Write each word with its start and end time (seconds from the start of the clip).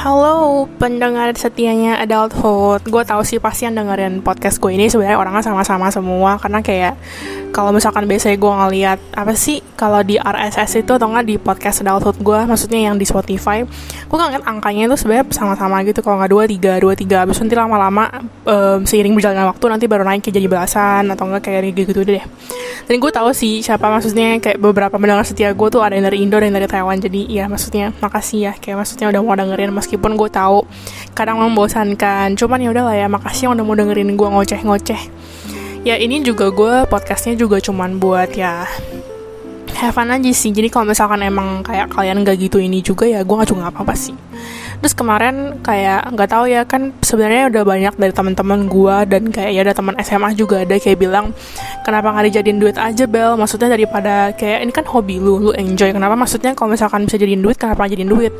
Halo 0.00 0.64
pendengar 0.80 1.28
setianya 1.36 2.00
Adulthood. 2.00 2.88
Gue 2.88 3.04
tahu 3.04 3.20
sih 3.20 3.36
pasti 3.36 3.68
yang 3.68 3.76
dengerin 3.76 4.24
podcast 4.24 4.56
gue 4.56 4.72
ini 4.72 4.88
sebenarnya 4.88 5.20
orangnya 5.20 5.44
sama-sama 5.44 5.92
semua. 5.92 6.40
Karena 6.40 6.64
kayak 6.64 6.96
kalau 7.52 7.68
misalkan 7.68 8.08
biasanya 8.08 8.40
gue 8.40 8.48
ngeliat 8.48 8.98
Apa 9.12 9.36
sih 9.36 9.60
kalau 9.76 10.00
di 10.00 10.16
RSS 10.16 10.86
itu 10.86 10.96
atau 10.96 11.10
nggak 11.10 11.26
di 11.28 11.36
podcast 11.36 11.82
Adulthood 11.82 12.22
gue 12.22 12.38
Maksudnya 12.46 12.88
yang 12.88 12.96
di 12.96 13.02
Spotify 13.02 13.66
Gue 14.06 14.16
ngeliat 14.16 14.46
angkanya 14.46 14.88
itu 14.88 14.96
sebenarnya 14.96 15.28
sama-sama 15.36 15.84
gitu. 15.84 16.00
Kalau 16.00 16.16
nggak 16.16 16.32
dua 16.32 16.44
tiga 16.48 16.72
dua 16.80 16.94
tiga 16.96 17.28
Abis 17.28 17.36
nanti 17.44 17.52
lama-lama 17.52 18.08
um, 18.48 18.80
seiring 18.88 19.12
berjalannya 19.12 19.52
waktu 19.52 19.64
nanti 19.68 19.84
baru 19.84 20.08
naik 20.08 20.24
jadi 20.24 20.48
belasan 20.48 21.12
Atau 21.12 21.28
nggak 21.28 21.44
kayak 21.44 21.76
gitu 21.76 22.00
deh. 22.08 22.24
Dan 22.88 22.96
gue 22.96 23.12
tahu 23.12 23.30
sih 23.36 23.60
siapa 23.60 23.92
maksudnya 23.92 24.40
kayak 24.40 24.56
beberapa 24.56 24.96
pendengar 24.96 25.26
setia 25.28 25.52
gue 25.52 25.68
tuh 25.68 25.84
ada 25.84 25.92
yang 25.92 26.08
dari 26.08 26.24
Indo 26.24 26.40
dan 26.40 26.54
dari 26.54 26.64
Taiwan. 26.64 26.96
Jadi 27.02 27.28
ya 27.28 27.50
maksudnya 27.50 27.92
makasih 28.00 28.50
ya. 28.50 28.52
Kayak 28.56 28.82
maksudnya 28.82 29.06
udah 29.12 29.20
mau 29.20 29.36
dengerin 29.36 29.70
mas 29.74 29.89
meskipun 29.90 30.14
gue 30.14 30.30
tahu 30.30 30.62
kadang 31.18 31.42
membosankan. 31.42 32.38
Cuman 32.38 32.62
ya 32.62 32.70
udahlah 32.70 32.94
ya 32.94 33.10
makasih 33.10 33.50
yang 33.50 33.58
udah 33.58 33.66
mau 33.66 33.74
dengerin 33.74 34.14
gue 34.14 34.28
ngoceh-ngoceh. 34.30 35.02
Ya 35.82 35.98
ini 35.98 36.22
juga 36.22 36.54
gue 36.54 36.86
podcastnya 36.86 37.34
juga 37.34 37.58
cuman 37.58 37.98
buat 37.98 38.30
ya 38.38 38.70
have 39.76 39.94
fun 39.94 40.10
aja 40.10 40.30
sih. 40.32 40.50
Jadi 40.50 40.68
kalau 40.72 40.90
misalkan 40.90 41.20
emang 41.22 41.62
kayak 41.62 41.92
kalian 41.92 42.24
gak 42.26 42.38
gitu 42.40 42.58
ini 42.58 42.80
juga 42.80 43.06
ya 43.06 43.22
gue 43.22 43.34
gak 43.34 43.50
juga 43.50 43.70
apa-apa 43.70 43.94
sih. 43.94 44.14
Terus 44.80 44.96
kemarin 44.96 45.60
kayak 45.60 46.16
nggak 46.16 46.28
tahu 46.32 46.48
ya 46.48 46.64
kan 46.64 46.96
sebenarnya 47.04 47.52
udah 47.52 47.62
banyak 47.68 47.94
dari 48.00 48.12
teman-teman 48.16 48.64
gue 48.64 48.96
dan 49.12 49.22
kayak 49.28 49.50
ya 49.52 49.60
ada 49.60 49.76
teman 49.76 49.92
SMA 50.00 50.32
juga 50.32 50.64
ada 50.64 50.72
kayak 50.80 50.96
bilang 50.96 51.36
kenapa 51.84 52.16
nggak 52.16 52.32
dijadiin 52.32 52.56
duit 52.56 52.76
aja 52.80 53.04
bel? 53.04 53.36
Maksudnya 53.36 53.68
daripada 53.68 54.32
kayak 54.32 54.64
ini 54.64 54.72
kan 54.72 54.88
hobi 54.88 55.20
lu 55.20 55.36
lu 55.36 55.50
enjoy. 55.52 55.92
Kenapa 55.92 56.16
maksudnya 56.16 56.56
kalau 56.56 56.72
misalkan 56.72 57.04
bisa 57.04 57.20
jadiin 57.20 57.44
duit 57.44 57.60
kenapa 57.60 57.84
jadiin 57.92 58.08
duit? 58.08 58.32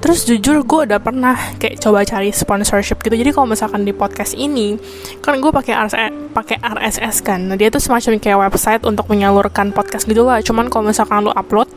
Terus 0.00 0.24
jujur 0.24 0.64
gue 0.64 0.80
udah 0.88 0.96
pernah 1.04 1.36
kayak 1.60 1.76
coba 1.84 2.00
cari 2.08 2.32
sponsorship 2.32 3.04
gitu. 3.04 3.20
Jadi 3.20 3.36
kalau 3.36 3.52
misalkan 3.52 3.84
di 3.84 3.92
podcast 3.92 4.32
ini 4.32 4.80
kan 5.20 5.36
gue 5.36 5.52
pakai 5.52 5.76
RSS 5.84 6.12
pakai 6.34 6.56
RSS 6.58 7.22
kan. 7.22 7.44
Nah 7.46 7.60
dia 7.60 7.70
tuh 7.70 7.78
semacam 7.78 8.18
kayak 8.18 8.38
website 8.50 8.82
untuk 8.88 9.06
menyalurkan 9.12 9.70
podcast 9.70 10.08
gitu 10.08 10.24
lah. 10.24 10.40
Cuman 10.40 10.63
kalau 10.68 10.90
misalkan 10.90 11.24
lu 11.24 11.32
upload 11.32 11.68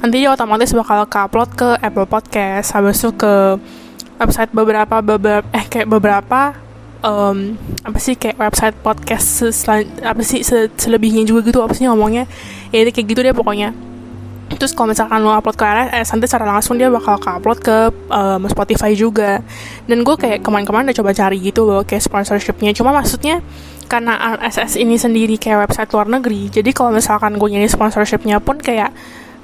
nanti 0.00 0.20
dia 0.20 0.30
otomatis 0.32 0.70
bakal 0.76 1.08
ke 1.08 1.18
upload 1.18 1.50
ke 1.56 1.68
Apple 1.80 2.08
Podcast. 2.08 2.76
Habis 2.76 3.00
itu 3.00 3.10
ke 3.16 3.56
website 4.20 4.52
beberapa 4.52 5.00
beberapa 5.00 5.46
eh 5.50 5.64
kayak 5.66 5.88
beberapa 5.88 6.54
um, 7.04 7.56
apa 7.84 7.98
sih 8.00 8.16
kayak 8.16 8.40
website 8.40 8.76
podcast 8.80 9.44
apa 10.00 10.22
sih 10.24 10.40
se 10.40 10.72
selebihnya 10.80 11.28
juga 11.28 11.44
gitu 11.44 11.60
apa 11.60 11.76
sih 11.76 11.84
ngomongnya. 11.88 12.24
Ya 12.72 12.84
kayak 12.88 13.06
gitu 13.06 13.20
deh 13.20 13.36
pokoknya. 13.36 13.76
Terus 14.54 14.76
kalau 14.76 14.92
misalkan 14.92 15.24
lo 15.24 15.32
upload 15.32 15.56
ke 15.56 15.64
RSS 15.64 16.08
nanti 16.14 16.26
secara 16.28 16.46
langsung 16.46 16.76
dia 16.76 16.92
bakal 16.92 17.16
ke 17.16 17.28
upload 17.32 17.58
ke 17.64 17.76
um, 18.12 18.44
Spotify 18.46 18.92
juga. 18.92 19.40
Dan 19.88 20.04
gue 20.04 20.14
kayak 20.14 20.44
kemarin-kemarin 20.44 20.92
udah 20.92 20.98
coba 21.00 21.10
cari 21.16 21.40
gitu 21.40 21.64
loh 21.64 21.82
kayak 21.82 22.04
sponsorshipnya. 22.04 22.76
Cuma 22.76 22.92
maksudnya 22.92 23.40
karena 23.86 24.40
RSS 24.40 24.80
ini 24.80 24.96
sendiri 24.96 25.36
kayak 25.36 25.68
website 25.68 25.90
luar 25.92 26.08
negeri 26.08 26.50
jadi 26.50 26.70
kalau 26.72 26.94
misalkan 26.94 27.36
gue 27.36 27.48
nyari 27.48 27.68
sponsorshipnya 27.70 28.40
pun 28.42 28.58
kayak 28.58 28.90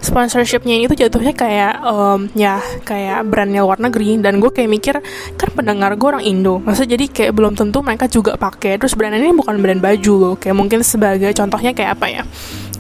sponsorshipnya 0.01 0.81
itu 0.81 0.97
jatuhnya 0.97 1.37
kayak 1.37 1.85
um, 1.85 2.27
ya 2.33 2.59
kayak 2.89 3.21
brandnya 3.29 3.61
luar 3.61 3.77
negeri 3.79 4.17
dan 4.17 4.41
gue 4.41 4.49
kayak 4.49 4.71
mikir 4.73 4.97
kan 5.37 5.49
pendengar 5.53 5.93
gue 5.95 6.09
orang 6.09 6.25
Indo 6.25 6.57
masa 6.57 6.89
jadi 6.89 7.05
kayak 7.05 7.37
belum 7.37 7.53
tentu 7.53 7.85
mereka 7.85 8.09
juga 8.09 8.35
pakai. 8.41 8.81
Terus 8.81 8.97
brand 8.97 9.13
ini 9.13 9.37
bukan 9.37 9.61
brand 9.61 9.79
baju 9.79 10.13
loh 10.17 10.35
kayak 10.41 10.57
mungkin 10.57 10.81
sebagai 10.81 11.31
contohnya 11.37 11.77
kayak 11.77 12.01
apa 12.01 12.07
ya? 12.09 12.23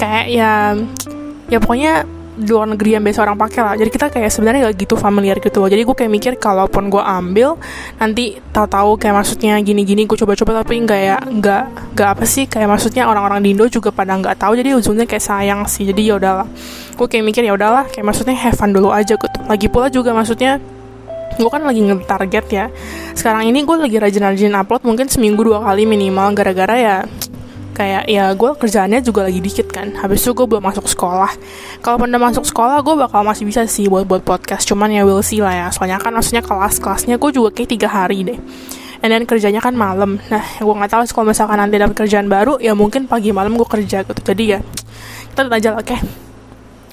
Kayak 0.00 0.26
ya 0.32 0.52
ya 1.52 1.58
pokoknya 1.60 2.08
luar 2.44 2.66
negeri 2.72 2.96
yang 2.96 3.04
biasa 3.04 3.20
orang 3.24 3.36
pakai 3.36 3.60
lah. 3.60 3.74
Jadi 3.76 3.90
kita 3.92 4.06
kayak 4.08 4.30
sebenarnya 4.32 4.60
gak 4.70 4.76
gitu 4.80 4.94
familiar 4.96 5.36
gitu 5.38 5.60
loh. 5.60 5.68
Jadi 5.68 5.82
gue 5.84 5.96
kayak 5.96 6.12
mikir 6.12 6.32
kalaupun 6.40 6.88
gue 6.88 7.02
ambil 7.02 7.60
nanti 8.00 8.40
tahu-tahu 8.52 8.96
kayak 8.96 9.14
maksudnya 9.20 9.60
gini-gini 9.60 10.08
gue 10.08 10.16
coba-coba 10.16 10.64
tapi 10.64 10.80
nggak 10.82 11.00
ya 11.00 11.18
nggak 11.20 11.64
nggak 11.96 12.08
apa 12.16 12.24
sih. 12.24 12.44
Kayak 12.48 12.68
maksudnya 12.76 13.06
orang-orang 13.06 13.44
di 13.44 13.52
Indo 13.52 13.66
juga 13.68 13.92
pada 13.92 14.16
nggak 14.16 14.36
tahu 14.40 14.56
jadi 14.56 14.76
ujungnya 14.76 15.04
kayak 15.04 15.24
sayang 15.24 15.60
sih. 15.68 15.84
Jadi 15.84 16.00
ya 16.08 16.16
udahlah. 16.16 16.48
Gue 16.96 17.06
kayak 17.06 17.24
mikir 17.24 17.42
ya 17.44 17.52
udahlah 17.54 17.88
kayak 17.88 18.04
maksudnya 18.04 18.36
have 18.36 18.56
fun 18.56 18.72
dulu 18.72 18.88
aja 18.90 19.14
gitu. 19.14 19.38
Lagi 19.44 19.66
pula 19.68 19.92
juga 19.92 20.16
maksudnya 20.16 20.60
gue 21.30 21.48
kan 21.48 21.62
lagi 21.64 21.80
nge-target 21.80 22.46
ya. 22.52 22.66
Sekarang 23.16 23.48
ini 23.48 23.64
gue 23.64 23.76
lagi 23.76 23.96
rajin-rajin 23.96 24.52
upload 24.60 24.82
mungkin 24.84 25.06
seminggu 25.08 25.40
dua 25.40 25.64
kali 25.64 25.88
minimal 25.88 26.36
gara-gara 26.36 26.76
ya 26.76 26.96
kayak 27.80 28.04
ya 28.12 28.28
gue 28.36 28.50
kerjaannya 28.60 29.00
juga 29.00 29.24
lagi 29.24 29.40
dikit 29.40 29.72
kan. 29.72 29.96
Habis 29.96 30.20
itu 30.20 30.36
gue 30.36 30.44
belum 30.44 30.60
masuk 30.60 30.84
sekolah. 30.84 31.32
Kalau 31.80 31.96
udah 31.96 32.20
masuk 32.20 32.44
sekolah 32.44 32.84
gue 32.84 32.94
bakal 33.00 33.24
masih 33.24 33.48
bisa 33.48 33.64
sih 33.64 33.88
buat 33.88 34.04
buat 34.04 34.20
podcast. 34.20 34.68
Cuman 34.68 34.92
ya 34.92 35.08
will 35.08 35.24
see 35.24 35.40
lah 35.40 35.56
ya. 35.56 35.66
Soalnya 35.72 35.96
kan 35.96 36.12
maksudnya 36.12 36.44
kelas 36.44 36.76
kelasnya 36.76 37.16
gue 37.16 37.30
juga 37.32 37.56
kayak 37.56 37.70
tiga 37.72 37.88
hari 37.88 38.20
deh. 38.28 38.38
And 39.00 39.08
then 39.08 39.24
kerjanya 39.24 39.64
kan 39.64 39.72
malam. 39.72 40.20
Nah 40.28 40.44
gue 40.60 40.74
nggak 40.76 40.92
tahu 40.92 41.02
kalau 41.08 41.32
misalkan 41.32 41.56
nanti 41.56 41.80
dapat 41.80 41.96
kerjaan 41.96 42.28
baru 42.28 42.60
ya 42.60 42.76
mungkin 42.76 43.08
pagi 43.08 43.32
malam 43.32 43.56
gue 43.56 43.64
kerja 43.64 44.04
gitu. 44.04 44.20
Jadi 44.20 44.44
ya 44.44 44.60
kita 45.32 45.48
lihat 45.48 45.56
aja 45.56 45.68
lah 45.72 45.80
oke? 45.80 45.88
Okay? 45.88 45.98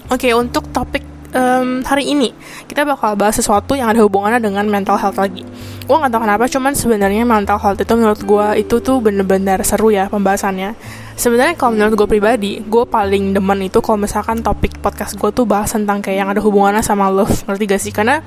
oke 0.07 0.23
okay, 0.23 0.31
untuk 0.31 0.63
topik 0.71 1.03
um, 1.33 1.83
hari 1.83 2.13
ini 2.13 2.31
kita 2.69 2.83
bakal 2.87 3.17
bahas 3.19 3.35
sesuatu 3.35 3.73
yang 3.73 3.91
ada 3.91 4.03
hubungannya 4.03 4.39
dengan 4.39 4.67
mental 4.67 4.95
health 4.99 5.19
lagi. 5.19 5.43
Gue 5.87 5.95
gak 5.95 6.11
tau 6.11 6.21
kenapa 6.23 6.45
cuman 6.51 6.75
sebenarnya 6.75 7.23
mental 7.23 7.57
health 7.59 7.79
itu 7.79 7.93
menurut 7.95 8.21
gue 8.21 8.47
itu 8.59 8.75
tuh 8.83 8.99
bener-bener 8.99 9.63
seru 9.63 9.91
ya 9.91 10.11
pembahasannya. 10.11 10.75
Sebenarnya 11.17 11.57
kalau 11.57 11.73
menurut 11.73 11.97
gue 11.97 12.07
pribadi 12.07 12.61
gue 12.61 12.83
paling 12.85 13.33
demen 13.33 13.59
itu 13.65 13.79
kalau 13.79 13.97
misalkan 13.97 14.43
topik 14.43 14.77
podcast 14.83 15.17
gue 15.17 15.31
tuh 15.33 15.47
bahas 15.47 15.71
tentang 15.73 16.03
kayak 16.03 16.17
yang 16.21 16.29
ada 16.29 16.43
hubungannya 16.43 16.83
sama 16.83 17.07
love. 17.07 17.31
Ngerti 17.47 17.63
gak 17.65 17.81
sih? 17.81 17.91
Karena 17.95 18.19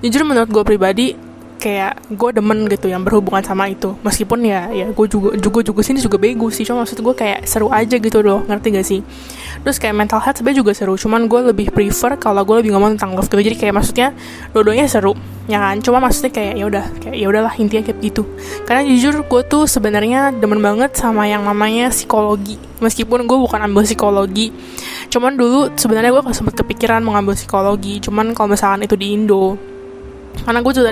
jujur 0.00 0.22
menurut 0.24 0.48
gue 0.48 0.64
pribadi 0.64 1.29
kayak 1.60 2.08
gue 2.08 2.30
demen 2.32 2.64
gitu 2.66 2.88
yang 2.88 3.04
berhubungan 3.04 3.44
sama 3.44 3.68
itu. 3.68 3.92
Meskipun 4.00 4.40
ya 4.42 4.72
ya 4.72 4.88
gue 4.88 5.06
juga 5.06 5.36
juga 5.36 5.60
juga 5.60 5.80
sini 5.84 6.00
juga 6.00 6.16
bego 6.16 6.48
sih. 6.48 6.64
Cuma 6.64 6.82
maksud 6.82 6.96
gue 7.04 7.14
kayak 7.14 7.44
seru 7.44 7.68
aja 7.68 8.00
gitu 8.00 8.24
loh. 8.24 8.40
Ngerti 8.48 8.66
gak 8.72 8.86
sih? 8.88 9.00
Terus 9.60 9.76
kayak 9.76 9.92
mental 9.92 10.24
health 10.24 10.40
sebenarnya 10.40 10.64
juga 10.64 10.72
seru. 10.72 10.96
Cuman 10.96 11.28
gue 11.28 11.52
lebih 11.52 11.68
prefer 11.68 12.16
kalau 12.16 12.40
gue 12.48 12.64
lebih 12.64 12.72
ngomong 12.72 12.96
tentang 12.96 13.12
love 13.12 13.28
gitu. 13.28 13.44
Jadi 13.44 13.56
kayak 13.60 13.74
maksudnya 13.76 14.08
dua-duanya 14.56 14.88
seru 14.88 15.12
ya 15.46 15.60
kan? 15.60 15.76
Cuma 15.84 16.00
maksudnya 16.00 16.32
kayak 16.32 16.54
ya 16.56 16.64
udah 16.64 16.84
kayak 17.04 17.16
ya 17.20 17.26
udahlah 17.28 17.52
intinya 17.60 17.84
kayak 17.84 17.98
gitu. 18.00 18.22
Karena 18.64 18.82
jujur 18.88 19.20
gue 19.28 19.42
tuh 19.44 19.68
sebenarnya 19.68 20.32
demen 20.32 20.64
banget 20.64 20.96
sama 20.96 21.28
yang 21.28 21.44
namanya 21.44 21.92
psikologi. 21.92 22.56
Meskipun 22.80 23.28
gue 23.28 23.36
bukan 23.36 23.60
ambil 23.60 23.84
psikologi. 23.84 24.48
Cuman 25.12 25.36
dulu 25.36 25.76
sebenarnya 25.76 26.10
gue 26.16 26.22
sempat 26.32 26.56
kepikiran 26.56 27.04
mengambil 27.04 27.36
psikologi. 27.36 28.00
Cuman 28.00 28.32
kalau 28.32 28.56
misalkan 28.56 28.88
itu 28.88 28.96
di 28.96 29.12
Indo 29.12 29.58
karena 30.44 30.60
gue 30.64 30.72
juga 30.72 30.90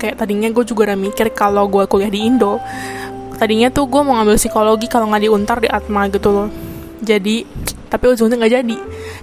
kayak 0.00 0.16
tadinya 0.18 0.48
gue 0.50 0.64
juga 0.66 0.92
udah 0.92 0.98
mikir 0.98 1.30
kalau 1.32 1.70
gue 1.70 1.84
kuliah 1.86 2.10
di 2.10 2.26
Indo 2.26 2.58
tadinya 3.38 3.68
tuh 3.74 3.90
gue 3.90 4.00
mau 4.06 4.14
ngambil 4.18 4.38
psikologi 4.38 4.86
kalau 4.86 5.10
nggak 5.10 5.22
diuntar 5.26 5.58
di 5.58 5.66
Atma 5.66 6.06
gitu 6.06 6.30
loh. 6.30 6.48
Jadi 7.02 7.42
tapi 7.90 8.04
ujungnya 8.14 8.38
nggak 8.38 8.54
jadi. 8.62 8.76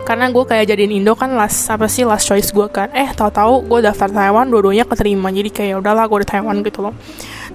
Karena 0.03 0.27
gue 0.27 0.43
kayak 0.43 0.67
jadiin 0.75 0.99
Indo 0.99 1.15
kan 1.15 1.31
last 1.39 1.71
apa 1.71 1.88
sih 1.88 2.03
last 2.03 2.27
choice 2.27 2.51
gue 2.51 2.67
kan. 2.67 2.91
Eh 2.91 3.07
tahu-tahu 3.15 3.71
gue 3.71 3.79
daftar 3.88 4.11
Taiwan 4.11 4.51
dua-duanya 4.51 4.83
keterima. 4.83 5.31
Jadi 5.31 5.49
kayak 5.55 5.69
ya 5.71 5.75
udahlah 5.79 6.03
gue 6.11 6.19
di 6.19 6.27
Taiwan 6.27 6.59
gitu 6.67 6.83
loh 6.83 6.93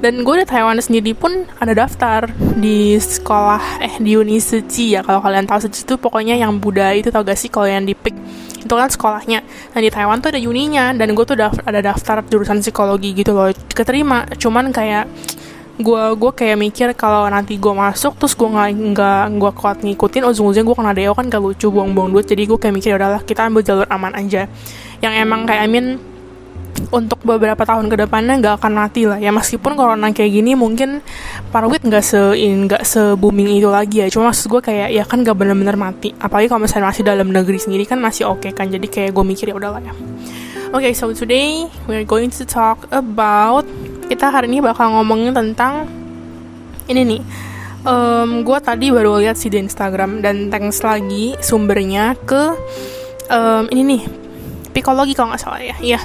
dan 0.04 0.20
gue 0.20 0.34
di 0.36 0.44
Taiwan 0.44 0.76
sendiri 0.76 1.16
pun 1.16 1.48
ada 1.56 1.72
daftar 1.72 2.28
di 2.60 2.92
sekolah 3.00 3.80
eh 3.80 3.96
di 3.96 4.20
Unisuci 4.20 4.92
ya 4.92 5.00
kalau 5.00 5.24
kalian 5.24 5.48
tahu 5.48 5.64
Suci 5.64 5.88
itu 5.88 5.96
pokoknya 5.96 6.36
yang 6.36 6.60
budaya 6.60 6.92
itu 6.92 7.08
tau 7.08 7.24
gak 7.24 7.40
sih 7.40 7.48
kalau 7.48 7.72
yang 7.72 7.88
di 7.88 7.96
PIK 7.96 8.12
itu 8.64 8.72
kan 8.72 8.88
sekolahnya. 8.88 9.40
Nah 9.44 9.80
di 9.80 9.88
Taiwan 9.88 10.20
tuh 10.20 10.28
ada 10.32 10.40
uninya 10.40 10.92
dan 10.92 11.12
gue 11.16 11.24
tuh 11.24 11.36
daftar, 11.36 11.64
ada 11.64 11.80
daftar 11.80 12.20
jurusan 12.28 12.60
psikologi 12.60 13.16
gitu 13.16 13.32
loh 13.32 13.48
keterima. 13.72 14.28
Cuman 14.36 14.76
kayak 14.76 15.08
gue 15.80 16.02
gue 16.20 16.32
kayak 16.36 16.56
mikir 16.60 16.88
kalau 16.96 17.24
nanti 17.28 17.56
gue 17.56 17.72
masuk 17.72 18.16
terus 18.20 18.36
gue 18.36 18.46
nggak 18.46 18.68
nggak 18.94 19.24
gue 19.36 19.52
kuat 19.58 19.78
ngikutin 19.82 20.22
ujung-ujungnya 20.22 20.64
gue 20.68 20.76
kena 20.76 20.92
deo 20.94 21.12
kan 21.16 21.28
gak 21.32 21.40
lucu 21.40 21.72
buang-buang 21.72 22.12
duit. 22.12 22.28
Jadi 22.28 22.44
gue 22.44 22.58
kayak 22.60 22.74
mikir 22.76 22.92
ya 22.92 22.96
udahlah 23.00 23.24
kita 23.24 23.48
ambil 23.48 23.64
jalur 23.64 23.88
aman 23.88 24.12
aja. 24.16 24.48
Yang 25.00 25.14
emang 25.24 25.48
kayak 25.48 25.64
I 25.64 25.68
mean 25.68 25.86
untuk 26.90 27.22
beberapa 27.22 27.62
tahun 27.62 27.86
ke 27.90 28.06
depannya 28.06 28.38
nggak 28.42 28.54
akan 28.62 28.72
mati 28.74 29.06
lah 29.06 29.18
ya. 29.18 29.30
Meskipun 29.30 29.78
corona 29.78 30.10
kayak 30.10 30.30
gini 30.30 30.58
mungkin 30.58 31.02
parwit 31.54 31.82
nggak 31.82 32.04
se 32.04 32.20
nggak 32.38 32.82
se 32.82 33.14
booming 33.14 33.58
itu 33.58 33.70
lagi 33.70 34.02
ya. 34.04 34.06
Cuma 34.10 34.30
maksud 34.30 34.50
gue 34.50 34.62
kayak 34.62 34.88
ya 34.90 35.04
kan 35.06 35.22
nggak 35.22 35.36
bener-bener 35.36 35.78
mati. 35.78 36.10
Apalagi 36.18 36.50
kalau 36.50 36.66
misalnya 36.66 36.90
masih 36.90 37.02
dalam 37.06 37.28
negeri 37.30 37.58
sendiri 37.58 37.84
kan 37.86 37.98
masih 38.02 38.26
oke 38.26 38.46
okay 38.46 38.52
kan. 38.52 38.70
Jadi 38.70 38.86
kayak 38.90 39.10
gue 39.14 39.24
mikir 39.24 39.50
ya 39.50 39.54
udahlah 39.56 39.82
ya. 39.82 39.94
Oke 40.74 40.90
okay, 40.90 40.92
so 40.92 41.06
today 41.14 41.70
we're 41.86 42.02
going 42.02 42.34
to 42.34 42.42
talk 42.42 42.90
about 42.90 43.62
kita 44.10 44.26
hari 44.26 44.50
ini 44.50 44.58
bakal 44.58 44.90
ngomongin 44.90 45.30
tentang 45.30 45.86
ini 46.90 47.02
nih. 47.16 47.22
Um, 47.84 48.42
gue 48.42 48.58
tadi 48.64 48.88
baru 48.88 49.20
lihat 49.20 49.36
sih 49.36 49.52
di 49.52 49.60
Instagram 49.60 50.24
dan 50.24 50.48
thanks 50.48 50.80
lagi 50.80 51.36
sumbernya 51.44 52.16
ke 52.24 52.56
um, 53.28 53.68
ini 53.68 53.82
nih 53.84 54.02
psikologi 54.72 55.12
kalau 55.14 55.30
nggak 55.30 55.42
salah 55.44 55.60
ya. 55.62 55.76
Iya 55.78 56.00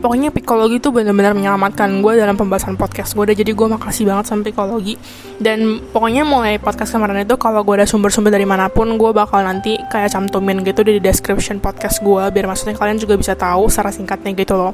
pokoknya 0.00 0.32
psikologi 0.32 0.80
itu 0.80 0.88
benar-benar 0.88 1.36
menyelamatkan 1.36 2.00
gue 2.00 2.12
dalam 2.16 2.34
pembahasan 2.34 2.74
podcast 2.74 3.12
gue 3.12 3.36
jadi 3.36 3.52
gue 3.52 3.66
makasih 3.68 4.08
banget 4.08 4.24
sama 4.32 4.42
psikologi. 4.48 4.96
Dan 5.36 5.78
pokoknya 5.92 6.24
mulai 6.24 6.56
podcast 6.56 6.96
kemarin 6.96 7.22
itu 7.22 7.36
kalau 7.36 7.60
gue 7.60 7.84
ada 7.84 7.86
sumber-sumber 7.86 8.32
dari 8.32 8.48
mana 8.48 8.72
pun 8.72 8.88
gue 8.96 9.10
bakal 9.12 9.44
nanti 9.44 9.76
kayak 9.92 10.10
cantumin 10.10 10.64
gitu 10.64 10.80
di 10.80 10.98
description 10.98 11.60
podcast 11.60 12.00
gue 12.00 12.24
biar 12.32 12.48
maksudnya 12.48 12.74
kalian 12.74 12.96
juga 12.96 13.20
bisa 13.20 13.36
tahu 13.36 13.68
secara 13.68 13.92
singkatnya 13.92 14.32
gitu 14.32 14.56
loh. 14.56 14.72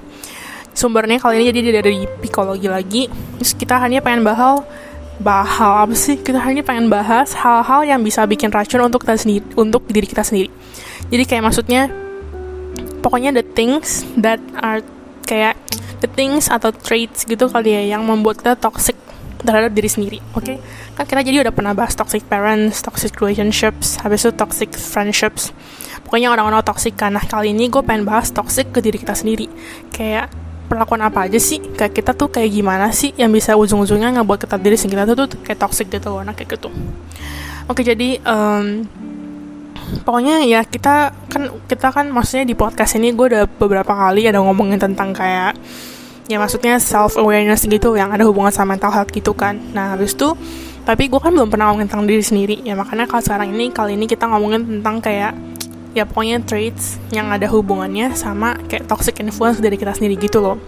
Sumbernya 0.73 1.19
kali 1.19 1.43
ini 1.43 1.44
jadi 1.50 1.82
dari 1.82 2.06
psikologi 2.22 2.70
lagi. 2.70 3.11
Terus 3.43 3.52
kita 3.58 3.82
hanya 3.82 3.99
pengen 4.00 4.22
bahas 4.22 4.62
bahal 5.19 5.88
apa 5.88 5.94
sih? 5.96 6.20
Kita 6.20 6.38
hanya 6.38 6.62
pengen 6.62 6.87
bahas 6.87 7.34
hal-hal 7.34 7.82
yang 7.82 8.00
bisa 8.05 8.22
bikin 8.29 8.52
racun 8.52 8.84
untuk 8.84 9.02
kita 9.02 9.19
sendiri 9.19 9.44
untuk 9.58 9.82
diri 9.90 10.06
kita 10.06 10.22
sendiri. 10.22 10.52
Jadi 11.08 11.22
kayak 11.25 11.43
maksudnya 11.49 11.88
pokoknya 13.00 13.32
the 13.32 13.44
things 13.55 14.05
that 14.20 14.43
are 14.61 14.84
kayak 15.26 15.58
the 16.00 16.08
things 16.08 16.46
atau 16.46 16.70
traits 16.70 17.26
gitu 17.26 17.50
kali 17.50 17.75
ya 17.75 17.99
yang 17.99 18.06
membuat 18.06 18.40
kita 18.40 18.55
toxic 18.56 18.94
terhadap 19.43 19.75
diri 19.76 19.90
sendiri 19.90 20.19
oke? 20.32 20.46
Okay? 20.46 20.56
kan 20.96 21.05
kita 21.05 21.20
jadi 21.28 21.37
udah 21.44 21.52
pernah 21.52 21.76
bahas 21.76 21.93
toxic 21.93 22.25
parents 22.25 22.81
toxic 22.81 23.12
relationships 23.20 24.00
habis 24.00 24.25
itu 24.25 24.32
toxic 24.32 24.73
friendships. 24.73 25.52
Pokoknya 26.06 26.31
orang-orang 26.31 26.62
toxic 26.62 26.94
kan. 26.94 27.19
Nah 27.19 27.25
kali 27.26 27.50
ini 27.50 27.67
gue 27.67 27.82
pengen 27.82 28.06
bahas 28.06 28.31
toxic 28.31 28.70
ke 28.70 28.78
diri 28.78 29.02
kita 29.02 29.12
sendiri. 29.19 29.50
Kayak 29.90 30.31
perlakuan 30.70 31.02
apa 31.02 31.26
aja 31.26 31.34
sih? 31.37 31.58
Kayak 31.58 31.99
kita 31.99 32.14
tuh 32.14 32.31
kayak 32.31 32.55
gimana 32.55 32.94
sih 32.94 33.11
yang 33.19 33.34
bisa 33.34 33.58
ujung-ujungnya 33.58 34.14
ngebuat 34.14 34.46
kita 34.46 34.56
diri 34.62 34.79
sendiri 34.79 35.02
tuh, 35.02 35.26
tuh 35.26 35.43
kayak 35.43 35.58
toxic 35.58 35.90
gitu 35.90 36.14
loh 36.14 36.22
nah 36.22 36.31
kayak 36.32 36.56
gitu. 36.56 36.70
Oke 37.67 37.82
jadi 37.82 38.22
um, 38.22 38.87
pokoknya 40.03 40.43
ya 40.47 40.61
kita 40.67 41.15
kan 41.31 41.43
kita 41.67 41.88
kan 41.94 42.06
maksudnya 42.11 42.47
di 42.47 42.55
podcast 42.59 42.99
ini 42.99 43.15
gue 43.15 43.27
udah 43.35 43.44
beberapa 43.47 43.93
kali 43.93 44.27
ada 44.27 44.43
ngomongin 44.43 44.79
tentang 44.79 45.15
kayak 45.15 45.55
ya 46.27 46.37
maksudnya 46.43 46.79
self 46.83 47.15
awareness 47.15 47.67
gitu 47.67 47.94
yang 47.94 48.11
ada 48.11 48.27
hubungan 48.27 48.50
sama 48.50 48.75
mental 48.75 48.91
health 48.91 49.11
gitu 49.15 49.31
kan. 49.33 49.59
Nah 49.75 49.94
habis 49.94 50.15
itu 50.15 50.35
tapi 50.87 51.11
gue 51.11 51.19
kan 51.19 51.35
belum 51.35 51.50
pernah 51.50 51.71
ngomongin 51.71 51.91
tentang 51.91 52.06
diri 52.06 52.23
sendiri. 52.23 52.56
Ya 52.62 52.79
makanya 52.79 53.11
kalau 53.11 53.23
sekarang 53.23 53.55
ini 53.55 53.71
kali 53.75 53.99
ini 53.99 54.06
kita 54.06 54.27
ngomongin 54.31 54.67
tentang 54.79 55.03
kayak 55.03 55.35
ya 55.96 56.04
pokoknya 56.04 56.44
traits 56.44 57.00
yang 57.08 57.32
ada 57.32 57.48
hubungannya 57.48 58.12
sama 58.12 58.60
kayak 58.69 58.84
toxic 58.84 59.16
influence 59.25 59.56
dari 59.58 59.81
kita 59.81 59.96
sendiri 59.96 60.20
gitu 60.20 60.44
loh. 60.44 60.60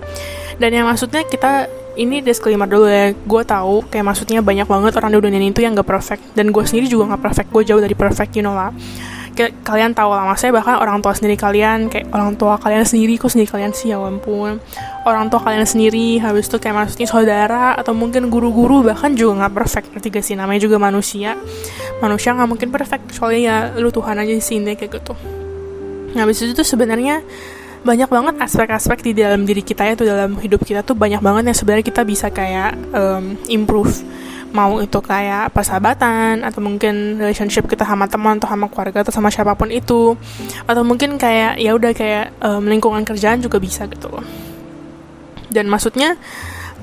Dan 0.57 0.73
yang 0.73 0.89
maksudnya 0.89 1.23
kita 1.29 1.69
ini 2.01 2.25
disclaimer 2.25 2.65
dulu 2.65 2.89
ya 2.89 3.13
gue 3.13 3.43
tahu 3.45 3.85
kayak 3.93 4.07
maksudnya 4.07 4.41
banyak 4.41 4.65
banget 4.65 4.97
orang 4.97 5.11
di 5.13 5.19
dunia 5.21 5.39
ini 5.45 5.53
tuh 5.53 5.69
yang 5.69 5.77
gak 5.77 5.87
perfect. 5.87 6.23
Dan 6.33 6.49
gue 6.49 6.65
sendiri 6.65 6.89
juga 6.89 7.13
gak 7.13 7.23
perfect 7.29 7.49
gue 7.53 7.63
jauh 7.69 7.83
dari 7.85 7.93
perfect 7.93 8.33
you 8.33 8.43
know 8.43 8.57
lah 8.57 8.73
kalian 9.63 9.95
tahu 9.95 10.11
lah. 10.11 10.27
Maksudnya 10.27 10.59
bahkan 10.59 10.77
orang 10.83 10.99
tua 10.99 11.15
sendiri 11.15 11.39
kalian 11.39 11.87
kayak 11.87 12.11
orang 12.11 12.35
tua 12.35 12.59
kalian 12.59 12.83
sendiri 12.83 13.15
kok 13.15 13.31
sendiri 13.31 13.49
kalian 13.49 13.71
sih? 13.71 13.95
Ya 13.95 14.03
ampun. 14.03 14.59
Orang 15.07 15.31
tua 15.31 15.39
kalian 15.39 15.63
sendiri 15.63 16.19
habis 16.19 16.51
itu 16.51 16.59
kayak 16.59 16.75
maksudnya 16.75 17.09
saudara 17.09 17.79
atau 17.79 17.95
mungkin 17.95 18.27
guru-guru 18.27 18.83
bahkan 18.83 19.15
juga 19.15 19.47
nggak 19.47 19.53
perfect. 19.55 19.87
Ngerti 19.95 20.09
gak 20.11 20.25
sih? 20.27 20.35
Namanya 20.35 20.61
juga 20.67 20.77
manusia. 20.83 21.39
Manusia 22.03 22.35
nggak 22.35 22.49
mungkin 22.51 22.69
perfect. 22.75 23.05
Soalnya 23.15 23.41
ya 23.41 23.57
lu 23.79 23.95
Tuhan 23.95 24.19
aja 24.19 24.33
sih 24.43 24.59
ini 24.59 24.75
kayak 24.75 24.99
gitu. 24.99 25.15
Nah 26.17 26.27
habis 26.27 26.43
itu 26.43 26.53
tuh 26.57 26.67
sebenarnya 26.67 27.23
banyak 27.79 28.11
banget 28.11 28.35
aspek-aspek 28.43 29.07
di 29.07 29.13
dalam 29.23 29.47
diri 29.47 29.63
kita 29.63 29.87
ya 29.87 29.95
tuh 29.95 30.07
dalam 30.09 30.35
hidup 30.43 30.67
kita 30.67 30.83
tuh 30.83 30.99
banyak 30.99 31.23
banget 31.23 31.53
yang 31.53 31.57
sebenarnya 31.57 31.87
kita 31.87 32.03
bisa 32.03 32.27
kayak 32.35 32.75
um, 32.91 33.39
improve 33.47 34.03
mau 34.51 34.81
itu 34.81 34.99
kayak 35.05 35.53
persahabatan 35.53 36.41
atau 36.41 36.61
mungkin 36.65 37.21
relationship 37.21 37.69
kita 37.69 37.85
sama 37.85 38.09
teman 38.09 38.41
atau 38.41 38.49
sama 38.49 38.67
keluarga 38.73 39.05
atau 39.05 39.13
sama 39.13 39.29
siapa 39.29 39.53
pun 39.55 39.69
itu. 39.69 40.17
Atau 40.65 40.83
mungkin 40.85 41.21
kayak 41.21 41.61
ya 41.61 41.77
udah 41.77 41.93
kayak 41.93 42.33
um, 42.41 42.65
lingkungan 42.65 43.05
kerjaan 43.05 43.45
juga 43.45 43.61
bisa 43.61 43.85
gitu 43.87 44.09
loh. 44.09 44.25
Dan 45.49 45.69
maksudnya 45.69 46.17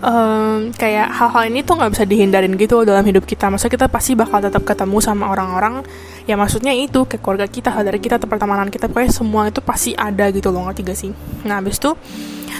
um, 0.01 0.69
kayak 0.77 1.09
hal-hal 1.09 1.43
ini 1.49 1.65
tuh 1.65 1.77
nggak 1.77 1.91
bisa 1.93 2.05
dihindarin 2.05 2.53
gitu 2.57 2.85
dalam 2.85 3.05
hidup 3.05 3.25
kita. 3.25 3.49
Maksudnya 3.49 3.73
kita 3.81 3.87
pasti 3.89 4.13
bakal 4.13 4.41
tetap 4.45 4.61
ketemu 4.61 4.97
sama 5.01 5.33
orang-orang. 5.33 5.81
Ya 6.25 6.37
maksudnya 6.37 6.73
itu 6.73 7.05
kayak 7.05 7.21
keluarga 7.21 7.47
kita 7.49 7.69
saudara 7.73 7.97
kita 7.97 8.17
atau 8.17 8.29
pertemanan 8.29 8.69
kita 8.73 8.89
pokoknya 8.89 9.13
semua 9.13 9.49
itu 9.49 9.61
pasti 9.61 9.93
ada 9.93 10.29
gitu 10.33 10.49
loh 10.49 10.65
ngerti 10.69 10.81
gak 10.81 10.97
sih? 10.97 11.11
Nah 11.45 11.61
habis 11.61 11.77
itu 11.77 11.93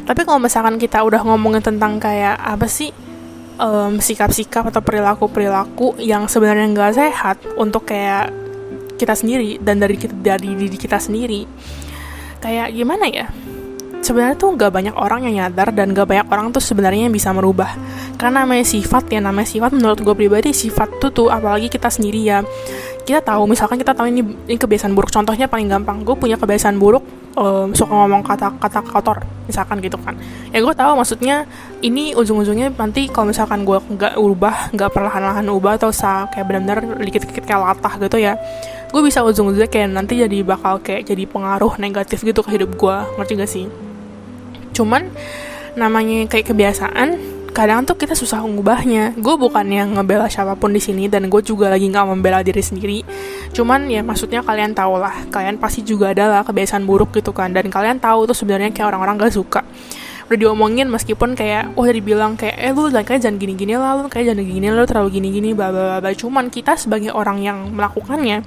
tapi 0.06 0.22
kalau 0.22 0.38
misalkan 0.38 0.78
kita 0.78 1.02
udah 1.02 1.24
ngomongin 1.26 1.66
tentang 1.66 1.98
kayak 1.98 2.38
apa 2.38 2.70
sih 2.70 2.94
sikap-sikap 4.00 4.68
atau 4.68 4.82
perilaku-perilaku 4.84 6.00
yang 6.04 6.28
sebenarnya 6.28 6.68
nggak 6.72 6.94
sehat 6.96 7.38
untuk 7.56 7.88
kayak 7.88 8.32
kita 8.96 9.16
sendiri 9.16 9.60
dan 9.60 9.80
dari 9.80 10.00
dari 10.00 10.56
diri 10.56 10.78
kita 10.80 11.00
sendiri. 11.00 11.48
Kayak 12.40 12.72
gimana 12.76 13.06
ya? 13.08 13.28
Sebenarnya 14.06 14.38
tuh 14.38 14.54
nggak 14.54 14.70
banyak 14.70 14.96
orang 14.96 15.26
yang 15.26 15.42
nyadar 15.42 15.74
dan 15.74 15.90
nggak 15.90 16.06
banyak 16.06 16.28
orang 16.30 16.54
tuh 16.54 16.62
sebenarnya 16.62 17.10
yang 17.10 17.16
bisa 17.16 17.34
merubah. 17.34 17.74
Karena 18.22 18.46
namanya 18.46 18.64
sifat 18.64 19.10
ya 19.10 19.20
namanya 19.20 19.50
sifat 19.50 19.74
menurut 19.74 20.00
gue 20.00 20.16
pribadi 20.16 20.54
sifat 20.54 21.02
tuh 21.02 21.12
tuh 21.12 21.28
apalagi 21.34 21.68
kita 21.74 21.90
sendiri 21.90 22.22
ya 22.22 22.46
kita 23.06 23.22
tahu 23.22 23.46
misalkan 23.46 23.78
kita 23.78 23.94
tahu 23.94 24.10
ini 24.10 24.26
ini 24.50 24.58
kebiasaan 24.58 24.98
buruk. 24.98 25.14
Contohnya 25.14 25.46
paling 25.46 25.70
gampang 25.70 26.02
gue 26.02 26.18
punya 26.18 26.36
kebiasaan 26.42 26.82
buruk 26.82 27.06
um, 27.38 27.70
suka 27.72 27.94
ngomong 27.94 28.26
kata-kata 28.26 28.82
kotor 28.82 29.22
misalkan 29.46 29.78
gitu 29.80 29.96
kan. 30.02 30.18
Ya 30.50 30.60
gue 30.66 30.74
tahu 30.74 30.98
maksudnya 30.98 31.46
ini 31.86 32.18
ujung-ujungnya 32.18 32.74
nanti 32.74 33.06
kalau 33.08 33.30
misalkan 33.30 33.62
gue 33.62 33.78
nggak 33.78 34.18
ubah 34.18 34.74
nggak 34.74 34.90
perlahan-lahan 34.90 35.46
ubah 35.54 35.78
atau 35.78 35.94
sa 35.94 36.26
kayak 36.34 36.50
benar-benar 36.50 36.98
dikit-dikit 36.98 37.46
kayak 37.46 37.62
latah 37.62 37.94
gitu 38.02 38.18
ya 38.18 38.34
gue 38.96 39.04
bisa 39.04 39.20
ujung-ujungnya 39.28 39.68
kayak 39.68 39.92
nanti 39.92 40.24
jadi 40.24 40.40
bakal 40.48 40.80
kayak 40.80 41.04
jadi 41.04 41.28
pengaruh 41.28 41.76
negatif 41.84 42.24
gitu 42.24 42.40
ke 42.40 42.56
hidup 42.56 42.80
gue 42.80 42.96
ngerti 43.20 43.32
gak 43.36 43.52
sih? 43.52 43.66
Cuman 44.72 45.12
namanya 45.76 46.32
kayak 46.32 46.56
kebiasaan 46.56 47.20
kadang 47.56 47.88
tuh 47.88 47.96
kita 47.96 48.12
susah 48.12 48.44
mengubahnya 48.44 49.16
gue 49.16 49.36
bukan 49.40 49.64
yang 49.72 49.96
ngebela 49.96 50.28
siapa 50.28 50.60
pun 50.60 50.76
di 50.76 50.84
sini 50.84 51.08
dan 51.08 51.32
gue 51.32 51.40
juga 51.40 51.72
lagi 51.72 51.88
nggak 51.88 52.06
membela 52.12 52.44
diri 52.44 52.60
sendiri. 52.60 53.00
Cuman 53.56 53.88
ya 53.88 54.04
maksudnya 54.04 54.44
kalian 54.44 54.76
tahu 54.76 55.00
lah 55.00 55.24
kalian 55.32 55.56
pasti 55.56 55.88
juga 55.88 56.12
adalah 56.12 56.44
kebiasaan 56.44 56.84
buruk 56.84 57.16
gitu 57.16 57.32
kan. 57.32 57.56
Dan 57.56 57.72
kalian 57.72 58.04
tahu 58.04 58.28
tuh 58.28 58.36
sebenarnya 58.36 58.76
kayak 58.76 58.92
orang-orang 58.92 59.16
gak 59.24 59.34
suka. 59.40 59.64
Udah 60.28 60.36
diomongin 60.36 60.92
meskipun 60.92 61.40
kayak 61.40 61.80
oh, 61.80 61.88
dibilang 61.88 62.36
kayak 62.36 62.60
eh 62.60 62.76
lu 62.76 62.92
kayak 62.92 63.24
jangan 63.24 63.40
gini-gini 63.40 63.80
lah 63.80 64.04
lu 64.04 64.12
kayak 64.12 64.36
jangan 64.36 64.44
gini 64.44 64.68
lu 64.74 64.84
terlalu 64.84 65.10
gini-gini 65.22 65.56
bla 65.56 65.70
bla 65.70 66.02
bla 66.02 66.12
cuman 66.12 66.50
kita 66.50 66.76
sebagai 66.76 67.14
orang 67.14 67.46
yang 67.46 67.70
melakukannya 67.70 68.42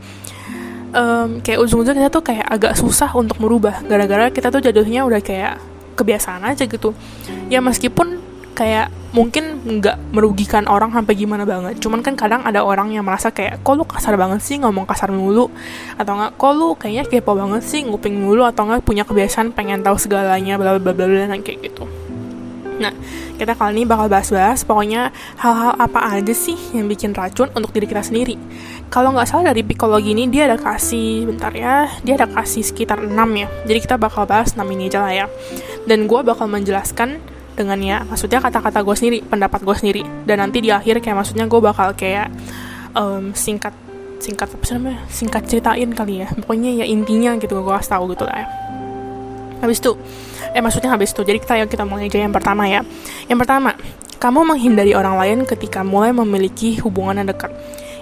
um, 0.93 1.41
kayak 1.41 1.59
ujung-ujungnya 1.65 2.09
kita 2.09 2.13
tuh 2.13 2.25
kayak 2.25 2.47
agak 2.51 2.73
susah 2.77 3.09
untuk 3.17 3.41
merubah. 3.41 3.81
Gara-gara 3.85 4.29
kita 4.29 4.53
tuh 4.53 4.61
jatuhnya 4.61 5.05
udah 5.09 5.21
kayak 5.23 5.57
kebiasaan 5.99 6.45
aja 6.47 6.65
gitu. 6.69 6.95
Ya 7.51 7.59
meskipun 7.59 8.28
kayak 8.59 8.91
mungkin 9.15 9.63
nggak 9.79 10.11
merugikan 10.11 10.67
orang 10.67 10.91
sampai 10.91 11.15
gimana 11.15 11.47
banget 11.47 11.79
cuman 11.79 12.03
kan 12.03 12.19
kadang 12.19 12.43
ada 12.43 12.67
orang 12.67 12.91
yang 12.91 13.07
merasa 13.07 13.31
kayak 13.31 13.63
kok 13.63 13.79
lu 13.79 13.87
kasar 13.87 14.19
banget 14.19 14.43
sih 14.43 14.59
ngomong 14.59 14.83
kasar 14.83 15.15
mulu 15.15 15.47
atau 15.95 16.13
nggak 16.19 16.35
kok 16.35 16.53
lu 16.59 16.75
kayaknya 16.75 17.07
kepo 17.07 17.39
banget 17.39 17.63
sih 17.63 17.87
nguping 17.87 18.19
mulu 18.19 18.43
atau 18.43 18.67
nggak 18.67 18.83
punya 18.83 19.07
kebiasaan 19.07 19.55
pengen 19.55 19.87
tahu 19.87 19.95
segalanya 19.95 20.59
bla 20.59 20.75
bla 20.77 20.91
bla 20.91 21.07
bla 21.07 21.39
kayak 21.39 21.71
gitu 21.71 21.87
Nah, 22.79 22.95
kita 23.35 23.59
kali 23.59 23.83
ini 23.83 23.85
bakal 23.85 24.07
bahas-bahas 24.07 24.63
pokoknya 24.63 25.11
hal-hal 25.43 25.75
apa 25.75 26.15
aja 26.15 26.31
sih 26.31 26.55
yang 26.71 26.87
bikin 26.87 27.11
racun 27.11 27.51
untuk 27.59 27.75
diri 27.75 27.91
kita 27.91 28.07
sendiri. 28.07 28.39
Kalau 28.87 29.11
nggak 29.11 29.27
salah 29.27 29.51
dari 29.51 29.67
psikologi 29.67 30.15
ini 30.15 30.31
dia 30.31 30.47
ada 30.47 30.55
kasih, 30.55 31.27
bentar 31.27 31.51
ya, 31.51 31.91
dia 32.07 32.15
ada 32.15 32.31
kasih 32.31 32.63
sekitar 32.63 33.03
6 33.03 33.11
ya. 33.35 33.51
Jadi 33.67 33.79
kita 33.83 33.99
bakal 33.99 34.31
bahas 34.31 34.55
6 34.55 34.63
ini 34.63 34.87
aja 34.87 35.03
lah 35.03 35.13
ya. 35.13 35.27
Dan 35.91 36.07
gue 36.07 36.21
bakal 36.23 36.47
menjelaskan 36.47 37.19
dengan 37.59 37.79
ya 37.83 38.07
maksudnya 38.07 38.39
kata-kata 38.39 38.87
gue 38.87 38.95
sendiri 38.95 39.19
pendapat 39.27 39.61
gue 39.67 39.75
sendiri. 39.75 40.03
Dan 40.23 40.39
nanti 40.39 40.63
di 40.63 40.71
akhir 40.71 41.03
kayak 41.03 41.19
maksudnya 41.19 41.51
gue 41.51 41.61
bakal 41.61 41.91
kayak 41.99 42.31
um, 42.95 43.35
singkat 43.35 43.75
singkat 44.23 44.47
apa 44.47 44.63
sih 44.63 44.75
namanya? 44.79 45.01
Singkat 45.11 45.43
ceritain 45.51 45.91
kali 45.91 46.23
ya. 46.23 46.31
Pokoknya 46.39 46.71
ya 46.79 46.85
intinya 46.87 47.35
gitu 47.37 47.59
gue 47.59 47.75
kasih 47.75 47.99
tahu 47.99 48.15
gitu 48.15 48.23
lah 48.23 48.47
ya. 48.47 48.49
Habis 49.59 49.83
itu 49.83 49.93
eh 50.55 50.63
maksudnya 50.63 50.91
habis 50.95 51.11
itu. 51.11 51.27
Jadi 51.27 51.39
kita 51.43 51.55
yuk 51.59 51.69
kita 51.75 51.83
mulai 51.83 52.07
aja 52.07 52.23
yang 52.23 52.35
pertama 52.35 52.71
ya. 52.71 52.87
Yang 53.27 53.39
pertama 53.43 53.75
kamu 54.23 54.41
menghindari 54.55 54.93
orang 54.95 55.19
lain 55.19 55.39
ketika 55.47 55.83
mulai 55.83 56.15
memiliki 56.15 56.79
hubungan 56.83 57.19
yang 57.19 57.29
dekat. 57.31 57.51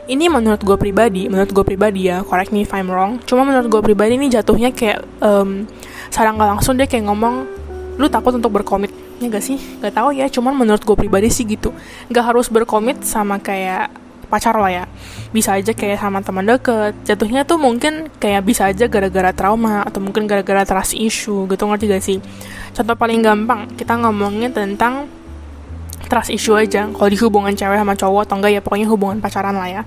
Ini 0.07 0.31
menurut 0.31 0.63
gue 0.63 0.77
pribadi 0.79 1.27
menurut 1.27 1.51
gue 1.51 1.65
pribadi 1.67 2.07
ya 2.07 2.23
correct 2.23 2.53
me 2.53 2.63
if 2.63 2.71
I'm 2.77 2.93
wrong. 2.93 3.19
Cuma 3.25 3.43
menurut 3.43 3.67
gue 3.73 3.81
pribadi 3.83 4.15
ini 4.15 4.31
jatuhnya 4.31 4.71
kayak 4.71 5.03
um, 5.19 5.67
sarang 6.15 6.39
gak 6.39 6.57
langsung 6.57 6.79
deh 6.79 6.87
kayak 6.87 7.11
ngomong 7.11 7.45
lu 7.97 8.07
takut 8.13 8.37
untuk 8.37 8.53
berkomit 8.53 8.93
ya 9.21 9.27
gak 9.33 9.45
sih? 9.45 9.59
Gak 9.81 9.95
tahu 9.97 10.17
ya 10.17 10.27
cuman 10.29 10.53
menurut 10.57 10.83
gue 10.85 10.97
pribadi 10.97 11.29
sih 11.33 11.49
gitu. 11.49 11.73
Gak 12.13 12.25
harus 12.33 12.53
berkomit 12.53 13.03
sama 13.03 13.41
kayak 13.41 13.93
pacar 14.27 14.59
lah 14.59 14.71
ya. 14.71 14.85
Bisa 15.31 15.55
aja 15.55 15.73
kayak 15.73 15.99
sama 16.03 16.21
teman 16.21 16.45
deket. 16.45 16.93
Jatuhnya 17.07 17.47
tuh 17.47 17.57
mungkin 17.57 18.11
kayak 18.19 18.43
bisa 18.45 18.69
aja 18.69 18.91
gara-gara 18.91 19.31
trauma 19.33 19.87
atau 19.87 20.03
mungkin 20.03 20.27
gara-gara 20.27 20.67
trust 20.67 20.99
issue 20.99 21.47
gitu 21.49 21.65
ngerti 21.65 21.85
gak 21.89 22.05
sih? 22.05 22.19
Contoh 22.77 22.97
paling 22.99 23.21
gampang 23.25 23.71
kita 23.75 23.97
ngomongin 23.97 24.53
tentang 24.53 25.09
trust 26.07 26.31
issue 26.31 26.55
aja. 26.55 26.87
Kalau 26.91 27.09
di 27.09 27.19
hubungan 27.19 27.55
cewek 27.55 27.79
sama 27.79 27.95
cowok 27.97 28.23
atau 28.29 28.37
enggak 28.39 28.53
ya 28.57 28.61
pokoknya 28.61 28.87
hubungan 28.91 29.19
pacaran 29.19 29.57
lah 29.57 29.69
ya 29.69 29.83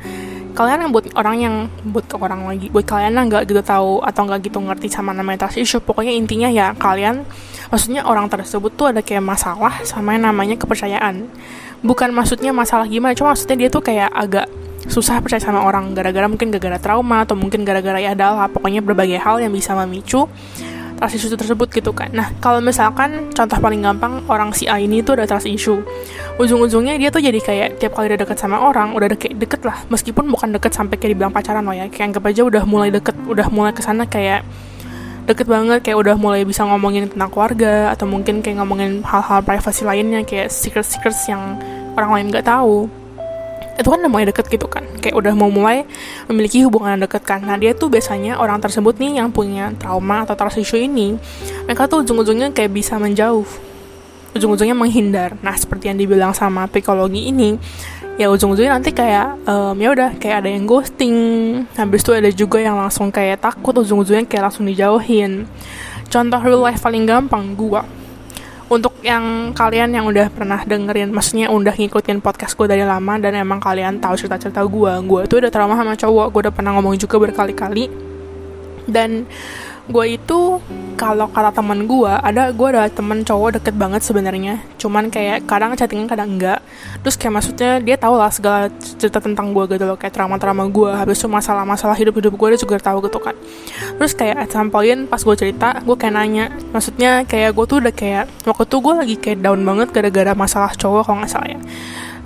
kalian 0.59 0.83
yang 0.83 0.91
buat 0.91 1.05
orang 1.15 1.35
yang 1.39 1.55
buat 1.87 2.03
ke 2.03 2.19
orang 2.19 2.43
lagi 2.43 2.67
buat 2.67 2.83
kalian 2.83 3.15
yang 3.15 3.31
nggak 3.31 3.47
gitu 3.47 3.63
tahu 3.63 4.03
atau 4.03 4.27
nggak 4.27 4.51
gitu 4.51 4.59
ngerti 4.59 4.91
sama 4.91 5.15
namanya 5.15 5.47
trust 5.47 5.55
issue 5.55 5.79
pokoknya 5.79 6.11
intinya 6.11 6.51
ya 6.51 6.75
kalian 6.75 7.23
maksudnya 7.69 8.03
orang 8.03 8.27
tersebut 8.27 8.73
tuh 8.73 8.91
ada 8.91 9.01
kayak 9.05 9.23
masalah 9.23 9.81
sama 9.85 10.17
yang 10.17 10.29
namanya 10.29 10.57
kepercayaan. 10.57 11.29
Bukan 11.79 12.11
maksudnya 12.11 12.51
masalah 12.51 12.89
gimana 12.89 13.15
cuma 13.15 13.31
maksudnya 13.31 13.55
dia 13.55 13.69
tuh 13.71 13.79
kayak 13.79 14.11
agak 14.11 14.51
susah 14.89 15.21
percaya 15.21 15.39
sama 15.39 15.63
orang 15.63 15.93
gara-gara 15.93 16.25
mungkin 16.25 16.49
gara-gara 16.49 16.81
trauma 16.81 17.23
atau 17.23 17.37
mungkin 17.37 17.61
gara-gara 17.61 18.01
ya 18.01 18.17
adalah 18.17 18.49
pokoknya 18.49 18.81
berbagai 18.81 19.21
hal 19.21 19.37
yang 19.37 19.53
bisa 19.53 19.77
memicu 19.77 20.25
trust 20.99 21.15
issue 21.15 21.31
tersebut 21.31 21.71
gitu 21.71 21.95
kan. 21.95 22.11
Nah 22.11 22.35
kalau 22.43 22.59
misalkan 22.59 23.31
contoh 23.31 23.55
paling 23.55 23.79
gampang 23.79 24.19
orang 24.27 24.51
si 24.51 24.67
A 24.67 24.75
ini 24.75 24.99
tuh 24.99 25.15
ada 25.15 25.23
trust 25.23 25.47
issue. 25.47 25.79
Ujung-ujungnya 26.35 26.99
dia 26.99 27.07
tuh 27.07 27.23
jadi 27.23 27.39
kayak 27.39 27.79
tiap 27.79 27.95
kali 27.95 28.11
udah 28.11 28.19
deket 28.27 28.37
sama 28.37 28.59
orang 28.59 28.91
udah 28.91 29.15
deket 29.15 29.39
deket 29.39 29.63
lah. 29.63 29.79
Meskipun 29.87 30.27
bukan 30.27 30.51
deket 30.59 30.75
sampai 30.75 30.99
kayak 30.99 31.15
dibilang 31.15 31.31
pacaran 31.31 31.63
loh 31.63 31.71
ya 31.71 31.87
kayak 31.87 32.11
anggap 32.11 32.27
aja 32.27 32.41
udah 32.43 32.63
mulai 32.67 32.91
deket 32.91 33.15
udah 33.23 33.47
mulai 33.47 33.71
ke 33.71 33.79
sana 33.79 34.03
kayak 34.03 34.43
deket 35.29 35.45
banget 35.45 35.79
kayak 35.85 35.97
udah 36.01 36.15
mulai 36.17 36.41
bisa 36.41 36.65
ngomongin 36.65 37.05
tentang 37.05 37.29
keluarga 37.29 37.93
atau 37.93 38.09
mungkin 38.09 38.41
kayak 38.41 38.59
ngomongin 38.59 39.05
hal-hal 39.05 39.45
privasi 39.45 39.85
lainnya 39.85 40.25
kayak 40.25 40.49
secret-secrets 40.49 41.29
yang 41.29 41.53
orang 41.93 42.11
lain 42.17 42.25
nggak 42.33 42.49
tahu 42.49 42.89
itu 43.79 43.87
kan 43.87 44.03
udah 44.03 44.11
mulai 44.11 44.27
deket 44.27 44.45
gitu 44.51 44.67
kan. 44.67 44.83
Kayak 44.99 45.15
udah 45.15 45.33
mau 45.33 45.47
mulai 45.47 45.87
memiliki 46.27 46.59
hubungan 46.67 46.99
deket 46.99 47.23
kan. 47.23 47.39
Nah 47.39 47.55
dia 47.55 47.71
tuh 47.71 47.87
biasanya 47.87 48.35
orang 48.35 48.59
tersebut 48.59 48.99
nih 48.99 49.23
yang 49.23 49.31
punya 49.31 49.71
trauma 49.79 50.27
atau 50.27 50.35
trust 50.35 50.59
issue 50.59 50.79
ini 50.79 51.15
mereka 51.63 51.87
tuh 51.87 52.03
ujung-ujungnya 52.03 52.51
kayak 52.51 52.75
bisa 52.75 52.99
menjauh. 52.99 53.47
Ujung-ujungnya 54.35 54.75
menghindar. 54.75 55.39
Nah 55.39 55.55
seperti 55.55 55.89
yang 55.89 55.97
dibilang 55.97 56.35
sama 56.35 56.67
psikologi 56.67 57.31
ini 57.31 57.55
ya 58.19 58.27
ujung-ujungnya 58.27 58.75
nanti 58.75 58.91
kayak 58.91 59.47
um, 59.47 59.79
ya 59.79 59.95
udah 59.95 60.09
kayak 60.19 60.43
ada 60.43 60.49
yang 60.51 60.67
ghosting. 60.67 61.15
Habis 61.79 62.03
itu 62.03 62.11
ada 62.11 62.29
juga 62.35 62.59
yang 62.59 62.75
langsung 62.75 63.07
kayak 63.09 63.39
takut 63.39 63.71
ujung-ujungnya 63.79 64.27
kayak 64.27 64.51
langsung 64.51 64.67
dijauhin. 64.67 65.47
Contoh 66.11 66.41
real 66.43 66.59
life 66.59 66.83
paling 66.83 67.07
gampang 67.07 67.55
gua 67.55 67.87
untuk 68.69 68.93
yang 69.01 69.51
kalian 69.57 69.89
yang 69.97 70.05
udah 70.05 70.29
pernah 70.29 70.61
dengerin 70.61 71.09
maksudnya 71.09 71.49
udah 71.49 71.73
ngikutin 71.73 72.21
podcast 72.21 72.53
gue 72.53 72.69
dari 72.69 72.85
lama 72.85 73.17
dan 73.17 73.33
emang 73.33 73.57
kalian 73.57 73.97
tahu 73.97 74.13
cerita-cerita 74.13 74.61
gue 74.61 74.93
gue 75.09 75.21
tuh 75.25 75.41
udah 75.41 75.49
trauma 75.49 75.73
sama 75.73 75.97
cowok 75.97 76.27
gue 76.29 76.41
udah 76.47 76.53
pernah 76.53 76.71
ngomong 76.77 76.95
juga 77.01 77.17
berkali-kali. 77.17 77.89
Dan 78.89 79.29
gue 79.89 80.05
itu 80.15 80.61
kalau 80.99 81.31
kata 81.31 81.55
teman 81.55 81.87
gue 81.87 82.11
ada 82.11 82.51
gue 82.51 82.67
ada 82.69 82.85
temen 82.91 83.23
cowok 83.23 83.57
deket 83.57 83.75
banget 83.79 84.03
sebenarnya. 84.03 84.61
Cuman 84.77 85.07
kayak 85.09 85.47
kadang 85.49 85.73
chattingan 85.73 86.05
kadang 86.05 86.35
enggak. 86.35 86.59
Terus 87.01 87.15
kayak 87.15 87.33
maksudnya 87.39 87.71
dia 87.79 87.95
tahu 87.95 88.19
lah 88.19 88.29
segala 88.29 88.67
cerita 88.77 89.23
tentang 89.23 89.55
gue 89.55 89.65
gitu 89.71 89.87
loh 89.87 89.95
kayak 89.95 90.13
trauma-trauma 90.13 90.67
gue 90.67 90.91
habis 90.91 91.17
itu 91.17 91.31
masalah-masalah 91.31 91.95
hidup-hidup 91.97 92.35
gue 92.35 92.47
dia 92.53 92.59
juga 92.59 92.77
tahu 92.77 93.01
gitu 93.07 93.17
kan. 93.17 93.33
Terus 93.97 94.13
kayak 94.13 94.37
at 94.45 94.49
some 94.51 94.69
point 94.69 95.07
pas 95.07 95.23
gue 95.23 95.35
cerita 95.39 95.79
gue 95.81 95.95
kayak 95.95 96.13
nanya. 96.13 96.45
Maksudnya 96.75 97.23
kayak 97.25 97.55
gue 97.55 97.65
tuh 97.65 97.77
udah 97.79 97.93
kayak 97.95 98.25
waktu 98.45 98.63
itu 98.67 98.77
gue 98.77 98.93
lagi 98.93 99.15
kayak 99.17 99.39
down 99.41 99.63
banget 99.63 99.87
gara-gara 99.95 100.31
masalah 100.35 100.71
cowok 100.75 101.01
kalau 101.07 101.23
nggak 101.23 101.31
salah 101.31 101.49
ya 101.49 101.59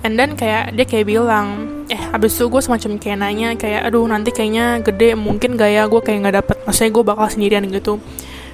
and 0.04 0.20
then 0.20 0.36
kayak 0.36 0.76
dia 0.76 0.84
kayak 0.84 1.08
bilang 1.08 1.72
eh 1.88 1.96
habis 1.96 2.36
itu 2.36 2.46
gue 2.52 2.60
semacam 2.60 3.00
kayak 3.00 3.18
nanya 3.18 3.48
kayak 3.56 3.88
aduh 3.88 4.04
nanti 4.04 4.30
kayaknya 4.30 4.84
gede 4.84 5.16
mungkin 5.16 5.56
gak 5.56 5.70
ya 5.72 5.88
gue 5.88 6.00
kayak 6.04 6.18
nggak 6.24 6.36
dapet 6.44 6.56
maksudnya 6.68 6.90
gue 6.92 7.04
bakal 7.04 7.26
sendirian 7.32 7.64
gitu. 7.72 7.96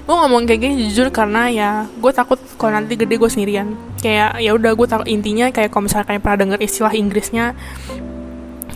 Gue 0.00 0.16
ngomong 0.16 0.42
kayak 0.48 0.60
gini 0.62 0.74
jujur 0.90 1.12
karena 1.14 1.46
ya 1.50 1.70
gue 1.86 2.12
takut 2.14 2.38
kalau 2.58 2.78
nanti 2.78 2.94
gede 2.94 3.14
gue 3.18 3.30
sendirian. 3.30 3.74
Kayak 3.98 4.38
ya 4.42 4.50
udah 4.54 4.72
gue 4.74 4.86
takut 4.86 5.06
intinya 5.10 5.50
kayak 5.50 5.70
kalau 5.74 5.86
misalnya 5.86 6.06
kalian 6.06 6.22
pernah 6.22 6.38
denger 6.38 6.58
istilah 6.62 6.92
Inggrisnya 6.94 7.44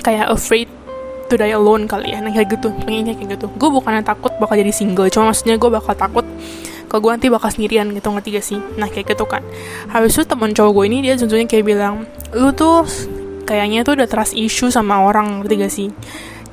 kayak 0.04 0.26
afraid 0.31 0.69
to 1.33 1.35
die 1.40 1.57
alone 1.57 1.88
kali 1.88 2.12
ya 2.12 2.21
nah 2.21 2.28
kayak 2.28 2.59
gitu 2.59 2.71
pengennya 2.85 3.14
kayak 3.19 3.38
gitu. 3.38 3.47
Gue 3.54 3.71
bukannya 3.71 4.02
takut 4.02 4.35
bakal 4.38 4.59
jadi 4.59 4.75
single 4.75 5.11
cuma 5.11 5.31
maksudnya 5.31 5.59
gue 5.59 5.71
bakal 5.71 5.95
takut 5.95 6.26
kalau 6.94 7.10
gue 7.10 7.18
nanti 7.18 7.26
bakal 7.26 7.50
sendirian 7.50 7.90
gitu 7.90 8.06
ngerti 8.06 8.28
gak 8.38 8.46
sih? 8.46 8.58
Nah 8.78 8.86
kayak 8.86 9.18
gitu 9.18 9.26
kan. 9.26 9.42
Habis 9.90 10.14
itu 10.14 10.30
temen 10.30 10.54
cowok 10.54 10.70
gue 10.78 10.84
ini 10.94 11.02
dia 11.02 11.18
tentunya 11.18 11.42
kayak 11.42 11.66
bilang 11.66 12.06
lu 12.30 12.54
tuh 12.54 12.86
kayaknya 13.42 13.82
tuh 13.82 13.98
udah 13.98 14.06
trust 14.06 14.38
issue 14.38 14.70
sama 14.70 15.02
orang 15.02 15.42
ngerti 15.42 15.54
gak 15.58 15.74
sih? 15.74 15.88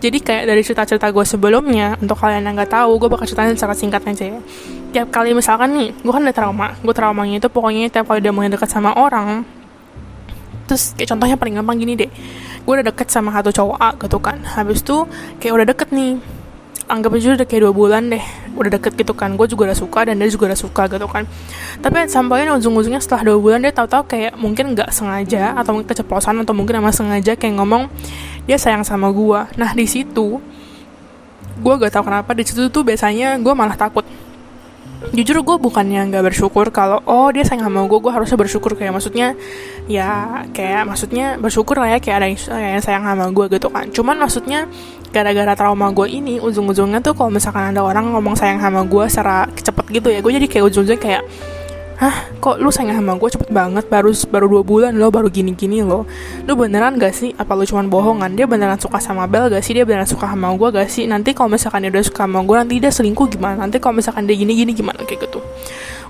Jadi 0.02 0.18
kayak 0.18 0.50
dari 0.50 0.66
cerita-cerita 0.66 1.14
gue 1.14 1.22
sebelumnya 1.30 1.94
untuk 2.02 2.18
kalian 2.18 2.42
yang 2.42 2.58
nggak 2.58 2.74
tahu 2.74 2.98
gue 2.98 3.06
bakal 3.06 3.30
ceritain 3.30 3.54
secara 3.54 3.78
singkat 3.78 4.02
aja 4.02 4.34
ya. 4.34 4.40
Tiap 4.98 5.14
kali 5.14 5.38
misalkan 5.38 5.78
nih 5.78 5.94
gue 5.94 6.10
kan 6.10 6.26
ada 6.26 6.34
trauma. 6.34 6.74
Gue 6.82 6.94
traumanya 6.98 7.38
itu 7.38 7.46
pokoknya 7.46 7.94
tiap 7.94 8.10
kali 8.10 8.26
udah 8.26 8.34
mulai 8.34 8.50
dekat 8.50 8.74
sama 8.74 8.98
orang 8.98 9.46
terus 10.66 10.98
kayak 10.98 11.14
contohnya 11.14 11.38
paling 11.38 11.54
gampang 11.62 11.78
gini 11.86 11.94
deh. 11.94 12.10
Gue 12.66 12.82
udah 12.82 12.90
deket 12.90 13.14
sama 13.14 13.30
satu 13.30 13.54
cowok 13.54 13.78
A 13.78 13.94
gitu 13.94 14.18
kan. 14.18 14.42
Habis 14.42 14.82
itu 14.82 15.06
kayak 15.38 15.54
udah 15.54 15.66
deket 15.70 15.94
nih 15.94 16.18
anggap 16.92 17.16
aja 17.16 17.40
udah 17.40 17.48
kayak 17.48 17.62
dua 17.64 17.74
bulan 17.74 18.12
deh 18.12 18.24
udah 18.60 18.72
deket 18.76 19.00
gitu 19.00 19.16
kan. 19.16 19.40
Gue 19.40 19.48
juga 19.48 19.72
udah 19.72 19.78
suka 19.80 20.04
dan 20.04 20.20
dia 20.20 20.28
juga 20.28 20.52
udah 20.52 20.60
suka 20.60 20.92
gitu 20.92 21.08
kan. 21.08 21.24
Tapi 21.80 22.12
sampainya 22.12 22.52
ujung-ujungnya 22.60 23.00
setelah 23.00 23.32
dua 23.32 23.38
bulan 23.40 23.64
dia 23.64 23.72
tahu-tahu 23.72 24.04
kayak 24.12 24.36
mungkin 24.36 24.76
nggak 24.76 24.92
sengaja 24.92 25.56
atau 25.56 25.80
mungkin 25.80 25.88
keceplosan 25.88 26.44
atau 26.44 26.52
mungkin 26.52 26.84
emang 26.84 26.92
sengaja 26.92 27.40
kayak 27.40 27.56
ngomong 27.56 27.88
dia 28.46 28.58
sayang 28.58 28.84
sama 28.86 29.10
gue 29.14 29.40
nah 29.58 29.72
di 29.74 29.86
situ 29.86 30.42
gue 31.62 31.74
gak 31.78 31.94
tahu 31.94 32.10
kenapa 32.10 32.34
di 32.34 32.44
situ 32.44 32.68
tuh 32.74 32.82
biasanya 32.82 33.38
gue 33.38 33.54
malah 33.54 33.78
takut 33.78 34.06
jujur 35.10 35.42
gue 35.42 35.58
bukannya 35.58 36.14
nggak 36.14 36.30
bersyukur 36.30 36.70
kalau 36.70 37.02
oh 37.10 37.34
dia 37.34 37.42
sayang 37.42 37.66
sama 37.66 37.90
gue 37.90 38.00
gue 38.00 38.12
harusnya 38.14 38.38
bersyukur. 38.38 38.78
Kayak 38.78 38.94
maksudnya 39.02 39.34
ya 39.90 40.44
kayak 40.54 40.86
maksudnya 40.86 41.42
bersyukur 41.42 41.82
lah 41.82 41.98
ya 41.98 42.00
kayak 42.00 42.18
ada 42.22 42.28
yang 42.30 42.84
sayang 42.84 43.04
sama 43.10 43.26
gue 43.34 43.46
gitu 43.58 43.68
kan. 43.74 43.90
Cuman 43.90 44.22
maksudnya 44.22 44.70
gara-gara 45.12 45.54
trauma 45.60 45.92
gue 45.92 46.08
ini 46.08 46.40
ujung-ujungnya 46.40 47.04
tuh 47.04 47.12
kalau 47.12 47.30
misalkan 47.30 47.76
ada 47.76 47.84
orang 47.84 48.16
ngomong 48.16 48.34
sayang 48.40 48.64
sama 48.64 48.88
gue 48.88 49.06
secara 49.12 49.44
cepet 49.52 49.86
gitu 49.92 50.08
ya 50.08 50.24
gue 50.24 50.32
jadi 50.40 50.48
kayak 50.48 50.66
ujung-ujungnya 50.72 51.02
kayak 51.04 51.24
hah? 52.02 52.16
Kok 52.42 52.58
lu 52.58 52.74
sayang 52.74 52.98
sama 52.98 53.14
gue 53.14 53.30
cepet 53.30 53.50
banget. 53.54 53.86
Baru 53.86 54.10
baru 54.34 54.46
dua 54.50 54.64
bulan 54.66 54.92
lo 54.98 55.14
baru 55.14 55.30
gini 55.30 55.54
gini 55.54 55.86
lo 55.86 56.10
lu 56.50 56.54
beneran 56.58 56.98
gak 56.98 57.14
sih? 57.14 57.38
Apa 57.38 57.54
lu 57.54 57.64
cuman 57.64 57.88
bohongan? 57.88 58.34
Dia 58.34 58.50
beneran 58.50 58.82
suka 58.82 58.98
sama 58.98 59.30
Bel 59.30 59.54
gak 59.54 59.62
sih? 59.62 59.78
Dia 59.78 59.86
beneran 59.86 60.10
suka 60.10 60.26
sama 60.26 60.50
gue 60.58 60.70
gak 60.74 60.90
sih? 60.90 61.06
Nanti 61.06 61.38
kalau 61.38 61.54
misalkan 61.54 61.86
dia 61.86 61.94
udah 61.94 62.04
suka 62.04 62.26
sama 62.26 62.42
gue 62.42 62.56
nanti 62.58 62.74
dia 62.82 62.90
selingkuh 62.90 63.30
gimana? 63.30 63.62
Nanti 63.62 63.78
kalau 63.78 63.94
misalkan 63.94 64.26
dia 64.26 64.34
gini 64.34 64.58
gini 64.58 64.74
gimana? 64.74 65.06
Kayak 65.06 65.30
gitu. 65.30 65.40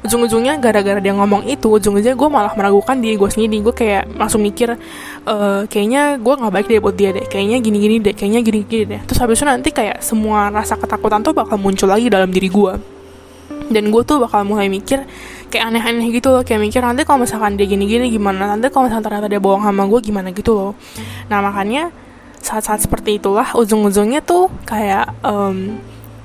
Ujung-ujungnya 0.02 0.58
gara-gara 0.58 0.98
dia 0.98 1.14
ngomong 1.14 1.46
itu 1.46 1.68
ujung-ujungnya 1.70 2.18
gue 2.18 2.30
malah 2.32 2.56
meragukan 2.56 2.96
diri 2.98 3.20
gue 3.20 3.30
sendiri. 3.30 3.60
Gue 3.60 3.76
kayak 3.76 4.16
langsung 4.16 4.42
mikir 4.42 4.74
e, 5.28 5.36
kayaknya 5.70 6.18
gue 6.18 6.34
nggak 6.34 6.54
baik 6.56 6.68
deh 6.72 6.82
buat 6.82 6.96
dia 6.98 7.14
deh. 7.14 7.28
Kayaknya 7.30 7.62
gini-gini 7.62 7.96
deh. 8.02 8.16
Kayaknya 8.18 8.42
gini-gini 8.42 8.84
deh. 8.98 9.02
Terus 9.06 9.20
habis 9.22 9.38
itu 9.38 9.46
nanti 9.46 9.70
kayak 9.70 10.02
semua 10.02 10.50
rasa 10.50 10.74
ketakutan 10.74 11.22
tuh 11.22 11.38
bakal 11.38 11.62
muncul 11.62 11.86
lagi 11.86 12.10
dalam 12.10 12.34
diri 12.34 12.50
gue 12.50 12.74
dan 13.72 13.88
gue 13.88 14.04
tuh 14.04 14.20
bakal 14.20 14.44
mulai 14.44 14.68
mikir 14.68 15.08
kayak 15.52 15.68
aneh-aneh 15.68 16.08
gitu 16.16 16.32
loh 16.32 16.42
kayak 16.48 16.64
mikir 16.64 16.80
nanti 16.80 17.04
kalau 17.04 17.28
misalkan 17.28 17.60
dia 17.60 17.68
gini-gini 17.68 18.08
gimana? 18.08 18.56
Nanti 18.56 18.72
kalau 18.72 18.88
misalkan 18.88 19.12
ternyata 19.12 19.28
dia 19.28 19.44
bohong 19.44 19.68
sama 19.68 19.84
gue 19.86 20.00
gimana? 20.00 20.32
Gitu 20.32 20.56
loh. 20.56 20.72
Nah 21.28 21.44
makanya 21.44 21.92
saat-saat 22.42 22.88
seperti 22.88 23.22
itulah 23.22 23.54
ujung-ujungnya 23.54 24.24
tuh 24.26 24.50
kayak 24.66 25.12
um, 25.22 25.78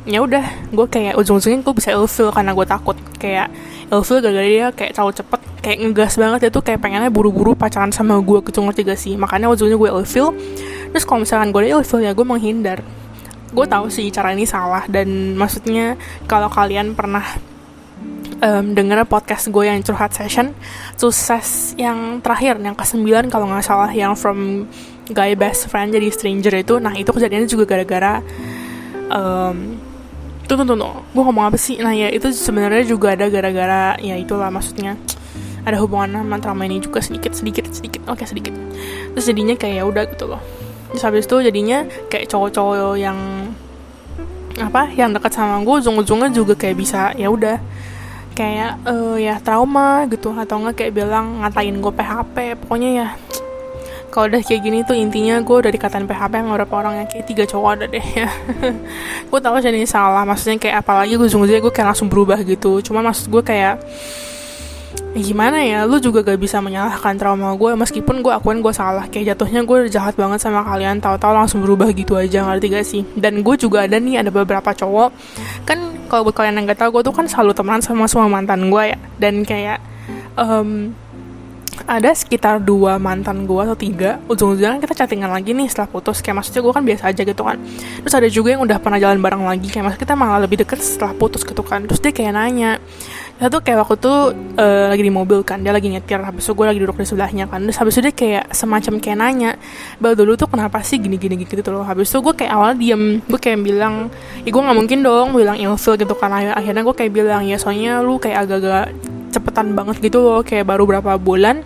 ya 0.06 0.23
udah 0.23 0.71
gue 0.71 0.87
kayak 0.87 1.18
ujung-ujungnya 1.18 1.61
gue 1.66 1.75
bisa 1.75 1.90
ilfil 1.92 2.30
karena 2.30 2.54
gue 2.54 2.66
takut. 2.71 2.97
Kayak 3.18 3.50
ilfil 3.90 4.23
gara-gara 4.23 4.47
dia 4.47 4.66
kayak 4.71 4.95
terlalu 4.95 5.12
cepet 5.18 5.40
kayak 5.61 5.78
ngegas 5.83 6.14
banget 6.14 6.40
ya 6.47 6.50
tuh 6.54 6.62
kayak 6.62 6.78
pengennya 6.78 7.11
buru-buru 7.11 7.59
pacaran 7.59 7.90
sama 7.90 8.23
gue 8.23 8.38
gitu 8.47 8.62
ngerti 8.62 8.80
gak 8.87 9.00
sih? 9.02 9.14
Makanya 9.18 9.50
ujungnya 9.50 9.75
gue 9.75 9.90
ilfil 9.90 10.30
terus 10.95 11.04
kalau 11.04 11.26
misalkan 11.26 11.50
gue 11.50 11.66
ilfil 11.66 12.00
ya 12.00 12.14
gue 12.14 12.23
menghindar. 12.23 12.80
Gue 13.50 13.66
tahu 13.66 13.90
sih 13.90 14.11
cara 14.14 14.35
ini 14.35 14.47
salah 14.47 14.87
dan 14.87 15.35
maksudnya 15.35 15.95
kalau 16.30 16.50
kalian 16.50 16.95
pernah 16.95 17.23
um, 18.43 18.75
denger 18.76 19.05
podcast 19.09 19.49
gue 19.49 19.64
yang 19.69 19.81
curhat 19.81 20.12
session. 20.12 20.52
Sukses 20.97 21.73
yang 21.81 22.21
terakhir 22.21 22.61
yang 22.61 22.76
ke 22.76 22.85
sembilan 22.85 23.28
kalau 23.33 23.49
nggak 23.49 23.64
salah 23.64 23.90
yang 23.93 24.16
from 24.16 24.69
guy 25.12 25.38
best 25.38 25.71
friend 25.71 25.95
jadi 25.95 26.09
stranger 26.12 26.52
itu. 26.57 26.75
Nah 26.83 26.97
itu 26.97 27.09
kejadiannya 27.12 27.49
juga 27.49 27.64
gara-gara 27.69 28.21
um, 29.12 29.78
tuh 30.47 30.55
tuh 30.62 30.66
tuh 30.66 30.76
gue 30.76 31.23
ngomong 31.23 31.45
apa 31.52 31.59
sih? 31.59 31.78
Nah 31.81 31.95
ya 31.95 32.11
itu 32.12 32.33
sebenarnya 32.33 32.85
juga 32.87 33.14
ada 33.14 33.26
gara-gara 33.31 33.97
ya 34.02 34.16
itulah 34.19 34.50
maksudnya. 34.52 34.99
Ada 35.66 35.83
hubungan 35.83 36.23
sama 36.23 36.38
trauma 36.38 36.62
ini 36.62 36.78
juga 36.78 37.02
sedikit 37.02 37.35
sedikit 37.35 37.66
sedikit. 37.75 38.07
Oke 38.07 38.23
okay, 38.23 38.26
sedikit. 38.31 38.55
Terus 39.19 39.25
jadinya 39.26 39.55
kayak 39.59 39.75
ya 39.83 39.85
udah 39.85 40.05
gitu 40.07 40.25
loh. 40.31 40.43
Terus 40.95 41.02
habis 41.02 41.26
itu 41.26 41.37
jadinya 41.43 41.83
kayak 42.07 42.31
cowok-cowok 42.31 42.95
yang 42.95 43.19
apa 44.57 44.88
yang 44.97 45.12
dekat 45.12 45.37
sama 45.37 45.61
gue 45.61 45.75
ujung-ujungnya 45.85 46.33
juga 46.33 46.57
kayak 46.57 46.76
bisa 46.81 47.12
ya 47.12 47.28
udah 47.28 47.61
kayak 48.37 48.85
uh, 48.85 49.16
ya 49.16 49.40
trauma 49.40 50.05
gitu. 50.12 50.37
Atau 50.37 50.61
enggak 50.61 50.85
kayak 50.85 50.93
bilang 50.93 51.40
ngatain 51.40 51.81
gue 51.81 51.93
PHP 51.97 52.37
pokoknya 52.61 52.90
ya 52.93 53.09
kalau 54.16 54.33
udah 54.33 54.40
kayak 54.40 54.64
gini 54.64 54.81
tuh 54.81 54.97
intinya 54.97 55.37
gue 55.45 55.57
udah 55.61 55.69
dikatain 55.69 56.09
PHP 56.09 56.40
sama 56.40 56.57
beberapa 56.57 56.81
orang 56.81 57.05
yang 57.05 57.09
kayak 57.12 57.28
tiga 57.28 57.45
cowok 57.45 57.71
ada 57.76 57.85
deh 57.85 58.07
ya. 58.16 58.25
Gue 59.28 59.40
tahu 59.45 59.61
jadi 59.61 59.76
salah. 59.85 60.25
Maksudnya 60.25 60.57
kayak 60.57 60.81
apalagi 60.81 61.21
gue 61.21 61.28
ujung-ujungnya 61.28 61.61
gue 61.61 61.69
kayak 61.69 61.93
langsung 61.93 62.09
berubah 62.09 62.40
gitu. 62.40 62.81
Cuma 62.81 63.05
maksud 63.05 63.28
gue 63.28 63.45
kayak 63.45 63.76
ya 65.12 65.21
gimana 65.21 65.61
ya 65.61 65.85
lu 65.85 66.00
juga 66.00 66.25
gak 66.25 66.40
bisa 66.40 66.61
menyalahkan 66.64 67.16
trauma 67.16 67.52
gue 67.57 67.73
meskipun 67.76 68.25
gue 68.25 68.33
akuin 68.33 68.64
gue 68.64 68.73
salah. 68.73 69.05
Kayak 69.12 69.37
jatuhnya 69.37 69.69
gue 69.69 69.93
jahat 69.93 70.16
banget 70.16 70.40
sama 70.40 70.64
kalian. 70.64 70.97
Tahu-tahu 70.97 71.37
langsung 71.37 71.61
berubah 71.61 71.93
gitu 71.93 72.16
aja. 72.16 72.40
Ngerti 72.49 72.66
gak 72.73 72.87
sih? 72.88 73.05
Dan 73.21 73.45
gue 73.45 73.57
juga 73.61 73.85
ada 73.85 74.00
nih 74.00 74.25
ada 74.25 74.33
beberapa 74.33 74.73
cowok. 74.73 75.12
Kan 75.69 75.93
kalau 76.16 76.32
buat 76.32 76.37
kalian 76.40 76.56
yang 76.56 76.73
gak 76.73 76.80
tahu 76.80 76.96
gue 76.96 77.12
tuh 77.12 77.12
kan 77.12 77.28
selalu 77.28 77.52
temenan 77.52 77.85
sama 77.85 78.08
semua 78.08 78.32
mantan 78.32 78.73
gue 78.73 78.96
ya. 78.96 78.99
Dan 79.20 79.44
kayak 79.44 79.85
um, 80.40 80.96
ada 81.85 82.08
sekitar 82.16 82.56
dua 82.64 82.96
mantan 82.96 83.44
gue 83.44 83.61
atau 83.61 83.76
tiga 83.76 84.16
ujung-ujungnya 84.32 84.80
kita 84.80 84.96
chattingan 84.96 85.28
lagi 85.28 85.52
nih 85.52 85.68
setelah 85.68 85.92
putus. 85.92 86.25
Kayak 86.25 86.40
maksudnya 86.40 86.64
gue 86.64 86.73
kan 86.73 86.85
biasa 86.88 87.02
aja 87.12 87.23
gitu 87.28 87.42
kan. 87.44 87.61
Terus 88.00 88.14
ada 88.16 88.28
juga 88.32 88.49
yang 88.56 88.64
udah 88.64 88.80
pernah 88.80 88.96
jalan 88.96 89.20
bareng 89.20 89.44
lagi 89.44 89.68
kayak 89.68 89.85
maksudnya 89.85 90.04
kita 90.08 90.14
malah 90.16 90.40
lebih 90.40 90.64
deket 90.64 90.80
setelah 90.80 91.12
putus 91.12 91.44
gitu 91.44 91.61
kan. 91.61 91.85
Terus 91.85 92.00
dia 92.00 92.16
kayak 92.16 92.32
nanya 92.32 92.80
kita 93.37 93.52
tuh 93.52 93.61
kayak 93.61 93.78
waktu 93.85 93.97
tuh 94.00 94.19
uh, 94.57 94.88
lagi 94.88 95.05
di 95.05 95.12
mobil 95.12 95.45
kan 95.45 95.61
dia 95.61 95.69
lagi 95.69 95.93
nyetir 95.93 96.25
habis 96.25 96.40
itu 96.40 96.57
gue 96.57 96.66
lagi 96.66 96.81
duduk 96.81 96.97
di 96.97 97.05
sebelahnya 97.05 97.45
kan. 97.45 97.61
Terus 97.69 97.76
habis 97.76 97.93
itu 98.00 98.09
dia 98.09 98.14
kayak 98.16 98.45
semacam 98.57 98.95
kayak 98.97 99.16
nanya 99.21 99.50
bal 100.00 100.16
dulu 100.16 100.40
tuh 100.40 100.49
kenapa 100.49 100.81
sih 100.81 100.97
gini 100.97 101.21
gini 101.21 101.37
gitu 101.45 101.61
loh? 101.69 101.85
Habis 101.85 102.09
itu 102.09 102.25
gue 102.25 102.33
kayak 102.33 102.52
awalnya 102.57 102.76
diem 102.81 103.21
gue 103.21 103.40
kayak 103.40 103.61
bilang 103.61 104.09
ya 104.40 104.49
gue 104.49 104.62
nggak 104.64 104.78
mungkin 104.81 104.99
dong 105.05 105.37
bilang 105.37 105.57
ilfil 105.61 106.00
gitu 106.00 106.16
kan. 106.16 106.33
Akhirnya 106.33 106.81
gue 106.81 106.95
kayak 106.97 107.12
bilang 107.12 107.45
ya 107.45 107.61
soalnya 107.61 108.00
lu 108.00 108.16
kayak 108.16 108.49
agak-agak 108.49 108.97
cepetan 109.37 109.76
banget 109.76 110.00
gitu 110.00 110.25
loh 110.25 110.40
kayak 110.40 110.64
baru 110.64 110.88
berapa 110.88 111.21
bulan 111.21 111.61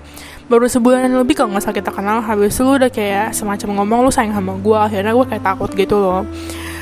baru 0.50 0.66
sebulan 0.66 1.06
lebih 1.06 1.38
kalau 1.38 1.54
nggak 1.54 1.62
salah 1.62 1.78
kita 1.78 1.94
kenal 1.94 2.18
habis 2.18 2.58
itu 2.58 2.66
udah 2.66 2.90
kayak 2.90 3.30
semacam 3.30 3.78
ngomong 3.78 3.98
lu 4.02 4.10
sayang 4.10 4.34
sama 4.34 4.58
gue 4.58 4.74
akhirnya 4.74 5.14
gue 5.14 5.26
kayak 5.30 5.44
takut 5.46 5.70
gitu 5.78 5.94
loh 6.02 6.26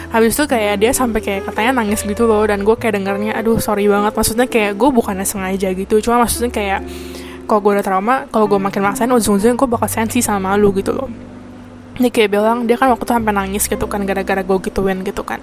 habis 0.09 0.37
itu 0.37 0.45
kayak 0.49 0.81
dia 0.81 0.91
sampai 0.97 1.21
kayak 1.21 1.53
katanya 1.53 1.85
nangis 1.85 2.01
gitu 2.05 2.25
loh 2.25 2.41
dan 2.49 2.65
gue 2.65 2.77
kayak 2.77 2.97
dengarnya 3.01 3.37
aduh 3.37 3.61
sorry 3.61 3.89
banget. 3.89 4.13
Maksudnya 4.17 4.47
kayak 4.49 4.77
gue 4.77 4.89
bukannya 4.89 5.27
sengaja 5.29 5.69
gitu 5.73 6.01
cuma 6.05 6.25
maksudnya 6.25 6.49
kayak 6.53 6.81
kalau 7.49 7.61
gue 7.65 7.73
udah 7.81 7.85
trauma 7.85 8.15
kalau 8.29 8.45
gue 8.45 8.61
makin 8.61 8.85
maksain 8.85 9.09
ujung-ujungnya 9.09 9.57
gue 9.57 9.69
bakal 9.69 9.89
sensi 9.89 10.21
sama 10.21 10.57
lu 10.57 10.73
gitu 10.77 10.93
loh. 10.93 11.09
Dia 11.99 12.13
kayak 12.15 12.31
bilang 12.31 12.69
dia 12.69 12.79
kan 12.79 12.93
waktu 12.93 13.05
itu 13.09 13.13
sampai 13.17 13.35
nangis 13.35 13.65
gitu 13.67 13.85
kan 13.91 14.05
gara-gara 14.07 14.45
gue 14.45 14.59
gituin 14.69 15.01
gitu 15.03 15.25
kan. 15.25 15.41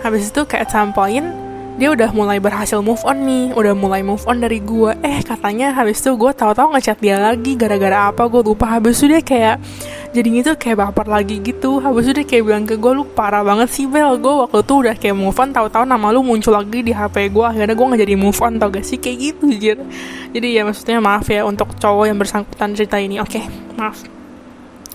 Habis 0.00 0.32
itu 0.32 0.46
kayak 0.46 0.66
at 0.66 0.70
some 0.70 0.94
point 0.96 1.49
dia 1.76 1.88
udah 1.94 2.10
mulai 2.10 2.42
berhasil 2.42 2.82
move 2.82 3.00
on 3.06 3.22
nih 3.24 3.54
udah 3.54 3.72
mulai 3.76 4.02
move 4.02 4.24
on 4.26 4.42
dari 4.42 4.58
gue 4.58 4.90
eh 5.06 5.22
katanya 5.22 5.72
habis 5.72 6.02
itu 6.02 6.12
gue 6.18 6.32
tahu-tahu 6.34 6.74
ngechat 6.74 6.98
dia 6.98 7.16
lagi 7.16 7.54
gara-gara 7.54 8.10
apa 8.10 8.26
gue 8.26 8.42
lupa. 8.42 8.76
Habis 8.76 9.00
itu 9.00 9.14
dia 9.14 9.22
kayak 9.22 9.56
jadinya 10.10 10.52
tuh 10.52 10.56
kayak 10.58 10.76
baper 10.82 11.06
lagi 11.08 11.40
gitu. 11.40 11.78
Habis 11.78 12.10
itu 12.10 12.22
dia 12.22 12.26
kayak 12.26 12.42
bilang 12.44 12.64
ke 12.66 12.74
gue 12.76 12.92
lu 12.92 13.06
parah 13.06 13.40
banget 13.46 13.70
sih 13.70 13.86
Bel. 13.88 14.18
Gue 14.18 14.44
waktu 14.44 14.60
itu 14.60 14.74
udah 14.86 14.94
kayak 14.98 15.16
move 15.16 15.38
on 15.38 15.50
tahu-tahu 15.54 15.84
nama 15.86 16.06
lu 16.10 16.20
muncul 16.20 16.52
lagi 16.52 16.84
di 16.84 16.92
HP 16.92 17.32
gue 17.32 17.44
akhirnya 17.46 17.72
gue 17.72 17.86
nggak 17.86 18.02
jadi 18.04 18.14
move 18.18 18.40
on 18.42 18.52
tau 18.60 18.68
gak 18.68 18.84
sih? 18.84 18.98
Kayak 18.98 19.16
gitu 19.32 19.44
jir. 19.56 19.78
Jadi 20.34 20.46
ya 20.56 20.62
maksudnya 20.66 20.98
maaf 21.00 21.26
ya 21.30 21.46
untuk 21.46 21.72
cowok 21.78 22.04
yang 22.10 22.18
bersangkutan 22.18 22.76
cerita 22.76 23.00
ini. 23.00 23.22
Oke 23.22 23.40
okay, 23.40 23.44
maaf 23.78 24.19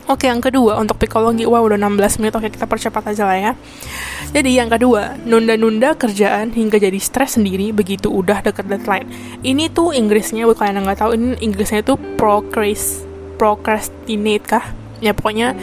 Oke, 0.06 0.30
yang 0.30 0.38
kedua 0.38 0.78
untuk 0.78 1.02
psikologi, 1.02 1.50
wah 1.50 1.66
udah 1.66 1.82
16 1.82 2.22
menit, 2.22 2.38
oke 2.38 2.54
kita 2.54 2.70
percepat 2.70 3.10
aja 3.10 3.26
lah 3.26 3.38
ya. 3.42 3.52
Jadi 4.30 4.54
yang 4.54 4.70
kedua, 4.70 5.18
nunda-nunda 5.26 5.98
kerjaan 5.98 6.54
hingga 6.54 6.78
jadi 6.78 7.02
stres 7.02 7.42
sendiri 7.42 7.74
begitu 7.74 8.14
udah 8.14 8.46
deket 8.46 8.70
deadline. 8.70 9.10
Ini 9.42 9.74
tuh 9.74 9.98
Inggrisnya, 9.98 10.46
buat 10.46 10.62
kalian 10.62 10.78
yang 10.78 10.86
nggak 10.86 11.02
tahu, 11.02 11.18
ini 11.18 11.42
Inggrisnya 11.42 11.82
itu 11.82 11.98
procrast, 12.22 13.02
procrastinate 13.42 14.46
kah? 14.46 14.66
Ya 15.02 15.18
pokoknya 15.18 15.58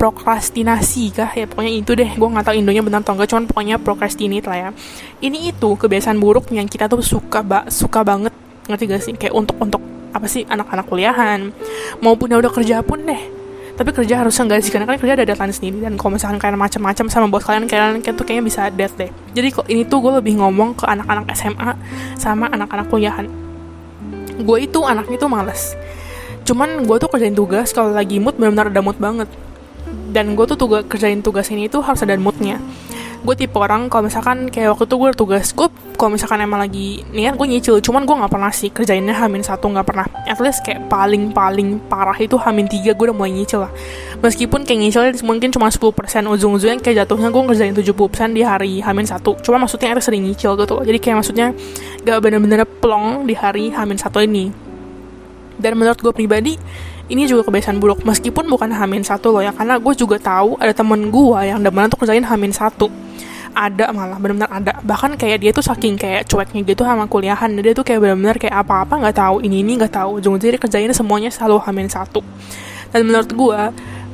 prokrastinasi 0.00 1.04
kah? 1.12 1.36
Ya 1.36 1.44
pokoknya 1.44 1.72
itu 1.76 1.92
deh. 1.92 2.08
Gue 2.08 2.28
nggak 2.32 2.48
tahu 2.48 2.56
indonya 2.56 2.80
benar 2.80 3.04
atau 3.04 3.20
enggak 3.20 3.36
cuman 3.36 3.44
pokoknya 3.52 3.76
procrastinate 3.76 4.48
lah 4.48 4.58
ya. 4.64 4.70
Ini 5.20 5.52
itu 5.52 5.76
kebiasaan 5.76 6.16
buruk 6.16 6.48
yang 6.56 6.64
kita 6.72 6.88
tuh 6.88 7.04
suka 7.04 7.44
ba 7.44 7.68
suka 7.68 8.00
banget. 8.00 8.32
Ngerti 8.64 8.84
gak 8.88 9.02
sih? 9.04 9.12
Kayak 9.12 9.36
untuk 9.36 9.60
untuk 9.60 9.84
apa 10.16 10.24
sih? 10.24 10.48
Anak-anak 10.48 10.88
kuliahan. 10.88 11.52
Maupun 12.00 12.32
yang 12.32 12.40
udah 12.40 12.48
kerja 12.48 12.80
pun 12.80 13.04
deh 13.04 13.43
tapi 13.74 13.90
kerja 13.90 14.22
harus 14.22 14.38
enggak 14.38 14.62
sih 14.62 14.70
karena 14.70 14.86
kan 14.86 15.02
kerja 15.02 15.18
ada 15.18 15.26
deadline 15.26 15.50
sendiri 15.50 15.82
dan 15.82 15.98
kalau 15.98 16.14
misalkan 16.14 16.38
kalian 16.38 16.58
macam-macam 16.58 17.06
sama 17.10 17.26
bos 17.26 17.42
kalian 17.42 17.66
kalian 17.66 17.98
kayak 18.06 18.14
tuh 18.14 18.22
kayaknya 18.22 18.44
bisa 18.46 18.60
dead 18.70 18.92
deh. 18.94 19.10
Jadi 19.34 19.48
kok 19.50 19.66
ini 19.66 19.82
tuh 19.82 19.98
gue 19.98 20.12
lebih 20.22 20.38
ngomong 20.38 20.78
ke 20.78 20.86
anak-anak 20.86 21.34
SMA 21.34 21.74
sama 22.14 22.46
anak-anak 22.54 22.86
kuliahan. 22.86 23.26
Gue 24.46 24.70
itu 24.70 24.78
anaknya 24.86 25.18
tuh 25.18 25.30
males. 25.30 25.74
Cuman 26.46 26.86
gue 26.86 26.96
tuh 27.02 27.10
kerjain 27.10 27.34
tugas 27.34 27.74
kalau 27.74 27.90
lagi 27.90 28.22
mood 28.22 28.38
benar-benar 28.38 28.70
ada 28.70 28.78
mood 28.78 28.98
banget. 29.02 29.26
Dan 30.14 30.38
gue 30.38 30.46
tuh 30.46 30.54
tugas 30.54 30.86
kerjain 30.86 31.18
tugas 31.18 31.50
ini 31.50 31.66
tuh 31.66 31.82
harus 31.82 31.98
ada 32.06 32.14
moodnya 32.14 32.62
gue 33.24 33.34
tipe 33.40 33.56
orang 33.56 33.88
kalau 33.88 34.04
misalkan 34.04 34.52
kayak 34.52 34.76
waktu 34.76 34.84
itu 34.84 34.96
gue 35.00 35.10
tugas 35.16 35.46
gue 35.56 35.68
kalau 35.96 36.12
misalkan 36.12 36.44
emang 36.44 36.60
lagi 36.60 37.00
niat 37.16 37.40
gue 37.40 37.48
nyicil. 37.48 37.80
Cuman 37.80 38.04
gue 38.04 38.12
nggak 38.12 38.28
pernah 38.28 38.52
sih 38.52 38.68
kerjainnya 38.68 39.16
hamin 39.16 39.40
satu 39.40 39.72
nggak 39.72 39.86
pernah. 39.88 40.04
At 40.28 40.36
least 40.44 40.60
kayak 40.60 40.92
paling 40.92 41.32
paling 41.32 41.80
parah 41.88 42.16
itu 42.20 42.36
hamin 42.36 42.68
tiga 42.68 42.92
gue 42.92 43.08
udah 43.08 43.16
mulai 43.16 43.32
nyicil 43.32 43.64
lah. 43.64 43.72
Meskipun 44.20 44.68
kayak 44.68 44.78
nyicil 44.84 45.02
mungkin 45.24 45.48
cuma 45.48 45.72
10% 45.72 45.80
ujung-ujungnya 46.28 46.78
kayak 46.84 47.08
jatuhnya 47.08 47.32
gue 47.32 47.42
ngerjain 47.48 47.72
70% 47.72 48.36
di 48.36 48.42
hari 48.44 48.72
hamin 48.84 49.08
satu. 49.08 49.40
Cuma 49.40 49.56
maksudnya 49.56 49.96
itu 49.96 50.04
sering 50.04 50.20
nyicil 50.20 50.52
gitu. 50.60 50.84
Jadi 50.84 50.98
kayak 51.00 51.16
maksudnya 51.24 51.56
gak 52.04 52.20
bener-bener 52.20 52.68
plong 52.68 53.24
di 53.24 53.32
hari 53.32 53.72
hamin 53.72 53.96
satu 53.96 54.20
ini. 54.20 54.52
Dan 55.56 55.80
menurut 55.80 55.96
gue 55.96 56.12
pribadi 56.12 56.60
ini 57.08 57.28
juga 57.28 57.48
kebiasaan 57.48 57.76
buruk. 57.80 58.02
Meskipun 58.02 58.48
bukan 58.48 58.72
hamin 58.72 59.04
satu 59.04 59.34
loh 59.34 59.42
ya 59.44 59.52
karena 59.52 59.76
gue 59.76 59.94
juga 59.96 60.16
tahu 60.16 60.56
ada 60.60 60.72
temen 60.72 61.12
gue 61.12 61.38
yang 61.44 61.60
demen 61.60 61.88
tuh 61.92 61.98
kerjain 62.00 62.24
hamin 62.24 62.52
satu. 62.52 62.88
Ada 63.54 63.94
malah 63.94 64.18
benar-benar 64.18 64.50
ada. 64.50 64.72
Bahkan 64.82 65.14
kayak 65.14 65.38
dia 65.38 65.50
tuh 65.54 65.62
saking 65.62 65.94
kayak 65.94 66.26
cueknya 66.26 66.66
gitu 66.66 66.82
sama 66.82 67.06
kuliahan. 67.06 67.54
Dia 67.60 67.70
tuh 67.70 67.86
kayak 67.86 68.02
benar-benar 68.02 68.36
kayak 68.40 68.66
apa-apa 68.66 68.98
nggak 68.98 69.16
tahu 69.16 69.36
ini 69.46 69.62
ini 69.62 69.78
nggak 69.78 69.94
tahu. 69.94 70.18
Ujung-ujungnya 70.18 70.58
kerjainnya 70.58 70.96
semuanya 70.96 71.30
selalu 71.30 71.62
hamin 71.62 71.86
satu. 71.86 72.18
Dan 72.90 73.06
menurut 73.06 73.30
gue 73.30 73.60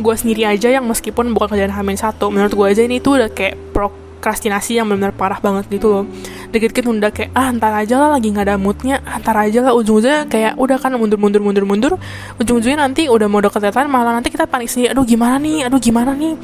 gue 0.00 0.14
sendiri 0.16 0.48
aja 0.48 0.72
yang 0.72 0.84
meskipun 0.88 1.28
bukan 1.36 1.52
kerjaan 1.52 1.76
hamin 1.76 2.00
satu 2.00 2.32
menurut 2.32 2.56
gue 2.56 2.66
aja 2.72 2.80
ini 2.80 3.04
tuh 3.04 3.20
udah 3.20 3.28
kayak 3.28 3.76
prokrastinasi 3.76 4.80
yang 4.80 4.88
benar-benar 4.88 5.12
parah 5.12 5.40
banget 5.40 5.68
gitu 5.68 5.92
loh. 5.92 6.04
Dikit-dikit 6.48 6.88
nunda 6.88 7.12
kayak 7.12 7.32
ah 7.36 7.52
ntar 7.52 7.76
aja 7.76 8.00
lah 8.00 8.16
lagi 8.16 8.32
nggak 8.32 8.44
ada 8.48 8.56
moodnya 8.56 8.99
ntar 9.20 9.36
aja 9.36 9.60
lah. 9.64 9.72
Ujung-ujungnya 9.76 10.26
kayak 10.26 10.56
udah 10.56 10.76
kan 10.80 10.96
mundur 10.96 11.20
mundur 11.20 11.44
mundur 11.44 11.64
mundur. 11.68 11.92
Ujung-ujungnya 12.40 12.84
nanti 12.84 13.06
udah 13.06 13.28
mau 13.28 13.44
deket 13.44 13.70
deadline 13.70 13.90
malah 13.92 14.16
nanti 14.16 14.32
kita 14.32 14.48
panik 14.48 14.72
sendiri. 14.72 14.96
Aduh 14.96 15.04
gimana 15.04 15.36
nih? 15.36 15.68
Aduh 15.68 15.80
gimana 15.80 16.16
nih? 16.16 16.34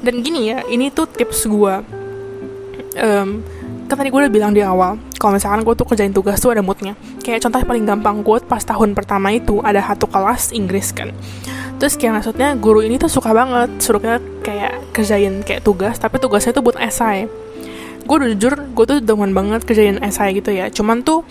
Dan 0.00 0.24
gini 0.24 0.50
ya 0.50 0.64
ini 0.66 0.88
tuh 0.90 1.06
tips 1.08 1.46
gue 1.46 1.74
um, 3.00 3.28
kan 3.84 3.94
tadi 4.00 4.08
gue 4.08 4.16
udah 4.16 4.32
bilang 4.32 4.56
di 4.56 4.64
awal 4.64 4.96
kalau 5.20 5.36
misalkan 5.36 5.60
gue 5.64 5.74
tuh 5.76 5.86
kerjain 5.88 6.12
tugas 6.12 6.40
tuh 6.40 6.52
ada 6.52 6.60
moodnya. 6.60 6.96
Kayak 7.24 7.48
contoh 7.48 7.60
paling 7.64 7.84
gampang 7.88 8.16
gue 8.20 8.38
pas 8.44 8.60
tahun 8.60 8.92
pertama 8.92 9.32
itu 9.32 9.60
ada 9.64 9.80
satu 9.80 10.08
kelas 10.08 10.52
Inggris 10.52 10.92
kan. 10.92 11.12
Terus 11.80 12.00
kayak 12.00 12.22
maksudnya 12.22 12.54
guru 12.56 12.80
ini 12.80 12.96
tuh 12.96 13.10
suka 13.10 13.34
banget 13.34 13.70
suruh 13.82 14.00
kita 14.00 14.18
kayak 14.44 14.94
kerjain 14.94 15.42
kayak 15.42 15.64
tugas 15.66 15.98
tapi 15.98 16.22
tugasnya 16.22 16.54
tuh 16.54 16.62
buat 16.62 16.78
esai 16.78 17.26
gue 18.04 18.16
jujur 18.36 18.52
gue 18.76 18.84
tuh 18.84 18.98
demen 19.00 19.32
banget 19.32 19.64
kerjain 19.64 19.98
esai 20.04 20.36
gitu 20.36 20.52
ya. 20.52 20.68
Cuman 20.68 21.00
tuh 21.00 21.24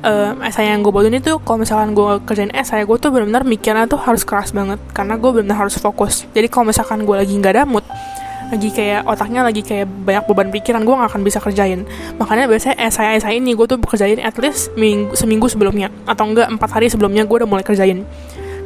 um, 0.00 0.34
esai 0.40 0.72
yang 0.72 0.80
gue 0.80 0.90
buat 0.90 1.06
ini 1.06 1.20
tuh 1.20 1.38
kalau 1.44 1.62
misalkan 1.62 1.92
gue 1.92 2.24
kerjain 2.24 2.52
esai 2.56 2.82
gue 2.88 2.96
tuh 2.96 3.12
benar-benar 3.12 3.44
mikirnya 3.44 3.84
tuh 3.86 4.00
harus 4.00 4.24
keras 4.24 4.56
banget. 4.56 4.80
Karena 4.96 5.20
gue 5.20 5.30
benar-benar 5.30 5.68
harus 5.68 5.76
fokus. 5.76 6.24
Jadi 6.32 6.48
kalau 6.48 6.72
misalkan 6.72 7.04
gue 7.04 7.16
lagi 7.16 7.32
nggak 7.36 7.54
ada 7.54 7.64
mood 7.68 7.84
lagi 8.44 8.68
kayak 8.70 9.08
otaknya 9.08 9.40
lagi 9.40 9.64
kayak 9.64 9.88
banyak 9.88 10.24
beban 10.28 10.48
pikiran 10.52 10.84
gue 10.84 10.94
gak 10.94 11.10
akan 11.10 11.22
bisa 11.24 11.38
kerjain. 11.40 11.88
Makanya 12.20 12.44
biasanya 12.46 12.76
esai 12.86 13.16
esai 13.16 13.40
ini 13.40 13.56
gue 13.56 13.66
tuh 13.66 13.80
kerjain 13.80 14.20
at 14.20 14.36
least 14.36 14.70
minggu, 14.76 15.16
seminggu 15.16 15.48
sebelumnya. 15.48 15.88
Atau 16.04 16.28
enggak 16.28 16.52
empat 16.52 16.70
hari 16.78 16.92
sebelumnya 16.92 17.24
gue 17.24 17.36
udah 17.40 17.48
mulai 17.48 17.64
kerjain. 17.64 18.04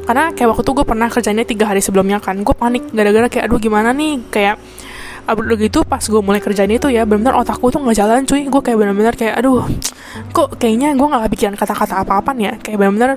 Karena 0.05 0.33
kayak 0.33 0.57
waktu 0.57 0.65
itu 0.65 0.73
gue 0.73 0.87
pernah 0.89 1.09
kerjainnya 1.13 1.47
tiga 1.47 1.65
hari 1.69 1.81
sebelumnya 1.85 2.19
kan. 2.19 2.41
Gue 2.41 2.57
panik 2.57 2.91
gara-gara 2.91 3.29
kayak 3.29 3.45
aduh 3.49 3.61
gimana 3.61 3.93
nih? 3.93 4.25
Kayak 4.33 4.57
udah 5.37 5.59
gitu 5.61 5.85
pas 5.85 6.01
gue 6.01 6.21
mulai 6.25 6.41
kerjain 6.41 6.71
itu 6.73 6.89
ya 6.89 7.05
benar-benar 7.05 7.37
otakku 7.45 7.69
tuh 7.69 7.85
nggak 7.85 7.97
jalan 7.99 8.25
cuy. 8.25 8.49
Gue 8.49 8.63
kayak 8.65 8.79
benar-benar 8.81 9.15
kayak 9.19 9.35
aduh 9.43 9.69
kok 10.33 10.57
kayaknya 10.57 10.97
gue 10.97 11.07
nggak 11.07 11.23
kepikiran 11.29 11.55
kata-kata 11.59 12.01
apa-apa 12.07 12.33
ya? 12.41 12.57
Kayak 12.61 12.79
benar-benar 12.81 13.11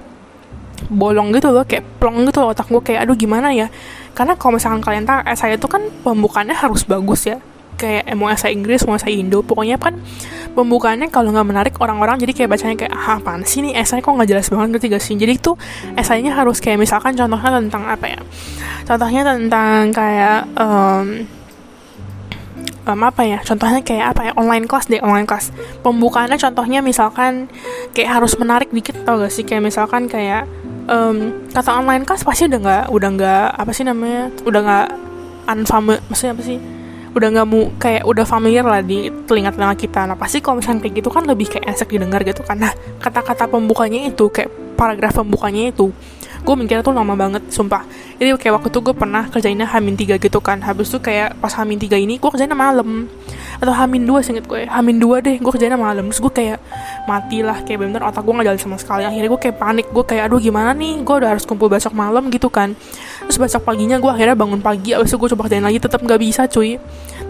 bolong 0.91 1.31
gitu 1.31 1.53
loh 1.53 1.63
kayak 1.63 1.85
plong 2.01 2.25
gitu 2.27 2.41
loh 2.41 2.51
otak 2.51 2.67
gue 2.67 2.81
kayak 2.83 3.07
aduh 3.07 3.15
gimana 3.15 3.55
ya? 3.55 3.71
Karena 4.11 4.35
kalau 4.35 4.59
misalkan 4.59 4.83
kalian 4.83 5.07
tahu 5.07 5.23
esai 5.23 5.55
itu 5.55 5.67
kan 5.71 5.81
pembukaannya 6.03 6.55
harus 6.57 6.83
bagus 6.83 7.29
ya. 7.29 7.39
Kayak 7.79 8.13
mau 8.13 8.29
esai 8.29 8.53
Inggris 8.53 8.85
mau 8.85 8.93
esai 8.93 9.17
Indo 9.17 9.41
pokoknya 9.41 9.79
kan 9.81 9.97
pembukaannya 10.51 11.09
kalau 11.09 11.31
nggak 11.31 11.47
menarik 11.47 11.75
orang-orang 11.79 12.19
jadi 12.19 12.43
kayak 12.43 12.49
bacanya 12.53 12.75
kayak 12.77 12.93
ah 12.93 13.17
apaan 13.17 13.41
sih 13.47 13.63
nih? 13.63 13.73
Esai 13.79 14.03
kok 14.03 14.11
nggak 14.11 14.29
jelas 14.29 14.51
banget 14.51 14.67
ngerti 14.77 14.87
gak 14.91 15.01
sih? 15.01 15.15
Jadi 15.17 15.33
itu 15.39 15.51
esainya 15.97 16.35
harus 16.35 16.59
kayak 16.61 16.77
misalkan 16.77 17.15
contohnya 17.15 17.57
tentang 17.57 17.83
apa 17.87 18.05
ya? 18.05 18.19
Contohnya 18.85 19.21
tentang 19.23 19.89
kayak 19.95 20.39
um, 20.59 21.25
um, 22.87 23.01
apa 23.05 23.21
ya 23.25 23.39
contohnya 23.41 23.81
kayak 23.85 24.15
apa 24.15 24.21
ya 24.29 24.31
online 24.37 24.65
class 24.65 24.89
deh 24.89 25.01
online 25.01 25.27
class. 25.27 25.53
Pembukaannya 25.85 26.37
contohnya 26.37 26.79
misalkan 26.81 27.51
kayak 27.93 28.21
harus 28.21 28.33
menarik 28.37 28.69
dikit 28.73 28.97
tau 29.05 29.21
gak 29.21 29.33
sih? 29.33 29.45
Kayak 29.45 29.73
misalkan 29.73 30.09
kayak 30.09 30.47
um, 30.89 31.47
kata 31.51 31.71
online 31.77 32.03
class 32.07 32.25
pasti 32.25 32.49
udah 32.49 32.59
nggak 32.61 32.83
udah 32.89 33.09
nggak 33.17 33.45
apa 33.57 33.71
sih 33.71 33.85
namanya 33.85 34.31
udah 34.45 34.61
nggak 34.61 34.87
unfamiliar 35.51 36.01
maksudnya 36.09 36.33
apa 36.33 36.43
sih? 36.45 36.57
Udah 37.11 37.27
nggak 37.27 37.47
mu 37.47 37.59
kayak 37.75 38.03
udah 38.07 38.23
familiar 38.23 38.63
lah 38.63 38.79
di 38.79 39.11
telinga 39.27 39.51
telinga 39.51 39.75
kita. 39.75 40.07
Nah 40.07 40.15
pasti 40.15 40.39
kalau 40.39 40.63
misalnya 40.63 40.87
kayak 40.87 40.95
gitu 41.03 41.09
kan 41.11 41.23
lebih 41.27 41.47
kayak 41.51 41.75
esek 41.75 41.91
didengar 41.91 42.23
gitu 42.23 42.41
karena 42.41 42.71
kata-kata 43.03 43.51
pembukanya 43.51 44.07
itu 44.07 44.31
kayak 44.31 44.49
paragraf 44.79 45.19
pembukanya 45.19 45.69
itu 45.69 45.91
gue 46.41 46.55
mikirnya 46.57 46.83
tuh 46.83 46.93
lama 46.93 47.13
banget 47.13 47.43
sumpah. 47.53 47.85
Jadi 48.17 48.33
kayak 48.37 48.53
waktu 48.61 48.69
itu 48.73 48.79
gue 48.81 48.95
pernah 48.97 49.23
kerjainnya 49.29 49.67
hamin 49.69 49.95
tiga 49.95 50.15
gitu 50.17 50.41
kan. 50.41 50.59
Habis 50.61 50.89
itu 50.91 50.99
kayak 50.99 51.37
pas 51.37 51.53
hamin 51.57 51.77
tiga 51.77 51.97
ini 51.97 52.17
gue 52.17 52.29
kerjainnya 52.29 52.57
malam. 52.57 53.05
Atau 53.61 53.73
hamin 53.77 54.03
dua 54.09 54.25
singkat 54.25 54.49
gue 54.49 54.65
hamin 54.65 54.97
dua 54.97 55.21
deh 55.21 55.37
gue 55.37 55.51
kerjainnya 55.53 55.77
malam. 55.77 56.09
Terus 56.09 56.21
gue 56.21 56.33
kayak 56.33 56.57
mati 57.05 57.45
lah 57.45 57.61
kayak 57.61 57.79
bener 57.85 58.01
otak 58.01 58.25
gue 58.25 58.33
gak 58.33 58.47
jalan 58.51 58.59
sama 58.59 58.77
sekali. 58.81 59.03
Akhirnya 59.05 59.29
gue 59.29 59.41
kayak 59.41 59.57
panik. 59.61 59.87
Gue 59.93 60.05
kayak 60.05 60.29
aduh 60.29 60.41
gimana 60.41 60.73
nih? 60.73 61.01
Gue 61.05 61.15
udah 61.21 61.29
harus 61.37 61.45
kumpul 61.45 61.69
besok 61.69 61.93
malam 61.93 62.27
gitu 62.33 62.49
kan 62.49 62.73
terus 63.25 63.37
besok 63.37 63.61
paginya 63.65 63.97
gue 64.01 64.11
akhirnya 64.11 64.35
bangun 64.35 64.59
pagi 64.59 64.93
abis 64.97 65.13
itu 65.13 65.17
gue 65.17 65.29
coba 65.35 65.47
kerjain 65.47 65.65
lagi 65.65 65.79
tetap 65.79 65.99
gak 66.01 66.19
bisa 66.21 66.45
cuy. 66.49 66.77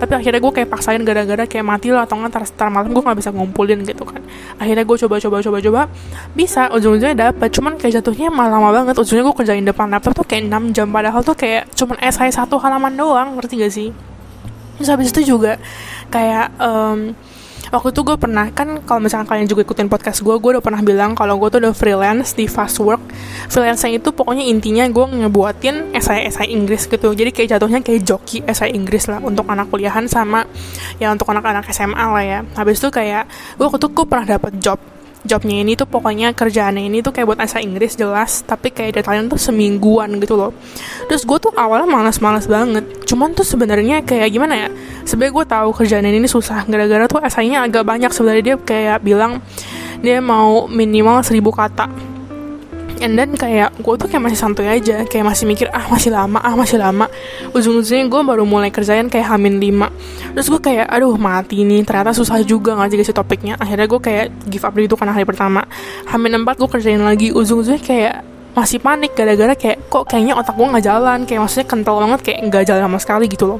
Tapi 0.02 0.14
akhirnya 0.18 0.42
gue 0.42 0.52
kayak 0.58 0.70
paksain 0.74 1.02
gara-gara 1.06 1.46
kayak 1.46 1.62
mati 1.62 1.94
lah 1.94 2.10
atau 2.10 2.18
nggak 2.18 2.34
tar, 2.34 2.44
tar 2.50 2.68
malam 2.74 2.90
gue 2.90 3.04
nggak 3.06 3.18
bisa 3.22 3.30
ngumpulin 3.30 3.86
gitu 3.86 4.02
kan. 4.02 4.18
Akhirnya 4.58 4.82
gue 4.82 4.98
coba 5.06 5.16
coba 5.22 5.38
coba 5.46 5.58
coba 5.62 5.82
bisa 6.34 6.74
ujung-ujungnya 6.74 7.30
dapet. 7.30 7.54
Cuman 7.54 7.78
kayak 7.78 8.02
jatuhnya 8.02 8.34
malah 8.34 8.58
lama 8.58 8.74
banget 8.74 8.98
ujungnya 8.98 9.30
gue 9.30 9.36
kerjain 9.38 9.62
depan 9.62 9.94
laptop 9.94 10.18
tuh 10.18 10.26
kayak 10.26 10.50
6 10.50 10.74
jam 10.74 10.88
padahal 10.90 11.22
tuh 11.22 11.38
kayak 11.38 11.70
cuman 11.78 12.02
esai 12.02 12.34
satu 12.34 12.58
halaman 12.58 12.98
doang 12.98 13.38
ngerti 13.38 13.62
gak 13.62 13.74
sih? 13.74 13.90
Terus 14.82 14.90
habis 14.90 15.14
itu 15.14 15.38
juga 15.38 15.62
kayak 16.10 16.58
um, 16.58 17.14
waktu 17.72 17.90
itu 17.96 18.02
gue 18.04 18.18
pernah 18.20 18.52
kan 18.52 18.84
kalau 18.84 19.00
misalkan 19.00 19.28
kalian 19.32 19.48
juga 19.48 19.64
ikutin 19.64 19.88
podcast 19.88 20.20
gue 20.20 20.36
gue 20.36 20.50
udah 20.60 20.64
pernah 20.64 20.84
bilang 20.84 21.16
kalau 21.16 21.40
gue 21.40 21.48
tuh 21.48 21.60
udah 21.64 21.72
freelance 21.72 22.36
di 22.36 22.46
fast 22.46 22.84
work 22.84 23.00
freelance 23.48 23.88
itu 23.88 24.12
pokoknya 24.12 24.44
intinya 24.44 24.84
gue 24.92 25.06
ngebuatin 25.24 25.96
esai 25.96 26.28
esai 26.28 26.52
Inggris 26.52 26.86
gitu. 26.86 27.16
Jadi 27.16 27.32
kayak 27.32 27.58
jatuhnya 27.58 27.80
kayak 27.80 28.04
joki 28.04 28.44
esai 28.44 28.76
Inggris 28.76 29.08
lah 29.08 29.24
untuk 29.24 29.48
anak 29.48 29.72
kuliahan 29.72 30.06
sama 30.06 30.44
ya 31.00 31.12
untuk 31.12 31.32
anak-anak 31.32 31.68
SMA 31.72 32.06
lah 32.12 32.24
ya. 32.24 32.40
Habis 32.56 32.84
itu 32.84 32.92
kayak 32.92 33.28
gue 33.56 33.66
waktu 33.66 33.80
itu 33.80 33.88
gue 33.90 34.06
pernah 34.06 34.28
dapet 34.28 34.54
job 34.60 34.80
jobnya 35.22 35.62
ini 35.62 35.78
tuh 35.78 35.86
pokoknya 35.86 36.34
kerjaannya 36.34 36.90
ini 36.90 37.06
tuh 37.06 37.14
kayak 37.14 37.28
buat 37.30 37.40
bahasa 37.40 37.62
Inggris 37.62 37.94
jelas 37.94 38.42
tapi 38.42 38.74
kayak 38.74 39.02
deadline 39.02 39.30
tuh 39.30 39.38
semingguan 39.38 40.18
gitu 40.18 40.36
loh. 40.38 40.52
Terus 41.06 41.24
gue 41.26 41.38
tuh 41.38 41.54
awalnya 41.54 41.90
malas-malas 41.90 42.50
banget. 42.50 42.86
Cuman 43.06 43.38
tuh 43.38 43.46
sebenarnya 43.46 44.02
kayak 44.02 44.30
gimana 44.34 44.68
ya 44.68 44.70
sebenarnya 45.06 45.34
gue 45.38 45.46
tahu 45.46 45.70
kerjaan 45.78 46.06
ini 46.10 46.28
susah. 46.30 46.66
Gara-gara 46.66 47.06
tuh 47.06 47.22
esainya 47.22 47.64
agak 47.66 47.86
banyak. 47.86 48.10
Sebenarnya 48.10 48.44
dia 48.44 48.58
kayak 48.58 48.98
bilang 49.06 49.42
dia 50.02 50.18
mau 50.18 50.66
minimal 50.66 51.22
seribu 51.22 51.54
kata 51.54 52.11
and 53.02 53.18
then 53.18 53.34
kayak 53.34 53.74
gue 53.82 53.94
tuh 53.98 54.08
kayak 54.08 54.24
masih 54.30 54.40
santuy 54.40 54.70
aja 54.70 55.04
kayak 55.10 55.26
masih 55.26 55.50
mikir 55.50 55.68
ah 55.74 55.90
masih 55.90 56.14
lama 56.14 56.40
ah 56.40 56.54
masih 56.54 56.78
lama. 56.78 57.10
Ujung-ujungnya 57.52 58.08
gue 58.08 58.22
baru 58.22 58.46
mulai 58.46 58.70
kerjain 58.70 59.10
kayak 59.10 59.28
hamin 59.36 59.58
lima. 59.58 59.90
Terus 60.38 60.48
gue 60.48 60.62
kayak 60.62 60.88
aduh 60.88 61.18
mati 61.18 61.66
nih 61.66 61.82
ternyata 61.84 62.14
susah 62.14 62.40
juga 62.46 62.78
nggak 62.78 63.02
sih 63.02 63.14
topiknya. 63.14 63.58
Akhirnya 63.58 63.90
gue 63.90 64.00
kayak 64.00 64.26
give 64.48 64.64
up 64.64 64.78
itu 64.78 64.96
karena 64.96 65.12
hari 65.12 65.26
pertama. 65.26 65.66
Hamin 66.08 66.46
empat 66.46 66.62
gue 66.62 66.70
kerjain 66.70 67.02
lagi 67.02 67.34
ujung-ujungnya 67.34 67.82
kayak 67.82 68.16
masih 68.52 68.84
panik 68.84 69.16
gara-gara 69.16 69.56
kayak 69.56 69.88
kok 69.88 70.06
kayaknya 70.08 70.38
otak 70.38 70.56
gue 70.56 70.68
nggak 70.70 70.86
jalan? 70.86 71.20
Kayak 71.26 71.50
maksudnya 71.50 71.68
kental 71.68 71.96
banget 72.00 72.20
kayak 72.24 72.38
nggak 72.48 72.64
jalan 72.70 72.82
sama 72.88 73.00
sekali 73.02 73.26
gitu 73.28 73.46
loh 73.58 73.60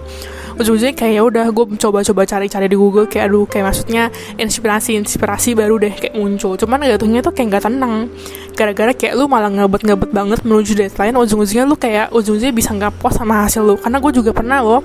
ujung-ujungnya 0.60 0.96
kayak 0.98 1.14
ya 1.18 1.22
udah 1.24 1.46
gue 1.52 1.66
coba-coba 1.78 2.22
cari-cari 2.28 2.68
di 2.68 2.78
Google 2.80 3.08
kayak 3.08 3.32
aduh 3.32 3.46
kayak 3.48 3.72
maksudnya 3.72 4.04
inspirasi 4.36 4.98
inspirasi 4.98 5.56
baru 5.56 5.80
deh 5.80 5.94
kayak 5.94 6.16
muncul. 6.18 6.58
Cuman 6.60 6.84
jatuhnya 6.88 7.22
tuh 7.24 7.32
kayak 7.32 7.48
nggak 7.56 7.64
tenang. 7.70 8.10
Gara-gara 8.52 8.92
kayak 8.92 9.14
lu 9.16 9.26
malah 9.32 9.48
ngebet-ngebet 9.48 10.12
banget 10.12 10.40
menuju 10.44 10.72
deadline 10.76 11.16
ujung-ujungnya 11.16 11.64
lu 11.64 11.76
kayak 11.80 12.12
ujung-ujungnya 12.12 12.52
bisa 12.52 12.76
nggak 12.76 13.00
puas 13.00 13.16
sama 13.16 13.48
hasil 13.48 13.64
lu. 13.64 13.76
Karena 13.80 13.98
gue 14.04 14.12
juga 14.12 14.32
pernah 14.36 14.60
loh 14.60 14.82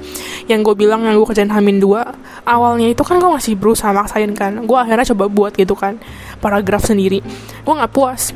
yang 0.46 0.62
gue 0.62 0.74
bilang 0.78 1.02
yang 1.02 1.18
gue 1.18 1.26
kerjain 1.26 1.50
hamin 1.50 1.82
dua 1.82 2.14
awalnya 2.46 2.86
itu 2.92 3.02
kan 3.02 3.18
gue 3.18 3.30
masih 3.30 3.58
berusaha 3.58 3.90
maksain 3.90 4.30
kan. 4.38 4.62
Gue 4.62 4.78
akhirnya 4.78 5.08
coba 5.14 5.26
buat 5.26 5.52
gitu 5.58 5.74
kan 5.74 5.98
paragraf 6.38 6.86
sendiri. 6.86 7.24
Gue 7.66 7.74
nggak 7.74 7.90
puas 7.90 8.30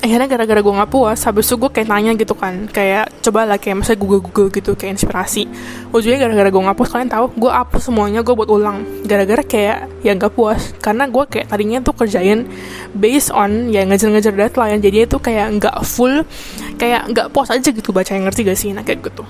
akhirnya 0.00 0.28
gara-gara 0.32 0.60
gue 0.64 0.74
nggak 0.80 0.90
puas 0.90 1.20
habis 1.28 1.44
itu 1.44 1.60
gue 1.60 1.70
kayak 1.70 1.88
tanya 1.88 2.12
gitu 2.16 2.34
kan. 2.34 2.66
Kayak 2.72 3.12
coba 3.20 3.44
lah 3.44 3.60
kayak 3.60 3.84
misalnya 3.84 4.00
google 4.00 4.22
google 4.24 4.48
gitu 4.48 4.72
kayak 4.72 4.96
inspirasi. 4.96 5.44
Ujungnya 5.92 6.24
gara-gara 6.24 6.48
gue 6.48 6.62
nggak 6.64 6.76
puas 6.76 6.90
kalian 6.90 7.10
tahu 7.12 7.26
gue 7.36 7.52
hapus 7.52 7.82
semuanya 7.92 8.20
gue 8.24 8.34
buat 8.34 8.48
ulang. 8.48 9.04
Gara-gara 9.04 9.44
kayak 9.44 9.78
ya 10.00 10.12
nggak 10.16 10.32
puas. 10.32 10.72
Karena 10.80 11.04
gue 11.06 11.24
kayak 11.28 11.46
tadinya 11.52 11.78
tuh 11.84 11.94
kerjain 11.94 12.48
based 12.96 13.30
on 13.30 13.68
ya 13.68 13.84
ngejar-ngejar 13.84 14.32
deadline 14.32 14.80
jadi 14.80 15.04
itu 15.04 15.20
kayak 15.20 15.60
nggak 15.60 15.76
full 15.84 16.24
kayak 16.80 17.12
nggak 17.12 17.28
puas 17.30 17.52
aja 17.52 17.68
gitu 17.68 17.92
baca 17.92 18.10
yang 18.16 18.24
ngerti 18.24 18.40
gak 18.48 18.58
sih? 18.58 18.72
Nah 18.72 18.82
kayak 18.82 19.04
gitu 19.04 19.22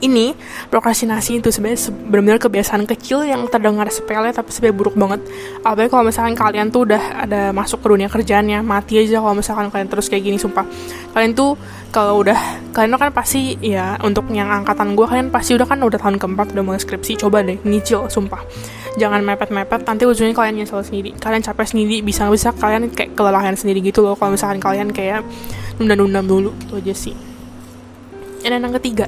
ini 0.00 0.32
prokrastinasi 0.72 1.44
itu 1.44 1.48
sebenarnya 1.52 1.92
benar-benar 2.08 2.40
kebiasaan 2.40 2.84
kecil 2.88 3.24
yang 3.24 3.46
terdengar 3.48 3.86
sepele 3.92 4.32
tapi 4.32 4.48
sebenarnya 4.52 4.76
buruk 4.76 4.96
banget. 4.96 5.20
Apalagi 5.60 5.90
kalau 5.92 6.04
misalkan 6.08 6.34
kalian 6.36 6.68
tuh 6.72 6.88
udah 6.88 7.28
ada 7.28 7.52
masuk 7.52 7.84
ke 7.84 7.86
dunia 7.92 8.08
kerjaannya 8.08 8.64
mati 8.64 9.00
aja 9.00 9.20
kalau 9.20 9.36
misalkan 9.36 9.68
kalian 9.68 9.88
terus 9.88 10.08
kayak 10.08 10.24
gini 10.24 10.38
sumpah. 10.40 10.64
Kalian 11.12 11.32
tuh 11.36 11.54
kalau 11.92 12.22
udah 12.24 12.38
kalian 12.72 12.96
kan 12.96 13.12
pasti 13.12 13.58
ya 13.60 13.98
untuk 14.00 14.30
yang 14.32 14.48
angkatan 14.48 14.94
gue 14.94 15.06
kalian 15.06 15.28
pasti 15.28 15.58
udah 15.58 15.66
kan 15.66 15.78
udah 15.82 15.98
tahun 15.98 16.16
keempat 16.16 16.56
udah 16.56 16.64
mulai 16.64 16.80
skripsi 16.80 17.20
coba 17.20 17.44
deh 17.44 17.60
nyicil 17.62 18.08
sumpah. 18.08 18.40
Jangan 18.98 19.22
mepet-mepet 19.22 19.86
nanti 19.86 20.02
ujungnya 20.08 20.34
kalian 20.34 20.64
nyesel 20.64 20.82
sendiri. 20.82 21.14
Kalian 21.18 21.44
capek 21.44 21.66
sendiri 21.76 22.02
bisa 22.02 22.26
bisa 22.26 22.50
kalian 22.56 22.90
kayak 22.90 23.14
kelelahan 23.14 23.54
sendiri 23.54 23.78
gitu 23.84 24.02
loh 24.02 24.18
kalau 24.18 24.34
misalkan 24.34 24.58
kalian 24.58 24.90
kayak 24.90 25.22
nunda-nunda 25.78 26.24
dulu 26.24 26.50
gitu 26.64 26.80
aja 26.80 26.94
sih. 26.94 27.14
Dan 28.40 28.64
yang 28.64 28.72
ketiga 28.80 29.06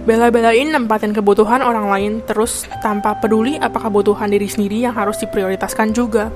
Bela-belain 0.00 0.72
nempatin 0.72 1.12
kebutuhan 1.12 1.60
orang 1.60 1.86
lain 1.92 2.12
terus 2.24 2.64
tanpa 2.80 3.20
peduli 3.20 3.60
apa 3.60 3.76
kebutuhan 3.76 4.32
diri 4.32 4.48
sendiri 4.48 4.88
yang 4.88 4.96
harus 4.96 5.20
diprioritaskan 5.20 5.92
juga. 5.92 6.32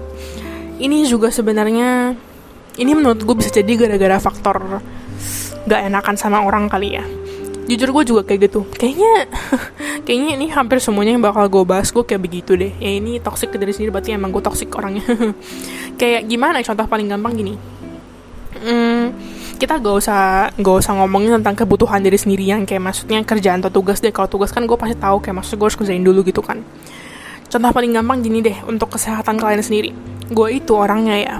Ini 0.77 1.07
juga 1.09 1.33
sebenarnya, 1.33 2.13
ini 2.77 2.93
menurut 2.93 3.25
gue 3.25 3.37
bisa 3.39 3.55
jadi 3.55 3.73
gara-gara 3.79 4.21
faktor 4.21 4.83
gak 5.65 5.81
enakan 5.81 6.17
sama 6.21 6.45
orang 6.45 6.69
kali 6.69 7.01
ya. 7.01 7.05
Jujur 7.65 7.97
gue 7.97 8.05
juga 8.05 8.23
kayak 8.29 8.53
gitu. 8.53 8.69
Kayaknya, 8.77 9.33
kayaknya 10.05 10.31
ini 10.37 10.47
hampir 10.53 10.85
semuanya 10.85 11.17
yang 11.17 11.25
bakal 11.25 11.49
gue 11.49 11.65
bahas 11.65 11.89
gue 11.89 12.05
kayak 12.05 12.21
begitu 12.21 12.61
deh. 12.61 12.73
Ya 12.77 13.01
ini 13.01 13.17
toxic 13.25 13.49
ke 13.49 13.57
diri 13.57 13.73
sendiri 13.73 13.89
berarti 13.89 14.13
emang 14.13 14.29
gue 14.29 14.45
toxic 14.45 14.69
orangnya. 14.77 15.01
kayak 16.01 16.29
gimana? 16.29 16.61
Contoh 16.61 16.85
paling 16.85 17.09
gampang 17.09 17.33
gini. 17.33 17.55
Hmm, 18.61 19.17
kita 19.55 19.81
gak 19.81 19.97
usah 20.05 20.51
gak 20.55 20.77
usah 20.85 20.93
ngomongin 20.99 21.41
tentang 21.41 21.55
kebutuhan 21.65 22.03
diri 22.03 22.19
sendiri 22.19 22.45
yang 22.51 22.63
kayak 22.69 22.83
maksudnya 22.83 23.23
kerjaan 23.25 23.65
atau 23.65 23.71
tugas 23.71 23.99
deh. 24.03 24.13
Kalau 24.13 24.29
tugas 24.29 24.53
kan 24.53 24.67
gue 24.69 24.77
pasti 24.77 24.97
tahu 24.99 25.23
kayak 25.23 25.37
maksud 25.43 25.55
gue 25.57 25.67
harus 25.67 25.79
kerjain 25.79 26.05
dulu 26.05 26.21
gitu 26.27 26.45
kan. 26.45 26.61
Contoh 27.49 27.71
paling 27.71 27.95
gampang 27.95 28.21
gini 28.21 28.43
deh 28.43 28.59
untuk 28.67 28.95
kesehatan 28.95 29.39
kalian 29.39 29.63
sendiri. 29.63 29.91
Gue 30.29 30.59
itu 30.59 30.73
orangnya 30.75 31.17
ya 31.17 31.35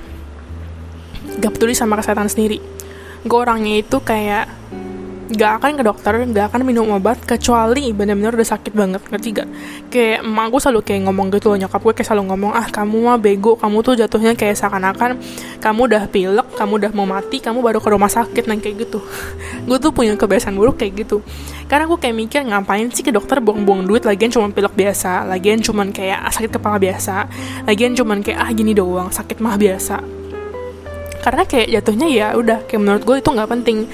gak 1.39 1.59
peduli 1.59 1.75
sama 1.75 1.99
kesehatan 1.99 2.31
sendiri. 2.31 2.59
Gue 3.25 3.39
orangnya 3.41 3.81
itu 3.81 4.01
kayak 4.01 4.64
gak 5.33 5.53
akan 5.61 5.81
ke 5.81 5.83
dokter, 5.89 6.13
gak 6.29 6.53
akan 6.53 6.61
minum 6.69 6.85
obat 6.93 7.17
kecuali 7.25 7.97
benar-benar 7.97 8.37
udah 8.37 8.49
sakit 8.53 8.77
banget, 8.77 9.01
ngerti 9.09 9.29
gak? 9.33 9.49
Kayak 9.89 10.21
emak 10.21 10.47
gue 10.53 10.61
selalu 10.61 10.81
kayak 10.85 11.01
ngomong 11.09 11.27
gitu 11.33 11.47
loh, 11.49 11.59
nyokap 11.65 11.81
gue 11.81 11.93
kayak 11.97 12.09
selalu 12.13 12.25
ngomong, 12.29 12.53
ah 12.53 12.67
kamu 12.69 12.97
mah 13.09 13.17
bego, 13.17 13.57
kamu 13.57 13.77
tuh 13.81 13.95
jatuhnya 13.97 14.37
kayak 14.37 14.57
seakan-akan 14.61 15.17
kamu 15.65 15.81
udah 15.89 16.03
pilek, 16.13 16.49
kamu 16.61 16.73
udah 16.77 16.91
mau 16.93 17.09
mati, 17.09 17.41
kamu 17.41 17.65
baru 17.65 17.81
ke 17.81 17.89
rumah 17.89 18.13
sakit, 18.13 18.45
nah 18.45 18.57
kayak 18.61 18.85
gitu. 18.85 19.01
gue 19.69 19.79
tuh 19.81 19.91
punya 19.97 20.13
kebiasaan 20.13 20.53
buruk 20.53 20.77
kayak 20.77 21.09
gitu. 21.09 21.25
Karena 21.65 21.89
gue 21.89 21.97
kayak 21.97 22.17
mikir 22.17 22.41
ngapain 22.45 22.93
sih 22.93 23.01
ke 23.01 23.09
dokter 23.09 23.41
buang-buang 23.41 23.89
duit, 23.89 24.05
lagian 24.05 24.29
cuma 24.29 24.53
pilek 24.53 24.77
biasa, 24.77 25.25
lagian 25.25 25.65
cuma 25.65 25.89
kayak 25.89 26.21
ah, 26.21 26.33
sakit 26.33 26.53
kepala 26.53 26.77
biasa, 26.77 27.33
lagian 27.65 27.97
cuma 27.97 28.13
kayak 28.21 28.39
ah 28.45 28.51
gini 28.53 28.77
doang, 28.77 29.09
sakit 29.09 29.41
mah 29.41 29.57
biasa. 29.57 30.05
Karena 31.25 31.49
kayak 31.49 31.73
jatuhnya 31.73 32.05
ya 32.13 32.27
udah 32.37 32.69
kayak 32.69 32.81
menurut 32.85 33.03
gue 33.09 33.17
itu 33.25 33.31
nggak 33.33 33.49
penting 33.49 33.89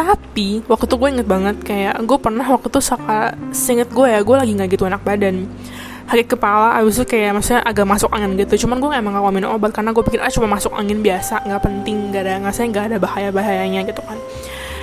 tapi 0.00 0.64
waktu 0.64 0.84
itu 0.88 0.96
gue 0.96 1.08
inget 1.12 1.28
banget 1.28 1.56
kayak 1.60 1.94
gue 2.08 2.18
pernah 2.22 2.46
waktu 2.48 2.72
itu 2.72 2.80
saka 2.80 3.36
singet 3.52 3.92
gue 3.92 4.06
ya 4.08 4.24
gue 4.24 4.36
lagi 4.36 4.52
nggak 4.56 4.70
gitu 4.72 4.88
enak 4.88 5.04
badan. 5.04 5.44
Sakit 6.10 6.26
kepala 6.26 6.74
abis 6.82 6.98
itu 6.98 7.06
kayak 7.06 7.38
maksudnya 7.38 7.62
agak 7.62 7.86
masuk 7.86 8.10
angin 8.10 8.34
gitu. 8.34 8.66
Cuman 8.66 8.82
gue 8.82 8.90
emang 8.98 9.14
gak 9.14 9.22
mau 9.22 9.30
minum 9.30 9.54
obat 9.54 9.70
karena 9.70 9.94
gue 9.94 10.02
pikir 10.02 10.18
ah 10.18 10.26
cuma 10.26 10.50
masuk 10.50 10.74
angin 10.74 10.98
biasa 11.06 11.46
nggak 11.46 11.62
penting 11.62 12.10
gak 12.10 12.26
ada 12.26 12.42
nggak 12.42 12.54
nggak 12.66 12.84
ada 12.90 12.96
bahaya 12.98 13.28
bahayanya 13.30 13.86
gitu 13.86 14.02
kan. 14.02 14.18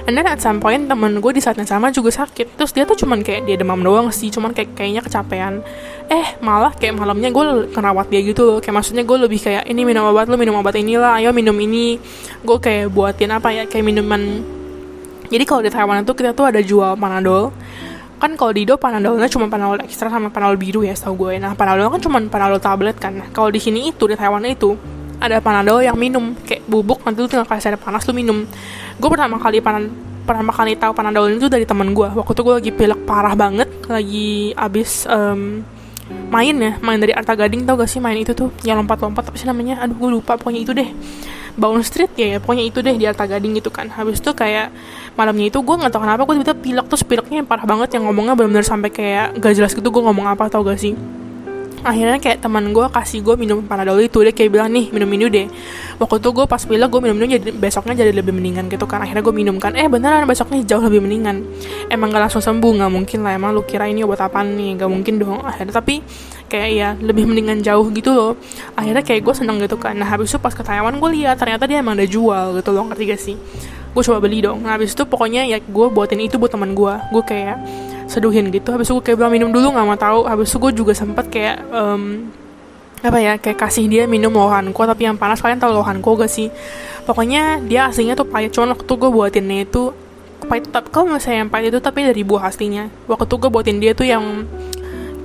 And 0.07 0.15
then 0.15 0.23
at 0.23 0.39
some 0.39 0.63
point 0.63 0.87
temen 0.87 1.19
gue 1.19 1.31
di 1.35 1.43
saat 1.43 1.59
yang 1.59 1.67
sama 1.67 1.91
juga 1.91 2.15
sakit. 2.15 2.55
Terus 2.55 2.71
dia 2.71 2.87
tuh 2.87 2.95
cuman 2.95 3.19
kayak 3.27 3.43
dia 3.43 3.59
demam 3.59 3.75
doang 3.83 4.07
sih 4.07 4.31
Cuman 4.31 4.55
kayak 4.55 4.71
kayaknya 4.71 5.03
kecapean. 5.03 5.59
Eh 6.07 6.39
malah 6.39 6.71
kayak 6.71 6.95
malamnya 6.95 7.27
gue 7.27 7.67
kerawat 7.75 8.07
dia 8.07 8.23
gitu 8.23 8.63
Kayak 8.63 8.79
maksudnya 8.79 9.03
gue 9.03 9.17
lebih 9.27 9.43
kayak 9.43 9.67
Ini 9.67 9.83
minum 9.83 10.07
obat 10.07 10.31
lu 10.31 10.39
minum 10.39 10.55
obat 10.55 10.79
inilah 10.79 11.19
Ayo 11.19 11.35
minum 11.35 11.51
ini. 11.59 11.99
Gue 12.39 12.55
kayak 12.55 12.87
buatin 12.95 13.35
apa 13.35 13.51
ya 13.51 13.67
Kayak 13.67 13.83
minuman 13.83 14.47
jadi 15.27 15.43
kalau 15.43 15.61
di 15.63 15.71
Taiwan 15.71 16.03
itu 16.03 16.13
kita 16.15 16.31
tuh 16.31 16.47
ada 16.47 16.59
jual 16.63 16.95
panadol. 16.95 17.51
Kan 18.17 18.33
kalau 18.33 18.49
di 18.49 18.65
Indo 18.65 18.81
panadolnya 18.81 19.29
cuma 19.29 19.45
panadol 19.45 19.77
ekstra 19.85 20.09
sama 20.09 20.33
panadol 20.33 20.57
biru 20.57 20.81
ya 20.81 20.97
setahu 20.97 21.27
gue. 21.27 21.37
Nah 21.37 21.53
panadol 21.53 21.93
kan 21.93 22.01
cuma 22.01 22.17
panadol 22.25 22.57
tablet 22.57 22.97
kan. 22.97 23.13
Kalau 23.29 23.53
di 23.53 23.61
sini 23.61 23.93
itu 23.93 24.09
di 24.09 24.17
Taiwan 24.17 24.41
itu 24.49 24.73
ada 25.21 25.37
panadol 25.37 25.85
yang 25.85 25.93
minum. 25.93 26.33
Kayak 26.41 26.65
bubuk 26.65 27.05
nanti 27.05 27.21
lu 27.21 27.29
tinggal 27.29 27.45
kasih 27.45 27.75
air 27.75 27.77
panas 27.77 28.09
lu 28.09 28.17
minum. 28.17 28.41
Gue 28.97 29.09
pertama 29.13 29.37
kali 29.37 29.61
panan 29.61 29.93
pertama 30.25 30.49
kali 30.49 30.73
tahu 30.75 30.91
panadol 30.97 31.29
itu 31.29 31.45
dari 31.45 31.69
teman 31.69 31.93
gue. 31.93 32.09
Waktu 32.09 32.31
itu 32.33 32.41
gue 32.41 32.55
lagi 32.57 32.71
pilek 32.73 32.99
parah 33.05 33.37
banget 33.37 33.69
lagi 33.85 34.51
abis 34.57 35.05
um, 35.05 35.61
main 36.33 36.55
ya 36.57 36.73
main 36.81 36.97
dari 36.97 37.13
Arta 37.13 37.37
Gading 37.37 37.69
tau 37.69 37.77
gak 37.77 37.85
sih 37.85 38.01
main 38.01 38.17
itu 38.17 38.33
tuh? 38.33 38.49
Yang 38.65 38.81
lompat-lompat 38.81 39.29
apa 39.29 39.37
sih 39.37 39.45
namanya? 39.45 39.77
Aduh 39.85 39.93
gue 39.93 40.09
lupa 40.09 40.41
pokoknya 40.41 40.61
itu 40.65 40.73
deh 40.73 40.89
Baun 41.57 41.81
Street 41.81 42.13
ya, 42.13 42.37
ya 42.37 42.37
pokoknya 42.37 42.65
itu 42.69 42.79
deh 42.85 42.93
di 42.93 43.05
Arta 43.09 43.25
Gading 43.25 43.57
gitu 43.57 43.73
kan. 43.73 43.89
Habis 43.89 44.21
itu 44.21 44.31
kayak 44.31 44.69
malamnya 45.17 45.49
itu 45.49 45.57
gue 45.57 45.75
nggak 45.75 45.91
tahu 45.91 46.01
kenapa 46.05 46.21
gue 46.23 46.35
tiba-tiba 46.37 46.57
pilek 46.61 46.85
terus 46.87 47.03
pileknya 47.03 47.41
yang 47.41 47.49
parah 47.49 47.65
banget 47.65 47.97
yang 47.97 48.05
ngomongnya 48.05 48.37
benar-benar 48.37 48.65
sampai 48.65 48.93
kayak 48.93 49.41
gak 49.41 49.53
jelas 49.57 49.73
gitu 49.73 49.89
gue 49.89 50.03
ngomong 50.05 50.29
apa 50.29 50.45
tau 50.47 50.61
gak 50.61 50.77
sih 50.77 50.93
akhirnya 51.85 52.17
kayak 52.17 52.41
teman 52.41 52.73
gue 52.73 52.85
kasih 52.89 53.21
gue 53.21 53.35
minum 53.37 53.61
panadol 53.65 54.01
itu 54.01 54.21
dia 54.25 54.33
kayak 54.33 54.49
bilang 54.49 54.69
nih 54.73 54.89
minum 54.89 55.09
ini 55.13 55.25
deh. 55.29 55.47
Waktu 55.97 56.21
itu 56.21 56.29
gue 56.33 56.45
pas 56.45 56.61
pilek 56.61 56.89
gue 56.89 57.01
minum 57.01 57.15
minum 57.17 57.29
jadi 57.37 57.53
besoknya 57.53 57.93
jadi 58.05 58.11
lebih 58.13 58.33
mendingan 58.33 58.69
gitu 58.69 58.85
kan. 58.89 59.01
Akhirnya 59.01 59.21
gue 59.21 59.35
minum 59.35 59.55
kan 59.61 59.73
eh 59.77 59.85
beneran 59.85 60.25
besoknya 60.25 60.61
jauh 60.65 60.81
lebih 60.81 61.01
mendingan. 61.05 61.45
Emang 61.89 62.09
gak 62.13 62.29
langsung 62.29 62.41
sembuh 62.41 62.71
nggak 62.81 62.91
mungkin 62.91 63.19
lah. 63.25 63.37
Emang 63.37 63.51
lu 63.53 63.61
kira 63.65 63.85
ini 63.89 64.01
obat 64.01 64.21
apa 64.25 64.41
nih? 64.41 64.77
Gak 64.81 64.89
mungkin 64.89 65.13
dong. 65.21 65.39
Akhirnya 65.45 65.73
tapi 65.77 66.01
kayak 66.47 66.69
ya 66.71 66.89
lebih 66.97 67.27
mendingan 67.29 67.61
jauh 67.61 67.87
gitu 67.93 68.13
loh. 68.13 68.33
Akhirnya 68.73 69.03
kayak 69.05 69.21
gue 69.25 69.33
seneng 69.37 69.57
gitu 69.61 69.77
kan. 69.77 69.97
Nah 69.97 70.07
habis 70.09 70.33
itu 70.33 70.39
pas 70.41 70.53
ke 70.53 70.63
Taiwan 70.65 70.97
gue 70.97 71.09
lihat 71.21 71.37
ternyata 71.37 71.69
dia 71.69 71.81
emang 71.81 71.97
ada 71.97 72.07
jual 72.07 72.57
gitu 72.57 72.69
loh. 72.73 72.89
Ngerti 72.89 73.03
gak 73.05 73.21
sih? 73.21 73.35
Gue 73.93 74.03
coba 74.05 74.21
beli 74.21 74.45
dong. 74.45 74.61
Nah 74.61 74.77
habis 74.77 74.93
itu 74.93 75.05
pokoknya 75.05 75.45
ya 75.49 75.57
gue 75.57 75.87
buatin 75.89 76.21
itu 76.21 76.37
buat 76.37 76.53
teman 76.53 76.77
gue 76.77 76.93
gue 77.13 77.23
kayak 77.25 77.57
seduhin 78.07 78.49
gitu. 78.49 78.73
Habis 78.73 78.89
itu 78.89 78.97
gue 78.97 79.03
kayak 79.11 79.17
bilang 79.19 79.33
minum 79.35 79.49
dulu 79.51 79.75
nggak 79.75 79.85
mau 79.85 79.99
tahu. 79.99 80.19
Habis 80.25 80.47
itu 80.49 80.57
gue 80.57 80.71
juga 80.83 80.93
sempet 80.95 81.27
kayak 81.29 81.57
um, 81.69 82.31
apa 83.03 83.17
ya 83.21 83.33
kayak 83.37 83.61
kasih 83.61 83.85
dia 83.85 84.03
minum 84.09 84.33
lohanku 84.33 84.81
tapi 84.81 85.05
yang 85.05 85.13
panas 85.21 85.37
kalian 85.37 85.61
tahu 85.61 85.75
lohanku 85.75 86.17
gak 86.17 86.31
sih? 86.31 86.49
Pokoknya 87.05 87.61
dia 87.61 87.87
aslinya 87.91 88.17
tuh 88.17 88.25
pahit. 88.25 88.55
Cuman 88.55 88.73
waktu 88.73 88.89
gue 88.89 89.09
buatinnya 89.11 89.67
itu 89.67 89.93
pahit 90.47 90.71
tapi 90.71 90.87
kalau 90.89 91.13
misalnya 91.13 91.45
yang 91.45 91.51
pahit 91.51 91.69
itu 91.69 91.79
tapi 91.83 92.07
dari 92.07 92.21
buah 92.25 92.49
aslinya. 92.49 92.89
Waktu 93.05 93.33
gue 93.37 93.49
buatin 93.53 93.77
dia 93.77 93.93
tuh 93.93 94.07
yang 94.09 94.47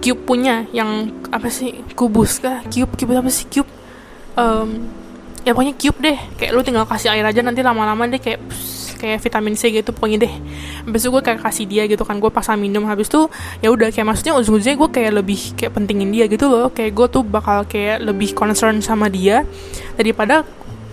cube 0.03 0.21
punya 0.27 0.67
yang 0.75 1.09
apa 1.31 1.49
sih 1.49 1.81
kubus 1.97 2.43
kah? 2.43 2.61
Cube 2.69 2.93
cube 2.99 3.15
apa 3.17 3.31
sih? 3.33 3.49
Cube 3.49 3.71
um, 4.37 5.02
ya 5.43 5.51
pokoknya 5.55 5.75
cube 5.79 5.99
deh. 6.03 6.19
Kayak 6.39 6.51
lu 6.55 6.61
tinggal 6.63 6.85
kasih 6.87 7.15
air 7.15 7.27
aja 7.27 7.41
nanti 7.43 7.61
lama-lama 7.63 8.07
deh 8.11 8.19
kayak 8.23 8.41
kayak 9.03 9.19
vitamin 9.19 9.59
C 9.59 9.75
gitu 9.75 9.91
pokoknya 9.91 10.27
deh. 10.27 10.35
Itu 10.87 11.11
gue 11.11 11.23
kayak 11.23 11.43
kasih 11.43 11.67
dia 11.67 11.83
gitu 11.91 12.07
kan 12.07 12.23
gue 12.23 12.31
pasang 12.31 12.59
minum. 12.63 12.87
Habis 12.87 13.11
itu 13.11 13.27
ya 13.59 13.75
udah 13.75 13.91
kayak 13.91 14.07
maksudnya 14.07 14.39
ujung-ujungnya 14.39 14.79
gue 14.79 14.91
kayak 14.95 15.13
lebih 15.19 15.41
kayak 15.59 15.75
pentingin 15.75 16.15
dia 16.15 16.31
gitu 16.31 16.47
loh. 16.47 16.71
Kayak 16.71 16.95
gue 16.95 17.07
tuh 17.11 17.23
bakal 17.27 17.67
kayak 17.67 18.07
lebih 18.07 18.31
concern 18.39 18.79
sama 18.79 19.11
dia 19.11 19.43
daripada 19.99 20.47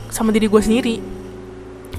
sama 0.10 0.34
diri 0.34 0.50
gue 0.50 0.62
sendiri. 0.62 0.98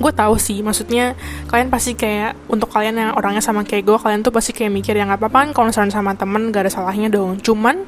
Gue 0.01 0.13
tahu 0.17 0.41
sih 0.41 0.65
maksudnya 0.65 1.13
kalian 1.47 1.69
pasti 1.69 1.93
kayak 1.93 2.33
untuk 2.49 2.73
kalian 2.73 2.97
yang 2.97 3.11
orangnya 3.15 3.45
sama 3.45 3.63
kayak 3.63 3.85
gue 3.85 3.99
kalian 4.01 4.25
tuh 4.25 4.33
pasti 4.33 4.57
kayak 4.57 4.73
mikir 4.73 4.97
yang 4.97 5.13
apa 5.13 5.29
apa 5.29 5.53
concern 5.53 5.93
sama 5.93 6.17
temen 6.17 6.51
gak 6.51 6.67
ada 6.67 6.73
salahnya 6.73 7.13
dong. 7.13 7.39
Cuman 7.39 7.85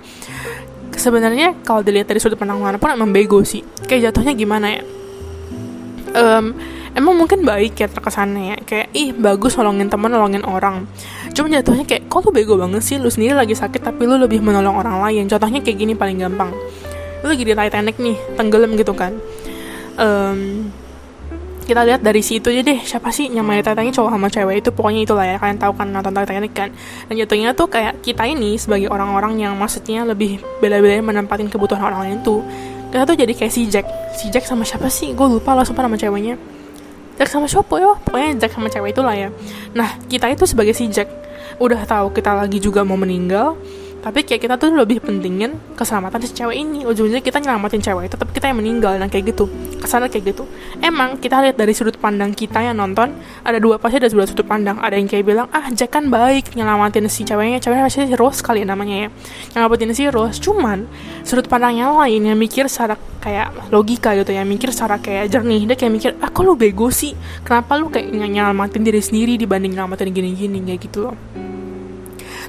sebenarnya 0.96 1.56
kalau 1.62 1.80
dilihat 1.80 2.08
dari 2.08 2.20
sudut 2.20 2.36
pandang 2.36 2.60
mana 2.60 2.76
pun 2.76 2.92
emang 2.92 3.10
bego 3.10 3.40
sih. 3.46 3.64
Kayak 3.88 4.12
jatuhnya 4.12 4.32
gimana 4.36 4.66
ya? 4.72 4.82
Um, 6.12 6.52
emang 6.92 7.14
mungkin 7.16 7.44
baik 7.44 7.80
ya 7.80 7.88
terkesannya 7.88 8.42
ya. 8.52 8.56
Kayak 8.64 8.86
ih 8.92 9.16
bagus 9.16 9.56
nolongin 9.56 9.88
teman 9.88 10.12
nolongin 10.12 10.44
orang. 10.44 10.84
Cuma 11.32 11.48
jatuhnya 11.48 11.88
kayak 11.88 12.12
kok 12.12 12.20
lu 12.24 12.30
bego 12.34 12.60
banget 12.60 12.82
sih? 12.84 12.96
Lu 13.00 13.08
sendiri 13.08 13.32
lagi 13.32 13.56
sakit 13.56 13.80
tapi 13.80 14.04
lu 14.04 14.20
lebih 14.20 14.44
menolong 14.44 14.76
orang 14.76 15.00
lain. 15.08 15.24
Contohnya 15.30 15.64
kayak 15.64 15.76
gini 15.80 15.92
paling 15.96 16.20
gampang. 16.20 16.52
Lu 17.22 17.26
lagi 17.30 17.44
di 17.46 17.54
Titanic 17.54 17.96
nih 17.96 18.16
tenggelam 18.36 18.74
gitu 18.76 18.92
kan. 18.92 19.16
Um, 19.96 20.72
kita 21.72 21.88
lihat 21.88 22.04
dari 22.04 22.20
situ 22.20 22.52
aja 22.52 22.60
deh 22.60 22.84
siapa 22.84 23.08
sih 23.08 23.32
yang 23.32 23.48
main 23.48 23.64
Titanic 23.64 23.96
cowok 23.96 24.12
sama 24.12 24.28
cewek 24.28 24.60
itu 24.60 24.68
pokoknya 24.76 25.08
itulah 25.08 25.24
ya 25.24 25.40
kalian 25.40 25.56
tahu 25.56 25.72
kan 25.72 25.88
nonton 25.88 26.12
Titanic 26.12 26.52
kan. 26.52 26.68
Dan 27.08 27.14
jatuhnya 27.16 27.56
tuh 27.56 27.64
kayak 27.72 28.04
kita 28.04 28.28
ini 28.28 28.60
sebagai 28.60 28.92
orang-orang 28.92 29.40
yang 29.40 29.56
maksudnya 29.56 30.04
lebih 30.04 30.36
bela-belain 30.60 31.00
menempatin 31.00 31.48
kebutuhan 31.48 31.80
orang 31.80 32.04
lain 32.04 32.16
tuh. 32.20 32.44
Kita 32.92 33.08
tuh 33.08 33.16
jadi 33.16 33.32
kayak 33.32 33.52
si 33.56 33.64
Jack. 33.72 33.88
Si 34.12 34.28
Jack 34.28 34.44
sama 34.44 34.68
siapa 34.68 34.92
sih? 34.92 35.16
Gue 35.16 35.24
lupa 35.24 35.56
lah 35.56 35.64
sumpah 35.64 35.88
nama 35.88 35.96
ceweknya. 35.96 36.36
Jack 37.16 37.32
sama 37.32 37.48
siapa 37.48 37.72
ya 37.80 37.96
pokoknya 38.04 38.28
Jack 38.36 38.52
sama 38.52 38.68
cewek 38.68 38.92
itulah 38.92 39.16
ya. 39.16 39.32
Nah 39.72 39.96
kita 40.12 40.28
itu 40.28 40.44
sebagai 40.44 40.76
si 40.76 40.92
Jack. 40.92 41.08
Udah 41.56 41.88
tahu 41.88 42.12
kita 42.12 42.36
lagi 42.36 42.60
juga 42.60 42.84
mau 42.84 43.00
meninggal 43.00 43.56
tapi 44.02 44.26
kayak 44.26 44.42
kita 44.42 44.54
tuh 44.58 44.74
lebih 44.74 44.98
pentingin 44.98 45.54
keselamatan 45.78 46.18
si 46.26 46.34
cewek 46.34 46.58
ini. 46.58 46.82
Ujung-ujungnya 46.82 47.22
kita 47.22 47.38
nyelamatin 47.38 47.78
cewek 47.78 48.10
itu 48.10 48.16
tapi 48.18 48.34
kita 48.34 48.50
yang 48.50 48.58
meninggal. 48.58 48.98
Dan 48.98 49.06
kayak 49.06 49.30
gitu. 49.30 49.46
Ke 49.78 49.86
sana 49.86 50.10
kayak 50.10 50.34
gitu. 50.34 50.42
Emang 50.82 51.22
kita 51.22 51.38
lihat 51.38 51.54
dari 51.54 51.70
sudut 51.70 51.94
pandang 52.02 52.34
kita 52.34 52.66
yang 52.66 52.74
nonton 52.74 53.14
ada 53.46 53.62
dua 53.62 53.78
pasti 53.78 54.02
ada 54.02 54.10
dua 54.10 54.26
sudut 54.26 54.42
pandang. 54.42 54.82
Ada 54.82 54.98
yang 54.98 55.06
kayak 55.06 55.22
bilang 55.22 55.46
ah 55.54 55.70
Jack 55.70 55.94
kan 55.94 56.10
baik 56.10 56.50
nyelamatin 56.58 57.06
si 57.06 57.22
ceweknya. 57.22 57.62
Ceweknya 57.62 57.86
pasti 57.86 58.10
si 58.10 58.16
Rose 58.18 58.42
kali 58.42 58.66
ya 58.66 58.66
namanya 58.66 59.06
ya. 59.06 59.08
Nyelamatin 59.54 59.94
si 59.94 60.10
Rose. 60.10 60.42
Cuman 60.42 60.90
sudut 61.22 61.46
pandang 61.46 61.78
yang 61.78 61.94
lain 61.94 62.26
yang 62.26 62.34
mikir 62.34 62.66
secara 62.66 62.98
kayak 63.22 63.70
logika 63.70 64.18
gitu 64.18 64.34
ya 64.34 64.42
mikir 64.42 64.74
secara 64.74 64.98
kayak 64.98 65.30
jernih. 65.30 65.62
Dia 65.70 65.78
kayak 65.78 65.92
mikir 65.94 66.10
ah 66.18 66.26
kok 66.26 66.42
lu 66.42 66.58
bego 66.58 66.90
sih? 66.90 67.14
Kenapa 67.46 67.78
lu 67.78 67.86
kayak 67.86 68.10
nyelamatin 68.10 68.82
diri 68.82 68.98
sendiri 68.98 69.38
dibanding 69.38 69.78
nyelamatin 69.78 70.10
gini-gini? 70.10 70.58
Kayak 70.58 70.90
gitu 70.90 71.06
loh 71.06 71.14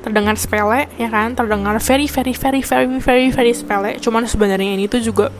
terdengar 0.03 0.35
sepele 0.35 0.91
ya 0.99 1.07
kan 1.07 1.31
terdengar 1.31 1.79
very 1.79 2.11
very 2.11 2.35
very 2.35 2.59
very 2.59 2.99
very 2.99 3.27
very 3.31 3.53
sepele 3.55 3.95
cuman 4.03 4.27
sebenarnya 4.27 4.75
ini 4.75 4.91
tuh 4.91 4.99
juga 4.99 5.31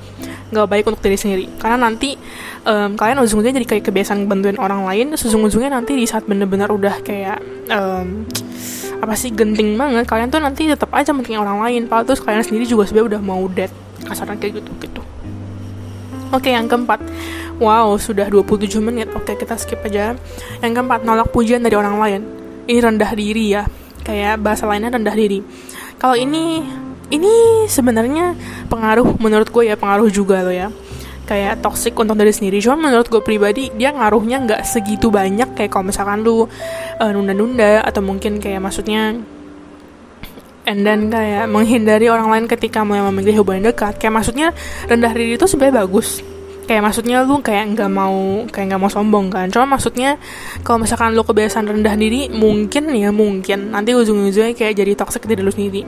nggak 0.56 0.68
baik 0.72 0.86
untuk 0.88 1.04
diri 1.04 1.20
sendiri 1.20 1.46
karena 1.60 1.76
nanti 1.76 2.16
um, 2.64 2.96
kalian 2.96 3.20
ujung-ujungnya 3.20 3.60
jadi 3.60 3.68
kayak 3.68 3.84
kebiasaan 3.92 4.24
bantuin 4.32 4.56
orang 4.56 4.88
lain 4.88 5.20
ujung-ujungnya 5.20 5.76
nanti 5.76 6.00
di 6.00 6.08
saat 6.08 6.24
bener-bener 6.24 6.72
udah 6.72 7.04
kayak 7.04 7.44
um, 7.68 8.24
apa 9.04 9.14
sih 9.20 9.36
genting 9.36 9.76
banget 9.76 10.08
kalian 10.08 10.32
tuh 10.32 10.40
nanti 10.40 10.72
tetap 10.72 10.88
aja 10.96 11.12
penting 11.12 11.36
orang 11.36 11.60
lain 11.60 11.82
padahal 11.92 12.08
terus 12.08 12.24
kalian 12.24 12.46
sendiri 12.46 12.64
juga 12.64 12.88
sebenarnya 12.88 13.20
udah 13.20 13.22
mau 13.22 13.44
dead 13.52 13.74
kasarnya 14.08 14.40
kayak 14.40 14.64
gitu 14.64 14.72
gitu 14.80 15.04
Oke, 16.34 16.50
yang 16.50 16.66
keempat. 16.66 16.98
Wow, 17.62 17.94
sudah 18.02 18.26
27 18.26 18.82
menit. 18.82 19.06
Oke, 19.14 19.38
kita 19.38 19.54
skip 19.54 19.78
aja. 19.86 20.18
Yang 20.66 20.82
keempat, 20.82 21.06
nolak 21.06 21.30
pujian 21.30 21.62
dari 21.62 21.78
orang 21.78 22.02
lain. 22.02 22.22
Ini 22.66 22.82
rendah 22.82 23.14
diri 23.14 23.54
ya 23.54 23.70
kayak 24.04 24.40
bahasa 24.44 24.68
lainnya 24.68 24.94
rendah 24.94 25.16
diri. 25.16 25.40
Kalau 25.98 26.20
ini 26.20 26.62
ini 27.10 27.66
sebenarnya 27.72 28.36
pengaruh 28.68 29.18
menurut 29.18 29.48
gue 29.50 29.72
ya 29.72 29.76
pengaruh 29.80 30.12
juga 30.12 30.44
loh 30.44 30.54
ya. 30.54 30.70
Kayak 31.24 31.64
toxic 31.64 31.96
untuk 31.96 32.20
diri 32.20 32.36
sendiri. 32.36 32.60
Cuman 32.60 32.92
menurut 32.92 33.08
gue 33.08 33.24
pribadi 33.24 33.72
dia 33.74 33.96
ngaruhnya 33.96 34.44
nggak 34.44 34.62
segitu 34.68 35.08
banyak 35.08 35.56
kayak 35.56 35.72
kalau 35.72 35.88
misalkan 35.88 36.20
lu 36.20 36.44
uh, 36.44 37.12
nunda-nunda 37.16 37.80
atau 37.82 38.04
mungkin 38.04 38.44
kayak 38.44 38.60
maksudnya 38.60 39.16
and 40.68 40.84
then 40.84 41.08
kayak 41.08 41.48
menghindari 41.48 42.12
orang 42.12 42.28
lain 42.28 42.46
ketika 42.52 42.84
mulai 42.84 43.08
memiliki 43.08 43.40
hubungan 43.40 43.72
dekat. 43.72 43.96
Kayak 44.04 44.20
maksudnya 44.20 44.48
rendah 44.92 45.12
diri 45.16 45.40
itu 45.40 45.48
sebenarnya 45.48 45.88
bagus 45.88 46.33
kayak 46.66 46.82
maksudnya 46.84 47.24
lu 47.24 47.40
kayak 47.40 47.76
nggak 47.76 47.92
mau 47.92 48.44
kayak 48.50 48.74
nggak 48.74 48.82
mau 48.82 48.92
sombong 48.92 49.28
kan. 49.32 49.48
Cuma 49.52 49.78
maksudnya 49.78 50.18
kalau 50.62 50.84
misalkan 50.84 51.14
lu 51.14 51.24
kebiasaan 51.24 51.68
rendah 51.70 51.96
diri 51.96 52.28
mungkin 52.32 52.92
ya 52.94 53.10
mungkin. 53.14 53.72
Nanti 53.72 53.94
ujung-ujungnya 53.94 54.56
kayak 54.56 54.74
jadi 54.78 54.92
toxic 54.98 55.24
diri 55.28 55.42
lu 55.44 55.52
sendiri. 55.52 55.84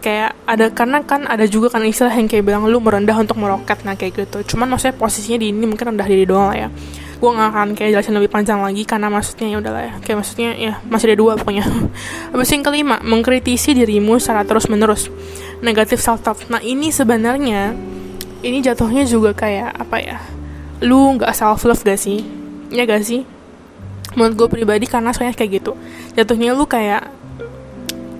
Kayak 0.00 0.38
ada 0.46 0.70
karena 0.70 1.02
kan 1.02 1.24
ada 1.26 1.48
juga 1.48 1.72
kan 1.72 1.82
istilah 1.82 2.14
yang 2.14 2.28
kayak 2.30 2.44
bilang 2.44 2.68
lu 2.68 2.78
merendah 2.80 3.16
untuk 3.16 3.36
meroket. 3.40 3.82
Nah 3.82 3.94
kayak 3.94 4.26
gitu. 4.26 4.56
Cuman 4.56 4.70
maksudnya 4.70 4.94
posisinya 4.96 5.38
di 5.40 5.52
ini 5.52 5.64
mungkin 5.68 5.96
rendah 5.96 6.06
diri 6.06 6.24
doang 6.24 6.52
lah 6.52 6.58
ya. 6.66 6.70
Gue 7.16 7.32
gak 7.32 7.48
akan 7.48 7.72
kayak 7.72 7.96
jelasin 7.96 8.12
lebih 8.12 8.28
panjang 8.28 8.60
lagi 8.60 8.84
karena 8.84 9.08
maksudnya 9.08 9.48
ya 9.48 9.56
udahlah 9.56 9.82
ya. 9.88 9.94
Kayak 10.04 10.16
maksudnya 10.20 10.50
ya 10.52 10.72
masih 10.84 11.12
ada 11.12 11.16
dua 11.16 11.32
pokoknya. 11.40 11.64
Habis 12.36 12.50
yang 12.52 12.60
kelima? 12.60 13.00
Mengkritisi 13.00 13.72
dirimu 13.72 14.20
secara 14.20 14.44
terus 14.44 14.68
menerus 14.68 15.08
negatif 15.64 16.02
self 16.02 16.20
talk 16.20 16.38
nah 16.52 16.60
ini 16.60 16.92
sebenarnya 16.92 17.72
ini 18.46 18.62
jatuhnya 18.62 19.02
juga 19.02 19.34
kayak 19.34 19.74
apa 19.74 19.98
ya 19.98 20.18
lu 20.84 21.16
nggak 21.16 21.32
self 21.32 21.64
love 21.64 21.82
gak 21.82 21.98
sih? 21.98 22.22
Ya 22.68 22.84
gak 22.84 23.02
sih? 23.04 23.24
Menurut 24.16 24.34
gue 24.36 24.48
pribadi 24.60 24.84
karena 24.84 25.12
soalnya 25.12 25.36
kayak 25.36 25.62
gitu. 25.62 25.72
Jatuhnya 26.16 26.52
lu 26.52 26.68
kayak 26.68 27.08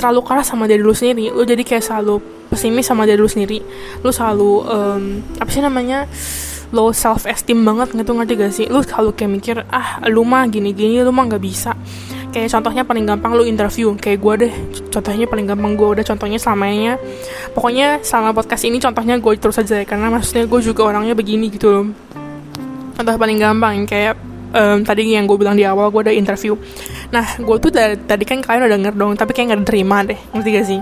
terlalu 0.01 0.21
keras 0.25 0.49
sama 0.49 0.69
diri 0.69 0.81
lu 0.81 0.93
sendiri. 0.93 1.33
Lu 1.33 1.45
jadi 1.45 1.61
kayak 1.61 1.85
selalu 1.85 2.21
pesimis 2.49 2.89
sama 2.89 3.05
diri 3.05 3.21
lu 3.21 3.29
sendiri. 3.29 3.61
Lu 4.01 4.09
selalu 4.13 4.53
um, 4.65 5.05
apa 5.37 5.51
sih 5.53 5.61
namanya 5.61 6.09
low 6.73 6.91
self 6.91 7.29
esteem 7.29 7.61
banget 7.65 7.93
gitu 7.93 8.13
ngerti 8.17 8.33
gak 8.41 8.53
sih? 8.53 8.67
Lu 8.73 8.81
selalu 8.81 9.13
kayak 9.13 9.31
mikir 9.33 9.57
ah 9.69 10.01
lu 10.09 10.25
mah 10.25 10.49
gini 10.49 10.73
gini 10.73 11.05
lu 11.05 11.13
mah 11.13 11.29
nggak 11.29 11.45
bisa 11.45 11.77
kayak 12.37 12.53
contohnya 12.53 12.85
paling 12.85 13.09
gampang 13.09 13.33
lu 13.33 13.49
interview. 13.49 13.97
Kayak 13.97 14.19
gue 14.21 14.35
deh 14.45 14.53
contohnya 14.93 15.25
paling 15.25 15.49
gampang 15.49 15.73
gue 15.73 15.89
udah 15.97 16.05
contohnya 16.05 16.37
selamanya. 16.37 17.01
Pokoknya 17.57 18.05
selama 18.05 18.37
podcast 18.37 18.69
ini 18.69 18.77
contohnya 18.77 19.17
gue 19.17 19.33
terus 19.41 19.57
aja 19.57 19.81
karena 19.89 20.13
maksudnya 20.13 20.45
gue 20.45 20.61
juga 20.61 20.85
orangnya 20.85 21.17
begini 21.17 21.49
gitu 21.49 21.73
loh. 21.73 21.87
Contoh 22.93 23.17
paling 23.17 23.41
gampang 23.41 23.89
kayak 23.89 24.21
um, 24.53 24.85
tadi 24.85 25.17
yang 25.17 25.25
gue 25.25 25.37
bilang 25.41 25.57
di 25.57 25.65
awal 25.65 25.89
gue 25.89 26.13
udah 26.13 26.13
interview. 26.13 26.61
Nah 27.09 27.25
gue 27.41 27.57
tuh 27.57 27.73
dari, 27.73 27.97
tadi 28.05 28.29
kan 28.29 28.45
kalian 28.45 28.69
udah 28.69 28.73
denger 28.77 28.95
dong 29.01 29.13
tapi 29.17 29.33
kayak 29.33 29.57
nggak 29.57 29.61
diterima 29.65 29.97
deh 30.05 30.21
ngerti 30.37 30.51
gak 30.53 30.67
sih? 30.69 30.81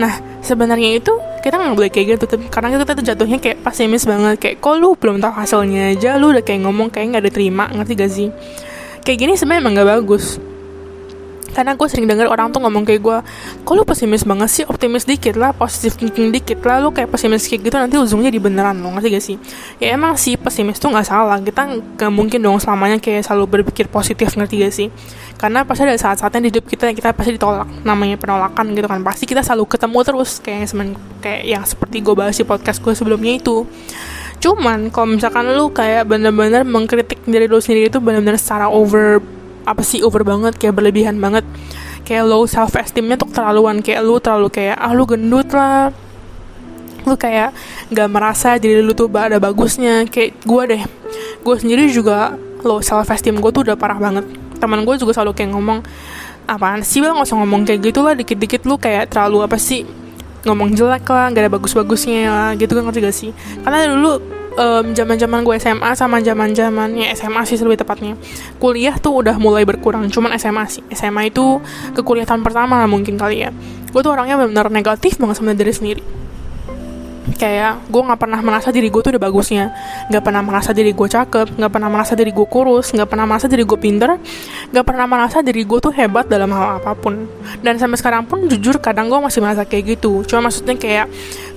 Nah 0.00 0.40
sebenarnya 0.40 0.96
itu 0.96 1.12
kita 1.44 1.60
nggak 1.60 1.76
boleh 1.76 1.92
kayak 1.92 2.16
gitu 2.16 2.24
karena 2.48 2.72
kita 2.72 2.96
tuh 2.96 3.04
jatuhnya 3.04 3.36
kayak 3.36 3.60
pesimis 3.60 4.08
banget 4.08 4.40
kayak 4.40 4.56
kok 4.64 4.80
lu 4.80 4.96
belum 4.96 5.20
tahu 5.20 5.44
hasilnya 5.44 5.92
aja? 5.92 6.16
Lu 6.16 6.32
udah 6.32 6.40
kayak 6.40 6.64
ngomong 6.64 6.88
kayak 6.88 7.20
nggak 7.20 7.24
diterima 7.28 7.68
ngerti 7.68 7.92
gak 8.00 8.08
sih? 8.16 8.28
Kayak 9.04 9.18
gini 9.20 9.32
sebenarnya 9.36 9.60
emang 9.60 9.74
nggak 9.76 9.90
bagus 9.92 10.55
karena 11.56 11.72
gue 11.72 11.88
sering 11.88 12.04
denger 12.04 12.28
orang 12.28 12.52
tuh 12.52 12.60
ngomong 12.60 12.84
kayak 12.84 13.00
gue 13.00 13.18
kok 13.64 13.72
lu 13.72 13.88
pesimis 13.88 14.28
banget 14.28 14.48
sih? 14.52 14.64
Optimis 14.68 15.08
dikit 15.08 15.40
lah 15.40 15.56
positif 15.56 15.96
thinking 15.96 16.28
dikit 16.28 16.60
lah. 16.60 16.84
Lu 16.84 16.92
kayak 16.92 17.08
pesimis 17.08 17.48
kayak 17.48 17.72
gitu 17.72 17.76
nanti 17.80 17.96
ujungnya 17.96 18.28
di 18.28 18.36
beneran 18.36 18.76
lo 18.84 18.92
ngerti 18.92 19.08
gak 19.16 19.24
sih? 19.24 19.36
Ya 19.80 19.96
emang 19.96 20.20
sih 20.20 20.36
pesimis 20.36 20.76
tuh 20.76 20.92
nggak 20.92 21.08
salah. 21.08 21.40
Kita 21.40 21.64
nggak 21.64 22.12
mungkin 22.12 22.44
dong 22.44 22.60
selamanya 22.60 23.00
kayak 23.00 23.24
selalu 23.24 23.64
berpikir 23.64 23.88
positif 23.88 24.36
ngerti 24.36 24.54
gak 24.60 24.74
sih? 24.76 24.88
Karena 25.40 25.64
pasti 25.64 25.88
ada 25.88 25.96
saat-saatnya 25.96 26.44
di 26.44 26.48
hidup 26.52 26.68
kita 26.68 26.92
yang 26.92 26.96
kita 27.00 27.16
pasti 27.16 27.32
ditolak. 27.32 27.68
Namanya 27.88 28.20
penolakan 28.20 28.76
gitu 28.76 28.84
kan. 28.84 29.00
Pasti 29.00 29.24
kita 29.24 29.40
selalu 29.40 29.64
ketemu 29.64 29.98
terus 30.04 30.30
kayak 30.44 30.68
semen 30.68 30.92
kayak 31.24 31.42
yang 31.48 31.64
seperti 31.64 32.04
gue 32.04 32.12
bahas 32.12 32.36
di 32.36 32.44
podcast 32.44 32.84
gue 32.84 32.92
sebelumnya 32.92 33.40
itu. 33.40 33.64
Cuman 34.44 34.92
kalau 34.92 35.16
misalkan 35.16 35.48
lu 35.56 35.72
kayak 35.72 36.04
bener-bener 36.04 36.60
mengkritik 36.68 37.24
diri 37.24 37.48
lu 37.48 37.56
sendiri 37.64 37.88
itu 37.88 37.96
bener-bener 37.96 38.36
secara 38.36 38.68
over 38.68 39.24
apa 39.66 39.82
sih 39.82 40.00
over 40.06 40.22
banget 40.22 40.54
kayak 40.56 40.78
berlebihan 40.78 41.18
banget. 41.18 41.42
Kayak 42.06 42.30
low 42.30 42.46
self 42.46 42.78
esteemnya 42.78 43.18
tuh 43.18 43.26
terlaluan 43.34 43.82
kayak 43.82 44.00
lu 44.06 44.22
terlalu 44.22 44.48
kayak 44.48 44.78
ah 44.78 44.94
lu 44.94 45.02
gendut 45.04 45.50
lah. 45.50 45.90
Lu 47.02 47.18
kayak 47.18 47.50
nggak 47.90 48.08
merasa 48.08 48.54
diri 48.62 48.78
lu 48.78 48.94
tuh 48.94 49.10
ada 49.10 49.42
bagusnya. 49.42 50.06
Kayak 50.06 50.38
gue 50.46 50.62
deh 50.70 50.82
gue 51.42 51.56
sendiri 51.58 51.90
juga 51.90 52.38
low 52.62 52.78
self 52.78 53.10
esteem 53.10 53.42
gue 53.42 53.50
tuh 53.50 53.66
udah 53.66 53.74
parah 53.74 53.98
banget. 53.98 54.22
Teman 54.62 54.86
gue 54.86 54.94
juga 54.96 55.18
selalu 55.18 55.34
kayak 55.34 55.50
ngomong 55.50 55.82
apaan 56.46 56.86
sih 56.86 57.02
bang? 57.02 57.18
Nggak 57.18 57.26
usah 57.26 57.38
ngomong 57.42 57.66
kayak 57.66 57.90
gitu 57.90 58.00
lah 58.06 58.14
dikit-dikit 58.14 58.62
lu 58.70 58.78
kayak 58.78 59.10
terlalu 59.10 59.42
apa 59.42 59.58
sih 59.58 59.82
ngomong 60.46 60.78
jelek 60.78 61.02
lah 61.10 61.26
gak 61.34 61.42
ada 61.42 61.50
bagus-bagusnya 61.50 62.30
lah 62.30 62.50
gitu 62.54 62.70
kan 62.78 62.86
ngerti 62.86 63.00
gak 63.02 63.16
sih? 63.18 63.30
Karena 63.66 63.90
dulu 63.90 64.22
zaman 64.96 65.16
zaman 65.20 65.40
gue 65.44 65.56
SMA 65.60 65.90
sama 65.92 66.18
zaman 66.24 66.56
zamannya 66.56 67.12
SMA 67.12 67.44
sih 67.44 67.60
lebih 67.60 67.84
tepatnya. 67.84 68.16
Kuliah 68.56 68.96
tuh 68.96 69.20
udah 69.20 69.36
mulai 69.36 69.68
berkurang 69.68 70.08
cuman 70.08 70.34
SMA 70.40 70.64
sih. 70.66 70.82
SMA 70.96 71.28
itu 71.30 71.60
ke 71.92 72.00
kuliah 72.00 72.24
tahun 72.24 72.40
pertama 72.40 72.82
mungkin 72.88 73.20
kali 73.20 73.44
ya. 73.44 73.50
Gue 73.92 74.00
tuh 74.00 74.12
orangnya 74.12 74.40
benar-benar 74.40 74.68
negatif 74.72 75.20
banget 75.20 75.36
sama 75.40 75.56
diri 75.56 75.72
sendiri 75.72 76.25
kayak 77.34 77.90
gue 77.90 78.02
nggak 78.06 78.20
pernah 78.22 78.38
merasa 78.38 78.70
diri 78.70 78.86
gue 78.86 79.02
tuh 79.02 79.10
udah 79.18 79.22
bagusnya. 79.22 79.74
Nggak 80.06 80.22
pernah 80.22 80.42
merasa 80.46 80.70
diri 80.70 80.94
gue 80.94 81.08
cakep 81.10 81.58
nggak 81.58 81.72
pernah 81.74 81.88
merasa 81.90 82.12
diri 82.14 82.30
gue 82.30 82.46
kurus 82.46 82.94
nggak 82.94 83.08
pernah 83.10 83.26
merasa 83.26 83.46
diri 83.50 83.66
gue 83.66 83.78
pinter 83.78 84.10
nggak 84.70 84.84
pernah 84.86 85.06
merasa 85.10 85.42
diri 85.42 85.62
gue 85.66 85.78
tuh 85.82 85.90
hebat 85.90 86.30
dalam 86.30 86.50
hal 86.54 86.78
apa 86.78 86.94
pun. 86.94 87.26
Dan 87.60 87.82
sampai 87.82 87.98
sekarang 87.98 88.22
pun 88.30 88.46
jujur 88.46 88.78
kadang 88.78 89.10
gue 89.10 89.18
masih 89.18 89.42
merasa 89.42 89.66
kayak 89.66 89.98
gitu. 89.98 90.22
Cuma 90.22 90.48
maksudnya 90.48 90.78
kayak 90.78 91.06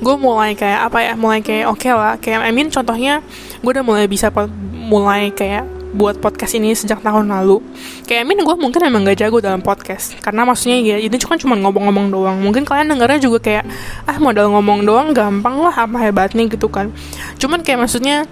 gue 0.02 0.16
mulai 0.18 0.58
kayak 0.58 0.90
apa 0.90 0.98
ya 1.06 1.14
mulai 1.14 1.40
kayak 1.46 1.70
oke 1.70 1.80
okay 1.80 1.94
lah. 1.94 2.18
Kayak 2.18 2.50
I 2.50 2.52
mean 2.52 2.74
contohnya 2.74 3.22
gue 3.62 3.72
udah 3.72 3.86
mulai 3.86 4.10
bisa 4.10 4.34
mulai 4.74 5.30
kayak 5.30 5.79
buat 5.90 6.22
podcast 6.22 6.54
ini 6.58 6.74
sejak 6.78 7.02
tahun 7.02 7.34
lalu. 7.34 7.62
Kayak 8.06 8.22
Amin 8.26 8.46
gue 8.46 8.56
mungkin 8.58 8.82
emang 8.86 9.06
gak 9.06 9.26
jago 9.26 9.42
dalam 9.42 9.62
podcast. 9.62 10.14
Karena 10.22 10.46
maksudnya 10.46 10.78
ya 10.82 10.98
itu 11.02 11.18
cuma 11.26 11.36
cuma 11.42 11.56
ngomong-ngomong 11.58 12.08
doang. 12.14 12.38
Mungkin 12.42 12.66
kalian 12.66 12.94
dengarnya 12.94 13.20
juga 13.22 13.42
kayak 13.42 13.66
ah 14.06 14.18
modal 14.22 14.54
ngomong 14.54 14.86
doang 14.86 15.10
gampang 15.14 15.58
lah 15.58 15.74
apa 15.74 15.98
hebatnya 15.98 16.46
gitu 16.46 16.70
kan. 16.70 16.94
Cuman 17.42 17.66
kayak 17.66 17.90
maksudnya 17.90 18.30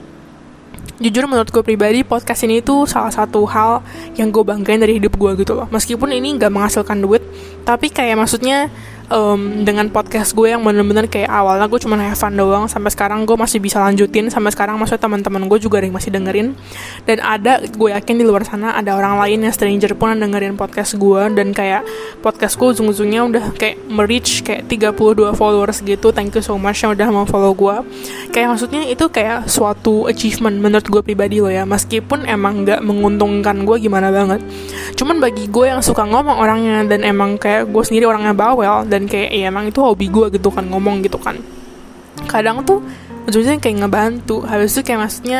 jujur 0.97 1.29
menurut 1.29 1.53
gue 1.53 1.61
pribadi 1.61 2.01
podcast 2.01 2.41
ini 2.49 2.61
tuh 2.65 2.89
salah 2.89 3.13
satu 3.13 3.45
hal 3.45 3.85
yang 4.17 4.33
gue 4.33 4.41
banggain 4.41 4.81
dari 4.81 4.97
hidup 4.97 5.17
gue 5.17 5.45
gitu 5.45 5.57
loh. 5.57 5.69
Meskipun 5.69 6.13
ini 6.13 6.37
gak 6.37 6.53
menghasilkan 6.53 7.01
duit 7.01 7.21
tapi 7.65 7.89
kayak 7.89 8.17
maksudnya 8.17 8.69
um, 9.11 9.63
dengan 9.63 9.87
podcast 9.91 10.35
gue 10.35 10.51
yang 10.51 10.63
bener-bener 10.63 11.07
kayak 11.07 11.31
awalnya 11.31 11.67
gue 11.67 11.79
cuma 11.79 11.95
have 11.99 12.15
fun 12.15 12.35
doang 12.35 12.67
sampai 12.67 12.91
sekarang 12.91 13.23
gue 13.23 13.35
masih 13.35 13.59
bisa 13.59 13.79
lanjutin 13.79 14.27
sampai 14.31 14.51
sekarang 14.51 14.79
maksudnya 14.79 15.03
teman-teman 15.03 15.47
gue 15.47 15.59
juga 15.59 15.83
yang 15.83 15.95
masih 15.95 16.11
dengerin. 16.11 16.55
Dan 17.03 17.23
ada 17.23 17.63
gue 17.63 17.89
yakin 17.91 18.15
di 18.19 18.25
luar 18.27 18.43
sana 18.47 18.75
ada 18.75 18.95
orang 18.95 19.19
lain 19.23 19.47
yang 19.47 19.53
stranger 19.53 19.91
pun 19.95 20.15
yang 20.15 20.29
dengerin 20.29 20.55
podcast 20.59 20.95
gue 20.99 21.21
dan 21.35 21.51
kayak 21.51 21.83
podcast 22.23 22.59
gue 22.59 22.67
ujung-ujungnya 22.75 23.21
udah 23.27 23.43
kayak 23.55 23.77
merich 23.87 24.43
kayak 24.43 24.67
32 24.67 25.35
followers 25.35 25.79
gitu. 25.83 26.11
Thank 26.11 26.35
you 26.35 26.43
so 26.43 26.55
much 26.59 26.83
yang 26.83 26.95
udah 26.95 27.07
mau 27.11 27.25
follow 27.27 27.51
gue. 27.55 27.75
Kayak 28.31 28.57
maksudnya 28.57 28.87
itu 28.87 29.05
kayak 29.07 29.47
suatu 29.47 30.07
achievement 30.07 30.59
menurut 30.59 30.87
gue 30.87 31.01
pribadi 31.03 31.39
loh 31.39 31.51
ya. 31.51 31.63
Meskipun 31.63 32.27
emang 32.27 32.67
gak 32.67 32.83
menguntungkan 32.83 33.63
gue 33.63 33.77
gimana 33.79 34.11
banget. 34.11 34.43
Cuman 34.97 35.21
bagi 35.21 35.47
gue 35.49 35.65
yang 35.69 35.81
suka 35.83 36.03
ngomong 36.05 36.37
orangnya 36.37 36.83
dan 36.87 37.05
emang 37.05 37.37
kayak 37.37 37.69
gue 37.69 37.83
sendiri 37.85 38.09
orangnya 38.09 38.33
bawel 38.33 38.85
dan 38.87 38.96
dan 38.97 39.05
kayak 39.05 39.29
ya 39.29 39.53
emang 39.53 39.69
itu 39.69 39.77
hobi 39.77 40.09
gue 40.09 40.33
gitu 40.33 40.49
kan 40.49 40.65
ngomong 40.65 41.05
gitu 41.05 41.21
kan. 41.21 41.37
Kadang 42.25 42.65
tuh 42.65 42.81
ujungnya 43.29 43.61
kayak 43.61 43.85
ngebantu. 43.85 44.41
Habis 44.41 44.73
itu 44.73 44.81
kayak 44.81 45.05
maksudnya 45.05 45.39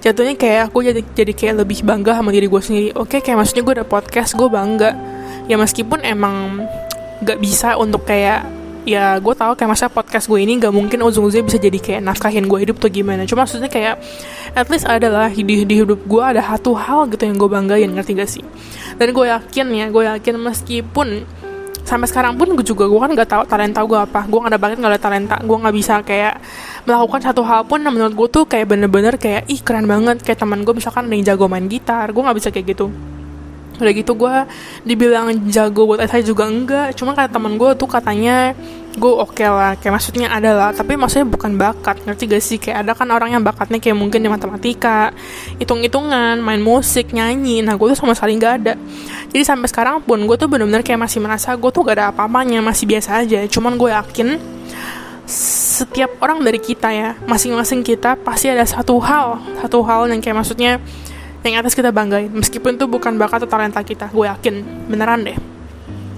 jatuhnya 0.00 0.34
kayak 0.40 0.72
aku 0.72 0.80
jadi 0.80 1.04
jadi 1.12 1.32
kayak 1.36 1.54
lebih 1.60 1.84
bangga 1.84 2.16
sama 2.16 2.32
diri 2.32 2.48
gue 2.48 2.62
sendiri. 2.64 2.88
Oke 2.96 3.20
kayak 3.20 3.36
maksudnya 3.44 3.62
gue 3.68 3.74
ada 3.76 3.86
podcast 3.86 4.32
gue 4.32 4.48
bangga. 4.48 4.90
Ya 5.44 5.60
meskipun 5.60 6.00
emang 6.08 6.64
gak 7.20 7.36
bisa 7.36 7.76
untuk 7.76 8.08
kayak 8.08 8.48
ya 8.86 9.18
gue 9.18 9.34
tahu 9.34 9.58
kayak 9.58 9.70
masa 9.74 9.90
podcast 9.90 10.30
gue 10.30 10.38
ini 10.38 10.62
gak 10.62 10.70
mungkin 10.70 11.02
ujung-ujungnya 11.02 11.42
bisa 11.42 11.58
jadi 11.58 11.78
kayak 11.82 12.00
nafkahin 12.06 12.46
gue 12.46 12.58
hidup 12.62 12.78
tuh 12.78 12.88
gimana. 12.88 13.26
Cuma 13.26 13.44
maksudnya 13.44 13.68
kayak 13.68 14.00
at 14.54 14.66
least 14.70 14.86
adalah 14.86 15.28
di, 15.28 15.66
di 15.66 15.74
hidup 15.74 16.06
gue 16.06 16.22
ada 16.22 16.40
satu 16.40 16.72
hal 16.78 17.10
gitu 17.10 17.26
yang 17.26 17.36
gue 17.36 17.50
banggain 17.50 17.90
ngerti 17.90 18.12
gak 18.14 18.30
sih? 18.30 18.44
Dan 18.96 19.10
gue 19.10 19.26
yakin 19.26 19.66
ya 19.74 19.86
gue 19.90 20.02
yakin 20.06 20.34
meskipun 20.38 21.08
sampai 21.86 22.10
sekarang 22.10 22.34
pun 22.34 22.50
gue 22.58 22.66
juga 22.66 22.90
gue 22.90 22.98
kan 22.98 23.10
nggak 23.14 23.30
tahu 23.30 23.42
talenta 23.46 23.80
gue 23.86 23.98
apa. 23.98 24.26
Gue 24.26 24.38
nggak 24.42 24.52
ada 24.52 24.60
banget 24.60 24.76
nggak 24.82 24.92
ada 24.98 25.00
talenta. 25.00 25.36
Gue 25.40 25.56
nggak 25.62 25.74
bisa 25.74 25.94
kayak 26.02 26.34
melakukan 26.84 27.20
satu 27.22 27.46
hal 27.46 27.62
pun 27.64 27.78
menurut 27.80 28.12
gue 28.12 28.28
tuh 28.28 28.44
kayak 28.44 28.66
bener-bener 28.74 29.14
kayak 29.14 29.46
ih 29.46 29.62
keren 29.62 29.86
banget. 29.86 30.20
Kayak 30.26 30.42
teman 30.42 30.66
gue 30.66 30.74
misalkan 30.74 31.06
ada 31.06 31.14
yang 31.14 31.24
jago 31.24 31.46
main 31.46 31.70
gitar 31.70 32.10
gue 32.10 32.22
nggak 32.22 32.36
bisa 32.36 32.48
kayak 32.50 32.66
gitu. 32.74 32.90
Udah 33.76 33.92
gitu 33.92 34.12
gue 34.16 34.34
dibilang 34.88 35.30
jago 35.52 35.86
buat 35.86 36.02
saya 36.04 36.26
juga 36.26 36.50
enggak. 36.50 36.98
Cuma 36.98 37.14
kata 37.14 37.38
teman 37.38 37.54
gue 37.54 37.70
tuh 37.78 37.86
katanya 37.86 38.56
gue 38.96 39.12
oke 39.12 39.36
okay 39.36 39.48
lah 39.52 39.76
kayak 39.76 39.92
maksudnya 39.92 40.32
ada 40.32 40.56
lah 40.56 40.70
tapi 40.72 40.96
maksudnya 40.96 41.28
bukan 41.28 41.60
bakat 41.60 42.00
ngerti 42.08 42.24
gak 42.32 42.42
sih? 42.42 42.56
Kayak 42.56 42.88
ada 42.88 42.92
kan 42.96 43.08
orang 43.12 43.36
yang 43.36 43.44
bakatnya 43.44 43.76
kayak 43.76 43.92
mungkin 43.92 44.24
di 44.24 44.28
matematika 44.32 45.12
hitung-hitungan 45.60 46.40
main 46.40 46.64
musik 46.64 47.12
nyanyi 47.12 47.60
nah 47.60 47.76
gue 47.76 47.92
tuh 47.92 47.98
sama 47.98 48.16
sekali 48.16 48.40
nggak 48.40 48.54
ada. 48.64 48.74
Jadi 49.28 49.42
sampai 49.44 49.68
sekarang 49.68 50.00
pun 50.00 50.24
gue 50.24 50.36
tuh 50.40 50.48
bener-bener 50.48 50.80
kayak 50.80 50.96
masih 50.96 51.20
merasa 51.20 51.52
gue 51.52 51.70
tuh 51.70 51.84
gak 51.84 51.96
ada 52.00 52.04
apa-apanya 52.08 52.64
masih 52.64 52.88
biasa 52.88 53.20
aja. 53.20 53.44
Cuman 53.52 53.76
gue 53.76 53.92
yakin 53.92 54.28
setiap 55.76 56.16
orang 56.24 56.40
dari 56.40 56.56
kita 56.56 56.88
ya 56.88 57.18
masing-masing 57.28 57.84
kita 57.84 58.16
pasti 58.16 58.48
ada 58.48 58.62
satu 58.64 58.96
hal 59.02 59.42
satu 59.60 59.82
hal 59.84 60.06
yang 60.08 60.22
kayak 60.22 60.38
maksudnya 60.40 60.80
yang 61.44 61.60
atas 61.60 61.76
kita 61.76 61.92
banggain. 61.92 62.32
Meskipun 62.32 62.80
itu 62.80 62.88
bukan 62.88 63.20
bakat 63.20 63.44
atau 63.44 63.50
talenta 63.52 63.84
kita 63.84 64.08
gue 64.08 64.24
yakin 64.24 64.88
beneran 64.88 65.22
deh. 65.22 65.36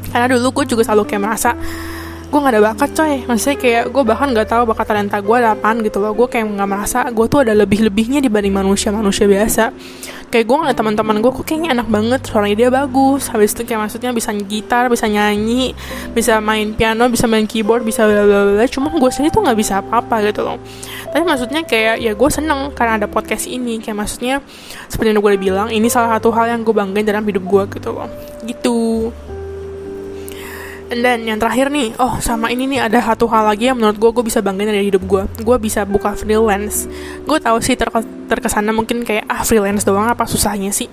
Karena 0.09 0.31
dulu 0.31 0.63
gue 0.63 0.73
juga 0.73 0.87
selalu 0.87 1.05
kayak 1.05 1.23
merasa 1.27 1.53
gue 2.29 2.39
gak 2.39 2.53
ada 2.53 2.63
bakat 2.63 2.91
coy. 2.93 3.15
Maksudnya 3.25 3.57
kayak 3.57 3.85
gue 3.89 4.03
bahkan 4.05 4.29
gak 4.37 4.49
tahu 4.53 4.63
bakat 4.69 4.87
talenta 4.93 5.17
gue 5.19 5.37
ada 5.41 5.57
apaan 5.57 5.81
gitu 5.81 5.99
loh. 5.99 6.13
Gue 6.13 6.29
kayak 6.29 6.45
nggak 6.45 6.69
merasa 6.69 7.09
gue 7.09 7.27
tuh 7.27 7.41
ada 7.41 7.57
lebih 7.57 7.81
lebihnya 7.89 8.21
dibanding 8.21 8.53
manusia 8.53 8.93
manusia 8.93 9.25
biasa. 9.25 9.73
Kayak 10.29 10.45
gue 10.45 10.57
ngeliat 10.61 10.77
teman-teman 10.77 11.25
gue 11.25 11.33
kok 11.33 11.45
kayaknya 11.49 11.73
enak 11.73 11.89
banget 11.89 12.21
suaranya 12.29 12.57
dia 12.61 12.69
bagus. 12.69 13.33
Habis 13.33 13.57
itu 13.57 13.65
kayak 13.65 13.89
maksudnya 13.89 14.11
bisa 14.13 14.31
gitar 14.37 14.93
bisa 14.93 15.09
nyanyi 15.09 15.73
bisa 16.13 16.37
main 16.45 16.77
piano 16.77 17.09
bisa 17.09 17.25
main 17.25 17.49
keyboard 17.49 17.81
bisa 17.81 18.05
bla 18.05 18.29
bla 18.29 18.45
bla 18.45 18.67
cuma 18.69 18.93
gue 18.93 19.11
sendiri 19.11 19.33
tuh 19.33 19.43
nggak 19.49 19.59
bisa 19.59 19.81
apa-apa 19.81 20.29
gitu 20.29 20.45
loh. 20.45 20.61
Tapi 21.09 21.25
maksudnya 21.25 21.65
kayak 21.65 21.97
ya 22.05 22.13
gue 22.13 22.31
seneng 22.31 22.77
karena 22.77 23.01
ada 23.01 23.09
podcast 23.09 23.49
ini. 23.49 23.81
Kayak 23.81 24.05
maksudnya 24.05 24.45
seperti 24.93 25.17
yang 25.17 25.25
gue 25.25 25.33
udah 25.33 25.43
bilang 25.43 25.69
ini 25.73 25.89
salah 25.89 26.21
satu 26.21 26.29
hal 26.37 26.53
yang 26.53 26.61
gue 26.61 26.77
banggain 26.77 27.09
dalam 27.09 27.25
hidup 27.25 27.49
gue 27.49 27.81
gitu 27.81 27.97
loh. 27.97 28.13
Gitu 28.45 28.77
And 30.89 31.05
then 31.05 31.29
yang 31.29 31.37
terakhir 31.37 31.69
nih, 31.69 31.93
oh 32.01 32.17
sama 32.25 32.49
ini 32.49 32.65
nih 32.65 32.89
ada 32.89 33.05
satu 33.05 33.29
hal 33.29 33.45
lagi 33.45 33.69
yang 33.69 33.77
menurut 33.77 34.01
gue 34.01 34.09
gue 34.09 34.25
bisa 34.25 34.41
banggain 34.41 34.73
dari 34.73 34.89
hidup 34.89 35.05
gue. 35.05 35.23
Gue 35.45 35.57
bisa 35.61 35.85
buka 35.85 36.17
freelance. 36.17 36.89
Gue 37.29 37.37
tahu 37.37 37.61
sih 37.61 37.77
ter 37.77 37.93
terkesannya 38.29 38.73
mungkin 38.73 39.05
kayak 39.05 39.29
ah 39.29 39.45
freelance 39.45 39.85
doang 39.85 40.09
apa 40.09 40.25
susahnya 40.25 40.73
sih. 40.73 40.89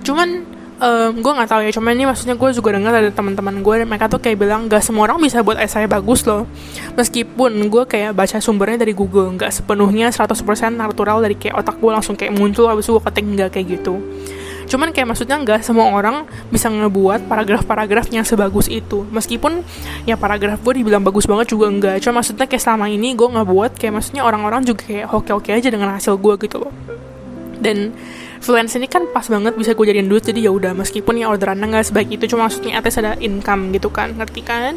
Cuman 0.00 0.48
um, 0.80 1.12
gue 1.20 1.32
nggak 1.36 1.50
tahu 1.52 1.60
ya. 1.60 1.70
Cuman 1.76 1.92
ini 1.92 2.08
maksudnya 2.08 2.40
gue 2.40 2.50
juga 2.56 2.72
dengar 2.72 2.96
dari 2.96 3.12
teman-teman 3.12 3.60
gue 3.60 3.84
mereka 3.84 4.08
tuh 4.08 4.16
kayak 4.16 4.40
bilang 4.40 4.64
gak 4.64 4.80
semua 4.80 5.12
orang 5.12 5.20
bisa 5.20 5.44
buat 5.44 5.60
esai 5.60 5.84
bagus 5.84 6.24
loh. 6.24 6.48
Meskipun 6.96 7.68
gue 7.68 7.84
kayak 7.84 8.16
baca 8.16 8.40
sumbernya 8.40 8.80
dari 8.80 8.96
Google, 8.96 9.28
nggak 9.36 9.60
sepenuhnya 9.60 10.08
100% 10.08 10.40
natural 10.72 11.20
dari 11.20 11.36
kayak 11.36 11.60
otak 11.60 11.76
gue 11.76 11.90
langsung 11.92 12.16
kayak 12.16 12.32
muncul 12.32 12.64
habis 12.64 12.88
gue 12.88 13.02
ketik 13.12 13.28
nggak 13.28 13.50
kayak 13.52 13.66
gitu 13.76 14.00
cuman 14.66 14.90
kayak 14.90 15.14
maksudnya 15.14 15.36
nggak 15.40 15.60
semua 15.62 15.92
orang 15.92 16.28
bisa 16.48 16.68
ngebuat 16.68 17.26
paragraf-paragraf 17.28 18.10
yang 18.10 18.26
sebagus 18.26 18.66
itu. 18.68 19.04
Meskipun 19.08 19.64
ya 20.08 20.18
paragraf 20.18 20.60
gue 20.62 20.82
dibilang 20.82 21.04
bagus 21.04 21.28
banget 21.28 21.52
juga 21.52 21.70
enggak 21.70 22.02
cuma 22.04 22.20
maksudnya 22.20 22.46
kayak 22.48 22.62
selama 22.62 22.86
ini 22.88 23.12
gue 23.12 23.28
nggak 23.28 23.46
buat 23.48 23.72
kayak 23.76 23.92
maksudnya 24.00 24.22
orang-orang 24.24 24.62
juga 24.64 24.86
kayak 24.86 25.06
oke-oke 25.12 25.50
aja 25.52 25.68
dengan 25.68 25.94
hasil 25.94 26.16
gue 26.16 26.34
gitu 26.44 26.56
loh. 26.64 26.72
Dan 27.54 27.96
freelance 28.44 28.76
ini 28.76 28.84
kan 28.90 29.08
pas 29.08 29.24
banget 29.24 29.56
bisa 29.56 29.72
gue 29.72 29.86
jadiin 29.88 30.08
duit 30.10 30.20
jadi 30.20 30.48
ya 30.48 30.52
udah. 30.52 30.76
Meskipun 30.76 31.16
ya 31.16 31.32
orderannya 31.32 31.64
nggak 31.64 31.86
sebaik 31.88 32.08
itu 32.12 32.36
cuma 32.36 32.50
maksudnya 32.50 32.76
atas 32.76 33.00
ada 33.00 33.16
income 33.22 33.72
gitu 33.72 33.88
kan. 33.88 34.12
Ngerti 34.12 34.40
kan 34.44 34.76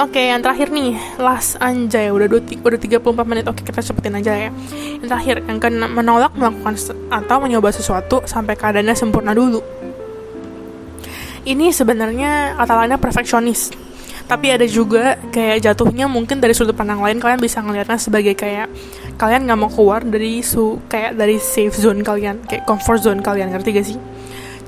Oke, 0.00 0.32
yang 0.32 0.40
terakhir 0.40 0.72
nih, 0.72 0.96
last 1.20 1.60
anjay, 1.60 2.08
udah 2.08 2.24
dua, 2.24 2.40
udah 2.40 2.78
34 2.80 3.28
menit. 3.28 3.44
Oke, 3.44 3.60
kita 3.60 3.84
cepetin 3.84 4.16
aja 4.16 4.32
ya. 4.32 4.50
Yang 4.96 5.08
terakhir, 5.12 5.36
yang 5.44 5.60
ke 5.60 5.68
menolak 5.68 6.32
melakukan 6.32 6.72
atau 7.12 7.36
mencoba 7.36 7.68
sesuatu 7.68 8.24
sampai 8.24 8.56
keadaannya 8.56 8.96
sempurna 8.96 9.36
dulu. 9.36 9.60
ini 11.48 11.72
sebenarnya 11.72 12.52
kata 12.60 12.74
lainnya 12.76 13.00
perfeksionis 13.00 13.72
tapi 14.30 14.54
ada 14.54 14.62
juga 14.62 15.18
kayak 15.34 15.58
jatuhnya 15.66 16.06
mungkin 16.06 16.38
dari 16.38 16.54
sudut 16.54 16.76
pandang 16.76 17.02
lain 17.02 17.18
kalian 17.18 17.42
bisa 17.42 17.58
ngelihatnya 17.58 17.98
sebagai 17.98 18.38
kayak 18.38 18.70
kalian 19.18 19.42
nggak 19.48 19.58
mau 19.58 19.66
keluar 19.66 20.06
dari 20.06 20.38
su 20.46 20.78
kayak 20.86 21.18
dari 21.18 21.42
safe 21.42 21.74
zone 21.74 22.06
kalian 22.06 22.46
kayak 22.46 22.62
comfort 22.62 23.02
zone 23.02 23.18
kalian 23.26 23.50
ngerti 23.50 23.68
gak 23.74 23.86
sih 23.90 23.98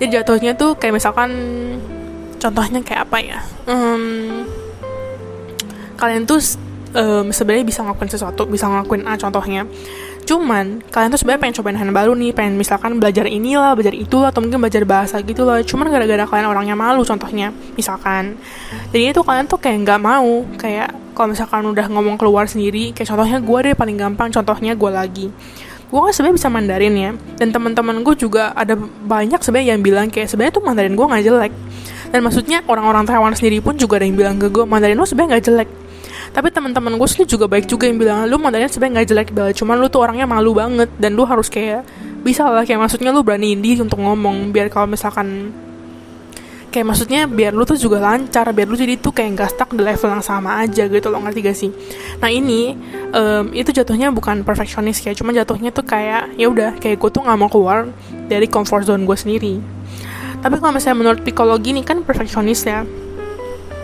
jadi 0.03 0.27
jatuhnya 0.27 0.59
tuh 0.59 0.75
kayak 0.75 0.99
misalkan 0.99 1.31
contohnya 2.43 2.83
kayak 2.83 3.07
apa 3.07 3.19
ya 3.23 3.39
um, 3.71 4.43
kalian 6.03 6.27
tuh 6.27 6.43
um, 6.97 7.27
sebenarnya 7.31 7.65
bisa 7.67 7.81
ngelakuin 7.87 8.11
sesuatu 8.11 8.43
bisa 8.49 8.67
ngelakuin 8.69 9.07
A 9.09 9.15
contohnya. 9.15 9.63
Cuman 10.23 10.87
kalian 10.87 11.11
tuh 11.11 11.19
sebenarnya 11.19 11.43
pengen 11.43 11.57
cobain 11.59 11.79
hal 11.79 11.91
baru 11.91 12.13
nih 12.15 12.31
pengen 12.31 12.55
misalkan 12.55 13.03
belajar 13.03 13.27
inilah 13.27 13.75
belajar 13.75 13.91
itu 13.91 14.23
atau 14.23 14.39
mungkin 14.39 14.63
belajar 14.63 14.87
bahasa 14.87 15.19
gitu 15.19 15.43
loh 15.43 15.59
cuman 15.59 15.91
gara-gara 15.91 16.25
kalian 16.31 16.47
orangnya 16.47 16.77
malu 16.79 17.03
contohnya 17.03 17.51
misalkan. 17.75 18.39
Jadi 18.95 19.15
itu 19.15 19.21
kalian 19.23 19.51
tuh 19.51 19.59
kayak 19.59 19.83
nggak 19.83 20.01
mau 20.01 20.47
kayak 20.59 20.95
kalau 21.13 21.35
misalkan 21.35 21.67
udah 21.67 21.87
ngomong 21.91 22.17
keluar 22.17 22.47
sendiri 22.47 22.95
kayak 22.95 23.09
contohnya 23.11 23.39
gue 23.43 23.59
deh 23.67 23.75
paling 23.75 23.97
gampang 23.99 24.29
contohnya 24.31 24.73
gue 24.79 24.91
lagi. 24.91 25.27
Gue 25.93 26.01
kan 26.09 26.13
sebenarnya 26.15 26.37
bisa 26.39 26.49
Mandarin 26.49 26.95
ya 26.97 27.11
dan 27.37 27.49
teman-teman 27.51 28.01
gue 28.01 28.15
juga 28.15 28.55
ada 28.55 28.79
banyak 28.79 29.43
sebenarnya 29.43 29.77
yang 29.77 29.83
bilang 29.83 30.07
kayak 30.09 30.31
sebenarnya 30.31 30.55
tuh 30.55 30.63
Mandarin 30.65 30.95
gue 30.95 31.07
nggak 31.07 31.25
jelek. 31.27 31.53
Dan 32.13 32.21
maksudnya 32.23 32.61
orang-orang 32.69 33.09
Taiwan 33.09 33.33
sendiri 33.35 33.59
pun 33.65 33.75
juga 33.75 33.97
ada 33.99 34.05
yang 34.07 34.15
bilang 34.15 34.37
ke 34.39 34.47
gue 34.53 34.65
Mandarin 34.65 34.95
lo 34.95 35.05
sebenarnya 35.09 35.37
nggak 35.37 35.47
jelek 35.51 35.71
tapi 36.33 36.49
teman-teman 36.49 36.97
gue 36.97 37.09
sih 37.09 37.29
juga 37.29 37.45
baik 37.45 37.69
juga 37.69 37.85
yang 37.89 38.01
bilang 38.01 38.25
lu 38.25 38.41
modelnya 38.41 38.69
sebenarnya 38.73 38.93
nggak 39.01 39.09
jelek 39.09 39.29
banget 39.37 39.55
cuman 39.61 39.77
lu 39.77 39.87
tuh 39.93 40.01
orangnya 40.01 40.25
malu 40.25 40.57
banget 40.57 40.89
dan 40.97 41.13
lu 41.13 41.29
harus 41.29 41.53
kayak 41.53 41.85
bisa 42.25 42.49
lah 42.49 42.65
kayak 42.65 42.81
maksudnya 42.81 43.13
lu 43.13 43.21
berani 43.21 43.53
diri 43.59 43.85
untuk 43.85 44.01
ngomong 44.01 44.49
biar 44.51 44.73
kalau 44.73 44.89
misalkan 44.89 45.53
kayak 46.73 46.89
maksudnya 46.89 47.29
biar 47.29 47.53
lu 47.53 47.69
tuh 47.69 47.77
juga 47.77 48.01
lancar 48.01 48.49
biar 48.57 48.65
lu 48.65 48.75
jadi 48.75 48.97
tuh 48.97 49.13
kayak 49.13 49.37
gak 49.37 49.51
stuck 49.53 49.71
di 49.77 49.85
level 49.85 50.09
yang 50.09 50.25
sama 50.25 50.65
aja 50.65 50.89
gitu 50.89 51.13
lo 51.13 51.21
ngerti 51.21 51.41
gak 51.45 51.57
sih? 51.59 51.71
Nah 52.17 52.33
ini 52.33 52.73
um, 53.13 53.53
itu 53.53 53.69
jatuhnya 53.77 54.09
bukan 54.09 54.41
perfeksionis 54.41 55.05
kayak 55.05 55.21
cuma 55.21 55.37
jatuhnya 55.37 55.69
tuh 55.69 55.85
kayak 55.85 56.33
ya 56.41 56.49
udah 56.49 56.81
kayak 56.81 56.97
gue 56.97 57.11
tuh 57.13 57.21
nggak 57.21 57.37
mau 57.37 57.53
keluar 57.53 57.93
dari 58.27 58.49
comfort 58.49 58.89
zone 58.89 59.05
gue 59.05 59.15
sendiri. 59.15 59.55
Tapi 60.41 60.59
kalau 60.59 60.73
misalnya 60.75 60.99
menurut 60.99 61.21
psikologi 61.21 61.77
ini 61.77 61.85
kan 61.85 62.01
perfeksionis 62.03 62.65
ya. 62.65 62.83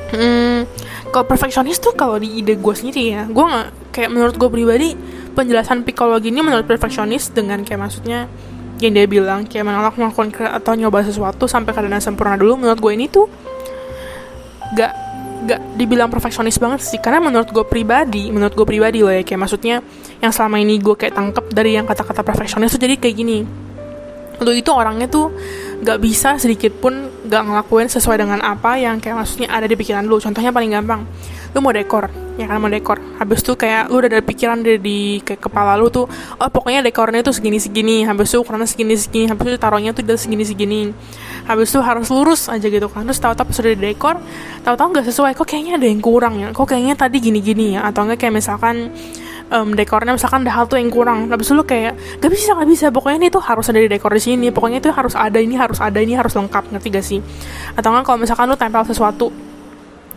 Hmm, 0.08 0.64
kalau 1.08 1.26
perfeksionis 1.26 1.78
tuh 1.80 1.92
kalau 1.96 2.16
di 2.20 2.40
ide 2.40 2.56
gue 2.56 2.74
sendiri 2.74 3.02
ya. 3.12 3.22
Gue 3.26 3.44
nggak 3.44 3.92
kayak 3.94 4.10
menurut 4.12 4.34
gue 4.36 4.48
pribadi 4.52 4.88
penjelasan 5.34 5.82
psikologi 5.86 6.30
ini 6.30 6.42
menurut 6.42 6.66
perfeksionis 6.66 7.30
dengan 7.30 7.62
kayak 7.62 7.80
maksudnya 7.80 8.30
yang 8.78 8.94
dia 8.94 9.06
bilang 9.10 9.42
kayak 9.46 9.66
menolak 9.66 9.94
melakukan 9.98 10.30
atau 10.54 10.72
nyoba 10.78 11.02
sesuatu 11.02 11.50
sampai 11.50 11.74
keadaan 11.74 11.98
sempurna 11.98 12.38
dulu 12.38 12.62
menurut 12.62 12.78
gue 12.78 12.92
ini 12.94 13.06
tuh 13.10 13.26
gak 14.78 14.92
gak 15.50 15.60
dibilang 15.74 16.10
perfeksionis 16.10 16.58
banget 16.62 16.82
sih. 16.86 16.98
Karena 17.02 17.18
menurut 17.22 17.50
gue 17.50 17.64
pribadi 17.66 18.30
menurut 18.30 18.54
gue 18.54 18.66
pribadi 18.66 19.02
loh 19.02 19.10
ya 19.10 19.26
kayak 19.26 19.40
maksudnya 19.40 19.82
yang 20.22 20.30
selama 20.30 20.62
ini 20.62 20.78
gue 20.78 20.94
kayak 20.94 21.14
tangkep 21.14 21.44
dari 21.50 21.74
yang 21.74 21.86
kata-kata 21.86 22.22
perfeksionis 22.22 22.74
tuh 22.74 22.80
jadi 22.82 22.94
kayak 22.98 23.16
gini. 23.18 23.38
Lu 24.38 24.54
itu 24.54 24.70
orangnya 24.70 25.10
tuh 25.10 25.34
gak 25.82 25.98
bisa 25.98 26.38
sedikit 26.38 26.78
pun 26.78 27.10
gak 27.28 27.44
ngelakuin 27.44 27.86
sesuai 27.92 28.16
dengan 28.24 28.40
apa 28.40 28.80
yang 28.80 28.98
kayak 28.98 29.22
maksudnya 29.22 29.48
ada 29.52 29.68
di 29.68 29.76
pikiran 29.76 30.02
lu. 30.08 30.16
Contohnya 30.18 30.50
paling 30.50 30.72
gampang 30.72 31.04
lu 31.56 31.64
mau 31.64 31.72
dekor 31.72 32.12
ya 32.36 32.44
kan 32.44 32.60
mau 32.60 32.68
dekor. 32.68 33.00
Habis 33.20 33.40
tuh 33.40 33.56
kayak 33.56 33.88
lu 33.88 34.00
udah 34.00 34.08
ada 34.08 34.20
pikiran 34.20 34.60
dari 34.60 34.78
di 34.80 34.98
kayak 35.24 35.48
kepala 35.48 35.76
lu 35.80 35.88
tuh 35.88 36.08
oh 36.08 36.48
pokoknya 36.48 36.84
dekornya 36.84 37.24
tuh 37.24 37.32
segini 37.32 37.56
segini 37.58 38.04
habis 38.04 38.30
tuh 38.30 38.44
ukurannya 38.44 38.68
segini 38.68 38.94
segini 38.94 39.26
habis 39.32 39.44
tuh 39.56 39.60
taruhnya 39.60 39.90
tuh 39.96 40.04
udah 40.04 40.18
segini 40.20 40.44
segini 40.44 40.80
habis 41.48 41.72
tuh 41.72 41.80
harus 41.80 42.08
lurus 42.08 42.48
aja 42.48 42.66
gitu 42.68 42.86
kan. 42.88 43.04
Terus 43.08 43.20
tahu-tahu 43.20 43.52
sudah 43.52 43.74
dekor 43.76 44.16
tahu-tahu 44.62 44.88
nggak 44.96 45.06
sesuai 45.08 45.32
kok 45.36 45.46
kayaknya 45.48 45.80
ada 45.80 45.86
yang 45.88 46.00
kurang 46.00 46.40
ya? 46.40 46.48
Kok 46.52 46.66
kayaknya 46.68 46.94
tadi 46.96 47.16
gini 47.20 47.40
gini 47.40 47.76
ya? 47.76 47.88
Atau 47.88 48.04
enggak 48.06 48.28
kayak 48.28 48.34
misalkan 48.38 48.92
um, 49.52 49.74
dekornya 49.74 50.14
misalkan 50.14 50.44
ada 50.46 50.52
hal 50.54 50.64
tuh 50.68 50.80
yang 50.80 50.92
kurang. 50.92 51.28
Habis 51.28 51.52
itu 51.52 51.64
kayak 51.64 52.20
gak 52.20 52.30
bisa 52.32 52.54
gak 52.56 52.68
bisa. 52.68 52.86
Pokoknya 52.88 53.26
ini 53.26 53.28
tuh 53.28 53.42
harus 53.42 53.66
ada 53.68 53.80
di 53.80 53.88
dekor 53.88 54.12
di 54.14 54.22
sini. 54.22 54.48
Pokoknya 54.52 54.78
itu 54.80 54.90
harus 54.92 55.14
ada 55.16 55.38
ini 55.40 55.54
harus 55.56 55.78
ada 55.80 55.98
ini 55.98 56.14
harus 56.16 56.32
lengkap. 56.36 56.74
Ngerti 56.74 56.88
gak 56.92 57.04
sih? 57.04 57.20
Atau 57.74 57.92
enggak 57.92 58.04
kalau 58.08 58.18
misalkan 58.20 58.46
lu 58.48 58.56
tempel 58.56 58.84
sesuatu 58.84 59.28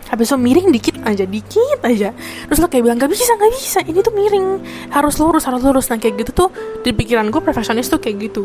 habis 0.02 0.28
itu 0.28 0.36
miring 0.36 0.68
dikit 0.68 0.96
aja 1.08 1.24
dikit 1.24 1.80
aja. 1.88 2.12
Terus 2.44 2.58
lo 2.60 2.68
kayak 2.68 2.84
bilang 2.84 2.98
gak 3.00 3.12
bisa 3.12 3.32
gak 3.36 3.52
bisa. 3.52 3.78
Ini 3.84 3.98
tuh 4.04 4.12
miring. 4.12 4.46
Harus 4.92 5.16
lurus 5.16 5.44
harus 5.48 5.62
lurus. 5.64 5.88
Nah 5.88 5.96
kayak 5.96 6.20
gitu 6.20 6.30
tuh 6.46 6.48
di 6.84 6.92
pikiran 6.92 7.32
gue 7.32 7.40
perfeksionis 7.40 7.88
tuh 7.88 8.00
kayak 8.00 8.28
gitu. 8.28 8.44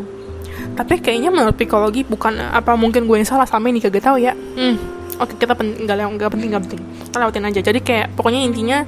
Tapi 0.74 1.02
kayaknya 1.02 1.34
menurut 1.34 1.58
psikologi 1.58 2.06
bukan 2.06 2.38
apa 2.38 2.78
mungkin 2.78 3.04
gue 3.04 3.16
yang 3.18 3.28
salah 3.28 3.44
sama 3.44 3.68
ini 3.68 3.82
kagak 3.82 4.06
tahu 4.06 4.16
ya. 4.22 4.32
Hmm 4.32 4.98
oke 5.18 5.34
kita 5.34 5.52
pen 5.58 5.74
nggak 5.84 6.30
penting 6.30 6.48
nggak 6.54 6.64
penting. 6.70 6.82
Kita 7.10 7.16
lewatin 7.18 7.44
aja. 7.50 7.60
Jadi 7.60 7.80
kayak 7.82 8.14
pokoknya 8.14 8.40
intinya 8.46 8.78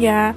ya 0.00 0.32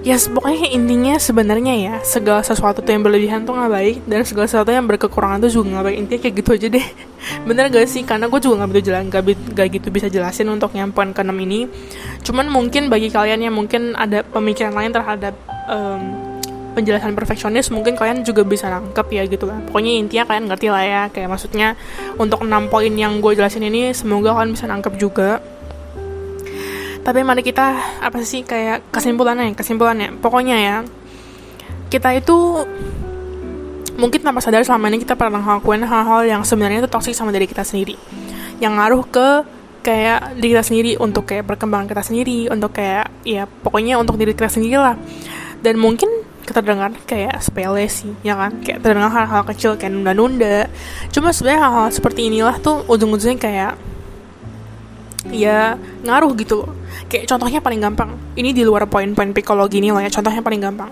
ya 0.00 0.16
pokoknya 0.16 0.72
intinya 0.72 1.14
sebenarnya 1.20 1.74
ya 1.76 1.94
segala 2.00 2.40
sesuatu 2.40 2.80
tuh 2.80 2.88
yang 2.88 3.04
berlebihan 3.04 3.44
tuh 3.44 3.52
nggak 3.52 3.72
baik 3.72 3.96
dan 4.08 4.24
segala 4.24 4.46
sesuatu 4.48 4.72
yang 4.72 4.88
berkekurangan 4.88 5.44
tuh 5.44 5.50
juga 5.52 5.66
nggak 5.76 5.84
baik. 5.86 5.96
Intinya 6.00 6.20
kayak 6.24 6.34
gitu 6.40 6.50
aja 6.56 6.66
deh. 6.72 6.86
Bener 7.48 7.64
gak 7.68 7.86
sih? 7.88 8.02
Karena 8.08 8.26
gue 8.32 8.40
juga 8.40 8.64
nggak 8.64 8.70
begitu 8.72 8.86
jalan 8.92 9.04
gak, 9.12 9.22
gak 9.52 9.68
gitu 9.76 9.88
bisa 9.92 10.06
jelasin 10.08 10.48
untuk 10.48 10.72
nyampein 10.72 11.12
ke 11.12 11.20
enam 11.20 11.36
ini. 11.36 11.68
Cuman 12.24 12.48
mungkin 12.48 12.88
bagi 12.88 13.12
kalian 13.12 13.44
yang 13.44 13.54
mungkin 13.54 13.92
ada 13.92 14.24
pemikiran 14.24 14.72
lain 14.72 14.92
terhadap 14.92 15.36
um, 15.68 16.30
penjelasan 16.70 17.18
perfeksionis 17.18 17.68
mungkin 17.74 17.98
kalian 17.98 18.22
juga 18.22 18.46
bisa 18.46 18.70
nangkep 18.70 19.06
ya 19.10 19.22
gitu 19.26 19.44
lah 19.50 19.58
pokoknya 19.66 19.92
intinya 19.98 20.24
kalian 20.30 20.46
ngerti 20.46 20.66
lah 20.70 20.84
ya 20.86 21.02
kayak 21.10 21.28
maksudnya 21.28 21.74
untuk 22.14 22.46
enam 22.46 22.70
poin 22.70 22.94
yang 22.94 23.18
gue 23.18 23.34
jelasin 23.34 23.66
ini 23.66 23.90
semoga 23.90 24.38
kalian 24.38 24.54
bisa 24.54 24.70
nangkep 24.70 24.94
juga 24.94 25.42
tapi 27.00 27.24
mari 27.24 27.40
kita 27.40 27.98
apa 28.04 28.20
sih 28.22 28.44
kayak 28.44 28.92
kesimpulannya 28.92 29.56
kesimpulannya. 29.56 30.20
Pokoknya 30.20 30.56
ya 30.60 30.76
kita 31.90 32.14
itu 32.14 32.64
mungkin 33.98 34.20
tanpa 34.22 34.40
sadar 34.40 34.64
selama 34.64 34.88
ini 34.88 35.02
kita 35.02 35.18
pernah 35.18 35.42
ngelakuin 35.42 35.84
hal-hal 35.84 36.20
yang 36.24 36.42
sebenarnya 36.46 36.86
itu 36.86 36.90
toksik 36.90 37.12
sama 37.16 37.34
diri 37.34 37.48
kita 37.48 37.66
sendiri. 37.66 37.96
Yang 38.60 38.72
ngaruh 38.76 39.02
ke 39.08 39.28
kayak 39.80 40.36
diri 40.36 40.52
kita 40.56 40.64
sendiri 40.64 40.92
untuk 41.00 41.24
kayak 41.24 41.48
perkembangan 41.48 41.88
kita 41.88 42.02
sendiri 42.04 42.52
untuk 42.52 42.76
kayak 42.76 43.08
ya 43.24 43.48
pokoknya 43.48 43.96
untuk 43.96 44.20
diri 44.20 44.36
kita 44.36 44.52
sendiri 44.52 44.76
lah. 44.76 44.96
Dan 45.60 45.76
mungkin 45.76 46.08
kita 46.44 46.64
dengar 46.64 46.92
kayak 47.04 47.40
sepele 47.40 47.84
sih 47.88 48.12
ya 48.20 48.36
kan? 48.36 48.60
Kayak 48.60 48.84
terdengar 48.84 49.12
hal-hal 49.12 49.42
kecil 49.48 49.76
kayak 49.80 49.92
nunda-nunda. 49.96 50.68
Cuma 51.12 51.32
sebenarnya 51.32 51.64
hal-hal 51.64 51.88
seperti 51.92 52.28
inilah 52.28 52.56
tuh 52.60 52.84
ujung-ujungnya 52.88 53.40
kayak 53.40 53.72
ya 55.30 55.74
ngaruh 56.04 56.32
gitu 56.38 56.66
loh. 56.66 56.70
Kayak 57.06 57.30
contohnya 57.30 57.60
paling 57.62 57.80
gampang. 57.80 58.10
Ini 58.36 58.50
di 58.54 58.62
luar 58.62 58.86
poin-poin 58.86 59.30
psikologi 59.34 59.78
ini 59.80 59.94
loh 59.94 60.02
ya 60.02 60.10
contohnya 60.10 60.42
paling 60.44 60.60
gampang. 60.62 60.90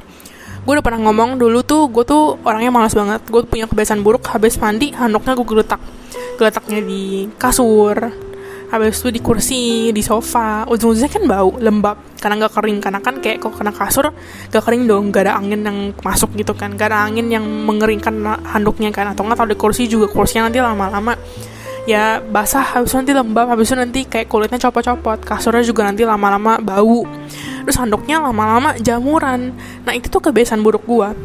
Gue 0.65 0.77
udah 0.77 0.85
pernah 0.85 1.01
ngomong 1.09 1.41
dulu 1.41 1.65
tuh 1.65 1.89
gue 1.89 2.05
tuh 2.05 2.37
orangnya 2.45 2.73
malas 2.73 2.93
banget. 2.93 3.23
Gue 3.29 3.45
punya 3.47 3.65
kebiasaan 3.65 4.05
buruk 4.05 4.27
habis 4.33 4.59
mandi 4.59 4.93
handuknya 4.93 5.33
gue 5.39 5.47
geletak. 5.47 5.81
Geletaknya 6.39 6.81
di 6.83 7.29
kasur 7.37 8.29
habis 8.69 9.01
itu 9.01 9.09
di 9.09 9.21
kursi 9.25 9.61
di 9.97 10.03
sofa. 10.05 10.69
Ujung-ujungnya 10.69 11.09
kan 11.09 11.23
bau 11.25 11.57
lembab. 11.57 12.21
Karena 12.21 12.45
nggak 12.45 12.53
kering 12.53 12.79
karena 12.85 13.01
kan 13.01 13.15
kayak 13.23 13.39
kok 13.41 13.57
kena 13.57 13.73
kasur 13.73 14.13
gak 14.53 14.63
kering 14.67 14.85
dong. 14.85 15.09
Gak 15.09 15.31
ada 15.31 15.41
angin 15.41 15.65
yang 15.65 15.79
masuk 16.05 16.37
gitu 16.37 16.53
kan. 16.53 16.77
Gak 16.77 16.93
ada 16.93 17.09
angin 17.09 17.33
yang 17.33 17.45
mengeringkan 17.47 18.13
handuknya 18.45 18.93
kan. 18.93 19.17
Atau 19.17 19.25
nggak 19.25 19.41
kalau 19.41 19.51
di 19.51 19.59
kursi 19.59 19.89
juga 19.89 20.13
kursinya 20.13 20.53
nanti 20.53 20.61
lama-lama 20.61 21.17
ya 21.89 22.21
basah 22.21 22.61
habis 22.77 22.93
nanti 22.93 23.17
lembab 23.17 23.49
habis 23.49 23.73
itu 23.73 23.77
nanti 23.81 24.05
kayak 24.05 24.29
kulitnya 24.29 24.61
copot-copot 24.61 25.25
kasurnya 25.25 25.65
juga 25.65 25.89
nanti 25.89 26.05
lama-lama 26.05 26.61
bau. 26.61 27.09
Terus 27.65 27.81
handuknya 27.81 28.21
lama-lama 28.21 28.77
jamuran. 28.77 29.57
Nah 29.89 29.93
itu 29.97 30.13
tuh 30.13 30.21
kebiasaan 30.21 30.61
buruk 30.61 30.85
gua. 30.85 31.17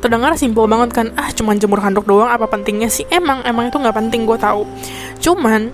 Terdengar 0.00 0.36
simpel 0.36 0.68
banget 0.68 0.92
kan 0.92 1.06
ah 1.16 1.32
cuman 1.32 1.56
jemur 1.56 1.80
handuk 1.80 2.04
doang 2.04 2.28
apa 2.28 2.44
pentingnya 2.44 2.92
sih? 2.92 3.08
Emang 3.08 3.40
emang 3.48 3.72
itu 3.72 3.80
nggak 3.80 3.96
penting 3.96 4.28
gue 4.28 4.36
tahu. 4.36 4.68
Cuman 5.24 5.72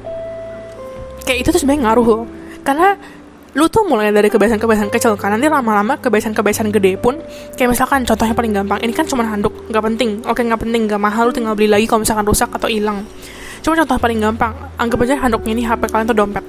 kayak 1.26 1.42
itu 1.42 1.48
tuh 1.50 1.58
sebenarnya 1.58 1.90
ngaruh 1.90 2.06
loh. 2.06 2.24
Karena 2.62 2.94
lu 3.54 3.66
tuh 3.70 3.86
mulai 3.86 4.12
dari 4.12 4.28
kebiasaan-kebiasaan 4.30 4.90
kecil 4.92 5.16
kan 5.16 5.32
nanti 5.32 5.48
lama-lama 5.48 5.96
kebiasaan-kebiasaan 5.96 6.70
gede 6.76 7.00
pun 7.00 7.16
kayak 7.56 7.72
misalkan 7.72 8.04
contohnya 8.04 8.36
paling 8.36 8.52
gampang 8.52 8.78
ini 8.84 8.92
kan 8.92 9.08
cuma 9.10 9.26
handuk 9.26 9.54
nggak 9.70 9.82
penting. 9.94 10.10
Oke 10.26 10.42
nggak 10.42 10.60
penting 10.62 10.86
nggak 10.86 11.02
mahal 11.02 11.30
lu 11.30 11.32
tinggal 11.34 11.54
beli 11.58 11.70
lagi 11.70 11.86
kalau 11.90 12.06
misalkan 12.06 12.26
rusak 12.26 12.50
atau 12.50 12.70
hilang 12.70 13.02
Cuma 13.66 13.74
contoh 13.82 13.98
paling 13.98 14.22
gampang, 14.22 14.54
anggap 14.78 15.02
aja 15.02 15.18
handuknya 15.26 15.50
ini 15.58 15.66
HP 15.66 15.90
kalian 15.90 16.06
tuh 16.06 16.14
dompet. 16.14 16.44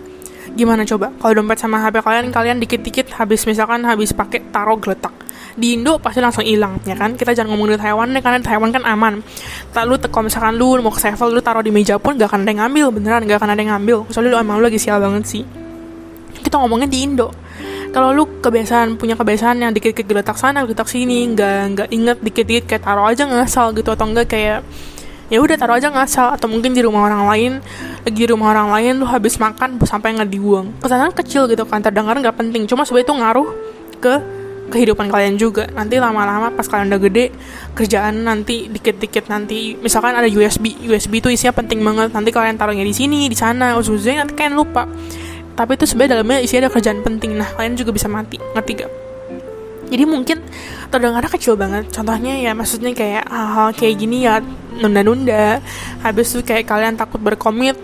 Gimana 0.53 0.85
coba? 0.85 1.09
Kalau 1.17 1.33
dompet 1.41 1.57
sama 1.57 1.81
HP 1.81 2.05
kalian, 2.05 2.29
kalian 2.29 2.61
dikit-dikit 2.61 3.09
habis 3.17 3.41
misalkan 3.49 3.81
habis 3.89 4.13
pakai 4.13 4.45
taruh 4.53 4.77
geletak. 4.77 5.09
Di 5.57 5.73
Indo 5.73 5.97
pasti 5.97 6.21
langsung 6.21 6.45
hilang, 6.45 6.77
ya 6.85 6.93
kan? 6.93 7.17
Kita 7.17 7.33
jangan 7.33 7.57
ngomong 7.57 7.73
di 7.73 7.81
Taiwan 7.81 8.13
deh, 8.13 8.21
karena 8.21 8.37
di 8.37 8.45
Taiwan 8.45 8.69
kan 8.69 8.85
aman. 8.85 9.25
Lalu 9.73 9.93
kalau 10.13 10.29
misalkan 10.29 10.61
lu 10.61 10.77
mau 10.77 10.93
ke 10.93 11.01
sevel, 11.01 11.33
lu 11.33 11.41
taruh 11.41 11.65
di 11.65 11.73
meja 11.73 11.97
pun 11.97 12.21
gak 12.21 12.29
akan 12.29 12.45
ada 12.45 12.53
yang 12.53 12.61
ngambil, 12.69 12.85
beneran 13.01 13.25
gak 13.25 13.41
akan 13.41 13.49
ada 13.49 13.61
yang 13.65 13.71
ngambil. 13.73 13.97
Soalnya 14.13 14.37
lu 14.37 14.37
emang 14.37 14.61
lu 14.61 14.69
lagi 14.69 14.77
sial 14.77 15.01
banget 15.01 15.25
sih. 15.25 15.41
Kita 16.37 16.61
ngomongin 16.61 16.85
di 16.85 17.01
Indo 17.01 17.33
kalau 17.97 18.13
lu 18.13 18.29
kebiasaan 18.45 18.93
punya 19.01 19.17
kebiasaan 19.17 19.57
yang 19.57 19.71
dikit-dikit 19.73 20.05
geletak 20.05 20.37
sana 20.37 20.61
geletak 20.67 20.85
sini 20.85 21.33
nggak 21.33 21.57
nggak 21.73 21.87
inget 21.89 22.17
dikit-dikit 22.21 22.63
kayak 22.69 22.83
taruh 22.85 23.09
aja 23.09 23.25
ngasal 23.25 23.73
gitu 23.73 23.89
atau 23.89 24.05
enggak 24.05 24.29
kayak 24.29 24.61
ya 25.27 25.37
udah 25.43 25.55
taruh 25.59 25.75
aja 25.77 25.91
ngasal. 25.91 26.35
Atau 26.35 26.47
mungkin 26.51 26.73
di 26.73 26.81
rumah 26.83 27.07
orang 27.07 27.23
lain. 27.27 27.51
Lagi 28.03 28.17
di 28.17 28.27
rumah 28.27 28.51
orang 28.55 28.69
lain 28.71 28.93
lu 29.01 29.05
habis 29.07 29.35
makan 29.37 29.79
sampai 29.83 30.15
nggak 30.17 30.29
dibuang. 30.31 30.71
Kesalahan 30.79 31.13
kecil 31.13 31.47
gitu 31.51 31.63
kan 31.67 31.83
terdengar 31.83 32.15
nggak 32.17 32.35
penting. 32.35 32.65
Cuma 32.65 32.83
sebenarnya 32.87 33.07
itu 33.07 33.15
ngaruh 33.19 33.49
ke 33.97 34.13
kehidupan 34.67 35.07
kalian 35.07 35.35
juga. 35.39 35.67
Nanti 35.71 35.99
lama-lama 35.99 36.51
pas 36.51 36.67
kalian 36.67 36.91
udah 36.91 37.01
gede 37.07 37.25
kerjaan 37.75 38.27
nanti 38.27 38.67
dikit-dikit 38.67 39.31
nanti. 39.31 39.79
Misalkan 39.79 40.15
ada 40.15 40.27
USB 40.27 40.75
USB 40.87 41.23
itu 41.23 41.31
isinya 41.31 41.55
penting 41.55 41.79
banget. 41.83 42.11
Nanti 42.11 42.29
kalian 42.31 42.55
taruhnya 42.59 42.83
di 42.83 42.95
sini 42.95 43.27
di 43.31 43.35
sana. 43.35 43.75
Ujung-ujungnya 43.79 44.27
nanti 44.27 44.35
kalian 44.35 44.55
lupa. 44.55 44.87
Tapi 45.57 45.73
itu 45.73 45.89
sebenarnya 45.89 46.21
dalamnya 46.21 46.37
isinya 46.43 46.67
ada 46.67 46.71
kerjaan 46.71 46.99
penting. 47.01 47.35
Nah 47.35 47.47
kalian 47.55 47.73
juga 47.79 47.95
bisa 47.95 48.05
mati. 48.11 48.37
Ngerti 48.37 48.73
gak 48.77 48.91
jadi 49.87 50.03
mungkin 50.03 50.43
terdengarnya 50.91 51.31
kecil 51.31 51.55
banget. 51.55 51.87
Contohnya 51.95 52.35
ya 52.35 52.51
maksudnya 52.51 52.91
kayak 52.91 53.23
hal-hal 53.27 53.71
kayak 53.71 53.95
gini 53.95 54.27
ya 54.27 54.43
nunda-nunda. 54.79 55.59
Habis 56.01 56.33
itu 56.33 56.41
kayak 56.45 56.69
kalian 56.69 56.95
takut 56.95 57.19
berkomit. 57.21 57.77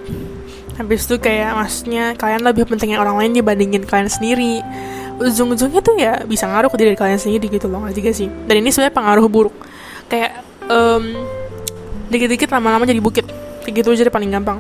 Habis 0.78 1.06
itu 1.06 1.22
kayak 1.22 1.54
maksudnya 1.54 2.18
kalian 2.18 2.42
lebih 2.42 2.66
pentingin 2.66 2.98
orang 2.98 3.18
lain 3.20 3.38
dibandingin 3.38 3.86
kalian 3.86 4.10
sendiri. 4.10 4.62
Ujung-ujungnya 5.22 5.82
tuh 5.86 5.96
ya 5.98 6.26
bisa 6.26 6.50
ngaruh 6.50 6.74
ke 6.74 6.78
diri 6.82 6.98
kalian 6.98 7.22
sendiri 7.22 7.46
gitu 7.50 7.70
loh 7.70 7.86
juga 7.94 8.10
sih? 8.10 8.30
Dan 8.50 8.66
ini 8.66 8.74
sebenarnya 8.74 8.96
pengaruh 8.98 9.26
buruk. 9.30 9.56
Kayak 10.10 10.42
um, 10.66 11.04
dikit-dikit 12.10 12.50
lama-lama 12.50 12.90
jadi 12.90 13.02
bukit. 13.02 13.26
Kayak 13.62 13.74
gitu 13.86 13.88
aja 13.94 14.02
deh 14.10 14.14
paling 14.14 14.34
gampang. 14.34 14.60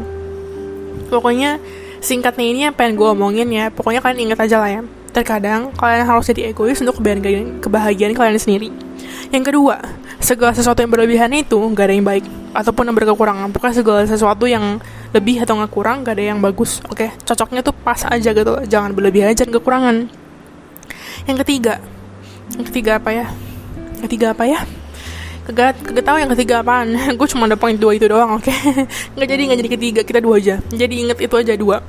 Pokoknya 1.09 1.57
singkatnya 2.01 2.45
ini 2.45 2.59
yang 2.69 2.73
pengen 2.77 2.97
gue 2.97 3.07
omongin 3.09 3.49
ya. 3.49 3.73
Pokoknya 3.73 4.01
kalian 4.05 4.29
ingat 4.29 4.45
aja 4.45 4.61
lah 4.61 4.69
ya 4.69 4.84
terkadang 5.14 5.70
kalian 5.78 6.09
harus 6.09 6.26
jadi 6.28 6.49
egois 6.49 6.82
untuk 6.82 6.99
kebahagiaan, 6.99 7.61
kebahagiaan 7.61 8.14
kalian 8.18 8.41
sendiri. 8.41 8.70
Yang 9.30 9.53
kedua 9.53 9.78
segala 10.18 10.51
sesuatu 10.57 10.82
yang 10.82 10.89
berlebihan 10.89 11.30
itu 11.32 11.57
gak 11.78 11.86
ada 11.88 11.93
yang 11.93 12.07
baik 12.07 12.26
ataupun 12.57 12.89
yang 12.89 12.97
berkekurangan. 12.97 13.47
Pokoknya 13.53 13.76
segala 13.78 14.01
sesuatu 14.09 14.45
yang 14.49 14.82
lebih 15.14 15.45
atau 15.45 15.53
nggak 15.61 15.72
kurang 15.72 16.01
gak 16.01 16.18
ada 16.18 16.34
yang 16.34 16.39
bagus. 16.41 16.82
Oke 16.89 17.14
cocoknya 17.24 17.61
tuh 17.61 17.78
pas 17.78 18.01
aja 18.09 18.30
gitu 18.34 18.53
jangan 18.66 18.91
berlebihan 18.97 19.38
jangan 19.38 19.61
kekurangan. 19.61 19.95
Yang 21.30 21.38
ketiga 21.45 21.80
yang 22.57 22.66
ketiga 22.70 22.91
apa 22.99 23.09
ya? 23.09 23.26
Yang 23.97 24.01
ketiga 24.09 24.28
apa 24.36 24.43
ya? 24.45 24.59
Kagak 25.43 25.76
kagak 25.84 26.05
tahu 26.07 26.18
yang 26.24 26.32
ketiga 26.32 26.55
apaan? 26.64 26.95
Gue 27.20 27.28
cuma 27.28 27.49
ada 27.49 27.59
poin 27.59 27.76
dua 27.76 27.91
itu 27.97 28.07
doang 28.07 28.39
oke? 28.39 28.47
Okay? 28.47 28.88
nggak 29.16 29.28
jadi 29.28 29.41
nggak 29.49 29.59
jadi 29.59 29.72
ketiga. 29.76 30.01
Kita 30.05 30.20
dua 30.24 30.39
aja. 30.39 30.55
Jadi 30.72 30.93
inget 31.03 31.18
itu 31.20 31.36
aja 31.36 31.53
dua. 31.57 31.84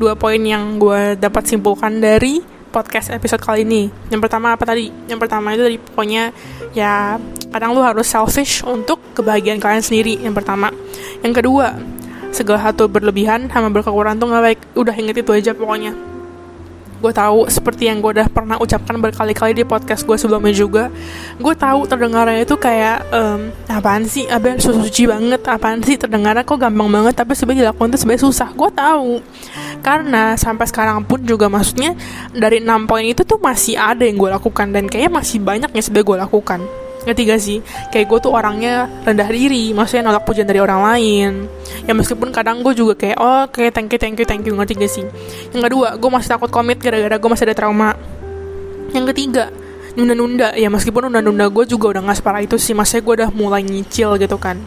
Dua 0.00 0.12
poin 0.16 0.40
yang 0.40 0.80
gue 0.80 1.16
dapat 1.16 1.44
simpulkan 1.44 2.00
dari 2.00 2.40
podcast 2.70 3.10
episode 3.10 3.42
kali 3.42 3.66
ini. 3.66 3.90
Yang 4.08 4.26
pertama 4.26 4.54
apa 4.54 4.64
tadi? 4.64 4.88
Yang 5.10 5.18
pertama 5.26 5.52
itu 5.52 5.62
dari 5.66 5.78
pokoknya 5.78 6.30
ya 6.72 7.18
kadang 7.50 7.74
lu 7.74 7.82
harus 7.82 8.06
selfish 8.06 8.62
untuk 8.62 9.02
kebahagiaan 9.12 9.58
kalian 9.58 9.82
sendiri 9.82 10.16
yang 10.22 10.32
pertama. 10.32 10.70
Yang 11.20 11.44
kedua 11.44 11.76
segala 12.30 12.70
satu 12.70 12.86
berlebihan 12.86 13.50
sama 13.50 13.68
berkekurangan 13.74 14.16
tuh 14.16 14.26
nggak 14.30 14.44
baik. 14.46 14.60
Udah 14.78 14.94
inget 14.94 15.20
itu 15.20 15.30
aja 15.34 15.52
pokoknya 15.52 16.09
gue 17.00 17.12
tahu 17.16 17.48
seperti 17.48 17.88
yang 17.88 18.04
gue 18.04 18.20
udah 18.20 18.28
pernah 18.28 18.60
ucapkan 18.60 19.00
berkali-kali 19.00 19.56
di 19.56 19.64
podcast 19.64 20.04
gue 20.04 20.16
sebelumnya 20.20 20.52
juga. 20.52 20.92
Gue 21.40 21.56
tahu 21.56 21.88
terdengarnya 21.88 22.44
itu 22.44 22.54
kayak 22.60 23.08
um, 23.10 23.48
apaan 23.66 24.04
sih? 24.04 24.28
Abang 24.28 24.60
suci 24.60 25.08
banget. 25.08 25.40
Apaan 25.48 25.80
sih 25.80 25.96
terdengarnya? 25.96 26.44
Kok 26.44 26.60
gampang 26.60 26.92
banget? 26.92 27.16
Tapi 27.16 27.32
sebenarnya 27.32 27.72
dilakukan 27.72 27.88
itu 27.96 27.98
sebenarnya 28.04 28.24
susah. 28.28 28.48
Gue 28.52 28.70
tahu. 28.70 29.10
Karena 29.80 30.36
sampai 30.36 30.68
sekarang 30.68 31.02
pun 31.08 31.24
juga 31.24 31.48
maksudnya 31.48 31.96
dari 32.36 32.60
enam 32.60 32.84
poin 32.84 33.08
itu 33.08 33.24
tuh 33.24 33.40
masih 33.40 33.80
ada 33.80 34.04
yang 34.04 34.20
gue 34.20 34.28
lakukan. 34.28 34.68
Dan 34.68 34.86
kayaknya 34.86 35.10
masih 35.10 35.40
banyak 35.40 35.72
yang 35.72 35.84
sebenarnya 35.84 36.08
gue 36.12 36.18
lakukan 36.28 36.60
ketiga 37.06 37.34
sih? 37.40 37.64
Kayak 37.88 38.06
gue 38.10 38.18
tuh 38.28 38.32
orangnya 38.32 38.88
rendah 39.04 39.28
diri 39.28 39.72
maksudnya 39.72 40.10
nolak 40.12 40.24
pujian 40.28 40.44
dari 40.44 40.60
orang 40.60 40.80
lain. 40.84 41.32
Ya 41.88 41.92
meskipun 41.96 42.28
kadang 42.30 42.60
gue 42.60 42.74
juga 42.76 42.94
kayak 42.98 43.18
oh 43.18 43.44
kayak 43.48 43.72
thank 43.72 43.90
you 43.92 43.98
thank 44.00 44.16
you 44.20 44.26
thank 44.26 44.44
you 44.44 44.52
ngerti 44.52 44.76
gak 44.76 44.92
sih? 44.92 45.04
Yang 45.56 45.62
kedua 45.70 45.96
gue 45.96 46.10
masih 46.12 46.28
takut 46.28 46.50
komit 46.52 46.78
gara-gara 46.80 47.16
gue 47.16 47.30
masih 47.30 47.44
ada 47.48 47.56
trauma. 47.56 47.90
Yang 48.92 49.04
ketiga 49.14 49.44
nunda-nunda. 49.96 50.54
Ya 50.54 50.68
meskipun 50.68 51.08
nunda-nunda 51.08 51.48
gue 51.48 51.64
juga 51.64 51.96
udah 51.96 52.00
gak 52.10 52.18
separah 52.20 52.42
itu 52.44 52.56
sih 52.60 52.76
maksudnya 52.76 53.02
gue 53.02 53.14
udah 53.24 53.30
mulai 53.32 53.62
nyicil 53.64 54.20
gitu 54.20 54.36
kan. 54.36 54.60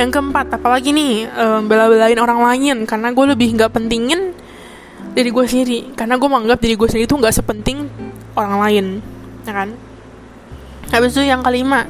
Yang 0.00 0.18
keempat 0.18 0.56
apalagi 0.56 0.90
nih 0.90 1.28
um, 1.30 1.68
bela-belain 1.68 2.18
orang 2.18 2.40
lain. 2.42 2.88
Karena 2.88 3.12
gue 3.12 3.24
lebih 3.28 3.60
nggak 3.60 3.70
pentingin 3.70 4.34
diri 5.12 5.28
gue 5.28 5.44
sendiri. 5.44 5.78
Karena 5.92 6.16
gue 6.16 6.28
menganggap 6.28 6.58
diri 6.58 6.74
gue 6.74 6.88
sendiri 6.88 7.06
itu 7.06 7.16
nggak 7.18 7.34
sepenting 7.34 7.86
orang 8.36 8.54
lain 8.64 8.86
ya 9.46 9.52
kan 9.52 9.68
habis 10.92 11.16
itu 11.16 11.24
yang 11.24 11.40
kelima. 11.40 11.88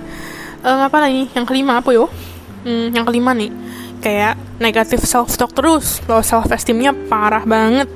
Um, 0.62 0.80
apa 0.86 1.02
lagi? 1.02 1.26
Yang 1.34 1.46
kelima 1.50 1.82
apa 1.82 1.90
yo? 1.90 2.06
Hmm, 2.62 2.94
yang 2.94 3.02
kelima 3.02 3.34
nih. 3.34 3.50
Kayak 3.98 4.38
negatif 4.62 5.02
self 5.02 5.34
talk 5.34 5.50
terus. 5.52 5.98
Low 6.06 6.22
self 6.22 6.46
esteemnya 6.54 6.94
parah 7.10 7.42
banget. 7.42 7.90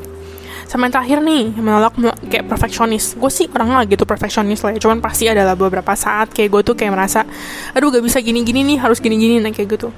Sama 0.67 0.91
yang 0.91 0.99
terakhir 0.99 1.19
nih 1.23 1.55
menolak 1.55 1.95
kayak 2.27 2.51
perfeksionis. 2.51 3.15
Gue 3.15 3.31
sih 3.31 3.47
orang 3.55 3.79
lah 3.79 3.87
gitu 3.87 4.03
perfeksionis 4.03 4.67
lah 4.67 4.75
ya. 4.75 4.83
Cuman 4.83 4.99
pasti 4.99 5.31
adalah 5.31 5.55
beberapa 5.55 5.95
saat 5.95 6.35
kayak 6.35 6.51
gue 6.51 6.63
tuh 6.67 6.75
kayak 6.75 6.91
merasa 6.91 7.23
aduh 7.71 7.95
gak 7.95 8.03
bisa 8.03 8.19
gini-gini 8.19 8.67
nih 8.75 8.79
harus 8.83 8.99
gini-gini 8.99 9.39
nah 9.39 9.55
kayak 9.55 9.79
gitu. 9.79 9.95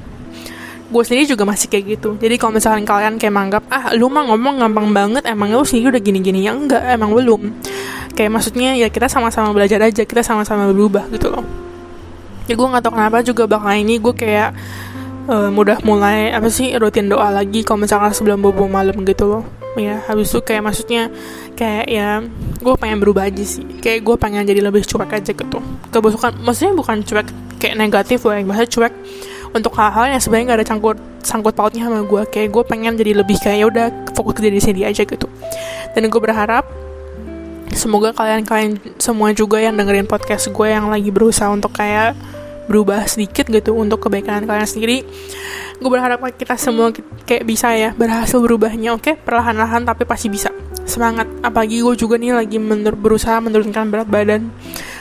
Gue 0.88 1.02
sendiri 1.04 1.24
juga 1.24 1.48
masih 1.48 1.72
kayak 1.72 1.84
gitu. 1.96 2.20
Jadi 2.20 2.36
kalau 2.36 2.52
misalkan 2.56 2.84
kalian 2.84 3.16
kayak 3.16 3.32
menganggap 3.32 3.64
ah 3.72 3.96
lu 3.96 4.12
mah 4.12 4.28
ngomong 4.28 4.60
gampang 4.60 4.88
banget 4.92 5.24
emang 5.24 5.56
lu 5.56 5.64
sendiri 5.64 5.96
udah 5.96 6.02
gini-gini. 6.04 6.44
Ya 6.44 6.52
enggak 6.52 6.84
emang 6.84 7.16
belum 7.16 7.48
kayak 8.18 8.34
maksudnya 8.34 8.74
ya 8.74 8.90
kita 8.90 9.06
sama-sama 9.06 9.54
belajar 9.54 9.78
aja 9.78 10.02
kita 10.02 10.26
sama-sama 10.26 10.66
berubah 10.74 11.06
gitu 11.14 11.30
loh. 11.30 11.46
Ya 12.50 12.58
gue 12.58 12.66
nggak 12.66 12.82
tahu 12.82 12.98
kenapa 12.98 13.22
juga 13.22 13.46
bakal 13.46 13.78
ini 13.78 14.02
gue 14.02 14.10
kayak 14.10 14.50
uh, 15.30 15.54
mudah 15.54 15.78
mulai 15.86 16.34
apa 16.34 16.50
sih 16.50 16.74
rutin 16.74 17.06
doa 17.06 17.30
lagi 17.30 17.62
kalau 17.62 17.86
misalkan 17.86 18.10
sebelum 18.10 18.42
bobo 18.42 18.66
malam 18.66 19.06
gitu 19.06 19.30
loh. 19.30 19.46
Ya 19.78 20.02
habis 20.10 20.34
itu 20.34 20.42
kayak 20.42 20.66
maksudnya 20.66 21.14
kayak 21.54 21.86
ya 21.86 22.26
gue 22.58 22.74
pengen 22.74 22.98
berubah 22.98 23.30
aja 23.30 23.44
sih. 23.46 23.62
Kayak 23.78 24.02
gue 24.02 24.16
pengen 24.18 24.42
jadi 24.42 24.66
lebih 24.66 24.82
cuek 24.82 25.14
aja 25.14 25.30
gitu. 25.30 25.58
Kebusukan 25.94 26.42
maksudnya 26.42 26.74
bukan 26.74 27.06
cuek 27.06 27.30
kayak 27.62 27.78
negatif 27.78 28.26
loh 28.26 28.34
yang 28.34 28.50
maksudnya 28.50 28.70
cuek 28.74 28.94
untuk 29.54 29.72
hal-hal 29.78 30.10
yang 30.10 30.20
sebenarnya 30.20 30.46
gak 30.52 30.58
ada 30.58 30.66
cangkut 30.66 30.98
sangkut 31.22 31.54
pautnya 31.54 31.86
sama 31.86 32.02
gue 32.02 32.22
kayak 32.34 32.50
gue 32.50 32.62
pengen 32.66 32.98
jadi 32.98 33.14
lebih 33.14 33.38
kayak 33.38 33.56
ya 33.62 33.66
udah 33.70 33.86
fokus 34.12 34.34
ke 34.34 34.50
diri 34.50 34.58
sendiri 34.58 34.90
aja 34.90 35.06
gitu. 35.06 35.30
Dan 35.94 36.10
gue 36.10 36.20
berharap 36.20 36.66
semoga 37.74 38.14
kalian-kalian 38.14 38.98
semua 39.00 39.32
juga 39.32 39.60
yang 39.60 39.76
dengerin 39.76 40.08
podcast 40.08 40.48
gue 40.48 40.68
yang 40.68 40.88
lagi 40.88 41.08
berusaha 41.12 41.48
untuk 41.50 41.74
kayak 41.76 42.16
berubah 42.68 43.08
sedikit 43.08 43.48
gitu 43.48 43.72
untuk 43.72 44.04
kebaikan 44.06 44.44
kalian 44.44 44.68
sendiri. 44.68 45.02
Gue 45.80 45.90
berharap 45.90 46.20
kita 46.36 46.60
semua 46.60 46.92
kayak 47.24 47.44
bisa 47.48 47.72
ya 47.72 47.96
berhasil 47.96 48.36
berubahnya 48.36 48.92
oke? 48.94 49.02
Okay? 49.02 49.14
perlahan-lahan 49.16 49.88
tapi 49.88 50.04
pasti 50.04 50.28
bisa. 50.28 50.52
Semangat. 50.84 51.28
Apalagi 51.40 51.80
gue 51.80 51.94
juga 51.96 52.20
nih 52.20 52.36
lagi 52.36 52.60
menur 52.60 52.92
berusaha 52.94 53.40
menurunkan 53.40 53.88
berat 53.88 54.08
badan. 54.08 54.52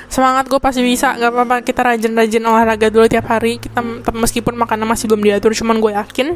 Semangat 0.08 0.48
gue 0.48 0.60
pasti 0.64 0.80
bisa. 0.80 1.16
Nggak 1.20 1.32
apa-apa 1.36 1.56
kita 1.68 1.82
rajin-rajin 1.84 2.44
olahraga 2.48 2.88
dulu 2.88 3.06
tiap 3.12 3.28
hari. 3.28 3.60
Kita 3.60 3.84
meskipun 4.16 4.56
makanan 4.56 4.88
masih 4.88 5.12
belum 5.12 5.28
diatur 5.28 5.52
cuman 5.52 5.84
gue 5.84 5.92
yakin 5.92 6.28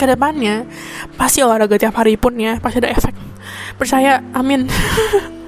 ke 0.00 0.08
depannya 0.08 0.64
pasti 1.20 1.44
olahraga 1.44 1.76
tiap 1.76 2.00
hari 2.00 2.16
pun 2.16 2.32
ya 2.40 2.56
pasti 2.56 2.80
ada 2.80 2.88
efek 2.88 3.12
percaya 3.80 4.20
amin 4.36 4.68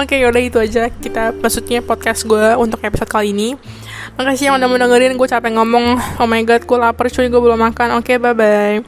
Oke, 0.00 0.16
okay, 0.16 0.24
yaudah 0.24 0.40
itu 0.40 0.56
aja 0.56 0.88
kita 0.88 1.36
maksudnya 1.36 1.84
podcast 1.84 2.24
gue 2.24 2.56
untuk 2.56 2.80
episode 2.80 3.12
kali 3.12 3.36
ini. 3.36 3.52
Makasih 4.16 4.48
yang 4.48 4.56
udah 4.56 4.64
mau 4.64 4.80
dengerin, 4.80 5.14
gue 5.20 5.28
capek 5.28 5.52
ngomong. 5.52 6.00
Oh 6.16 6.24
my 6.24 6.40
god, 6.48 6.64
gue 6.64 6.78
lapar 6.80 7.12
cuy, 7.12 7.28
gue 7.28 7.40
belum 7.40 7.60
makan. 7.60 8.00
Oke, 8.00 8.16
okay, 8.16 8.16
bye-bye. 8.16 8.80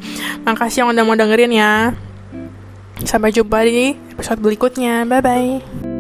Makasih 0.49 0.83
yang 0.85 0.97
udah 0.97 1.05
mau 1.05 1.13
dengerin 1.13 1.53
ya. 1.53 1.93
Sampai 3.05 3.37
jumpa 3.37 3.61
di 3.69 3.93
episode 4.17 4.41
berikutnya. 4.41 5.05
Bye-bye. 5.05 5.94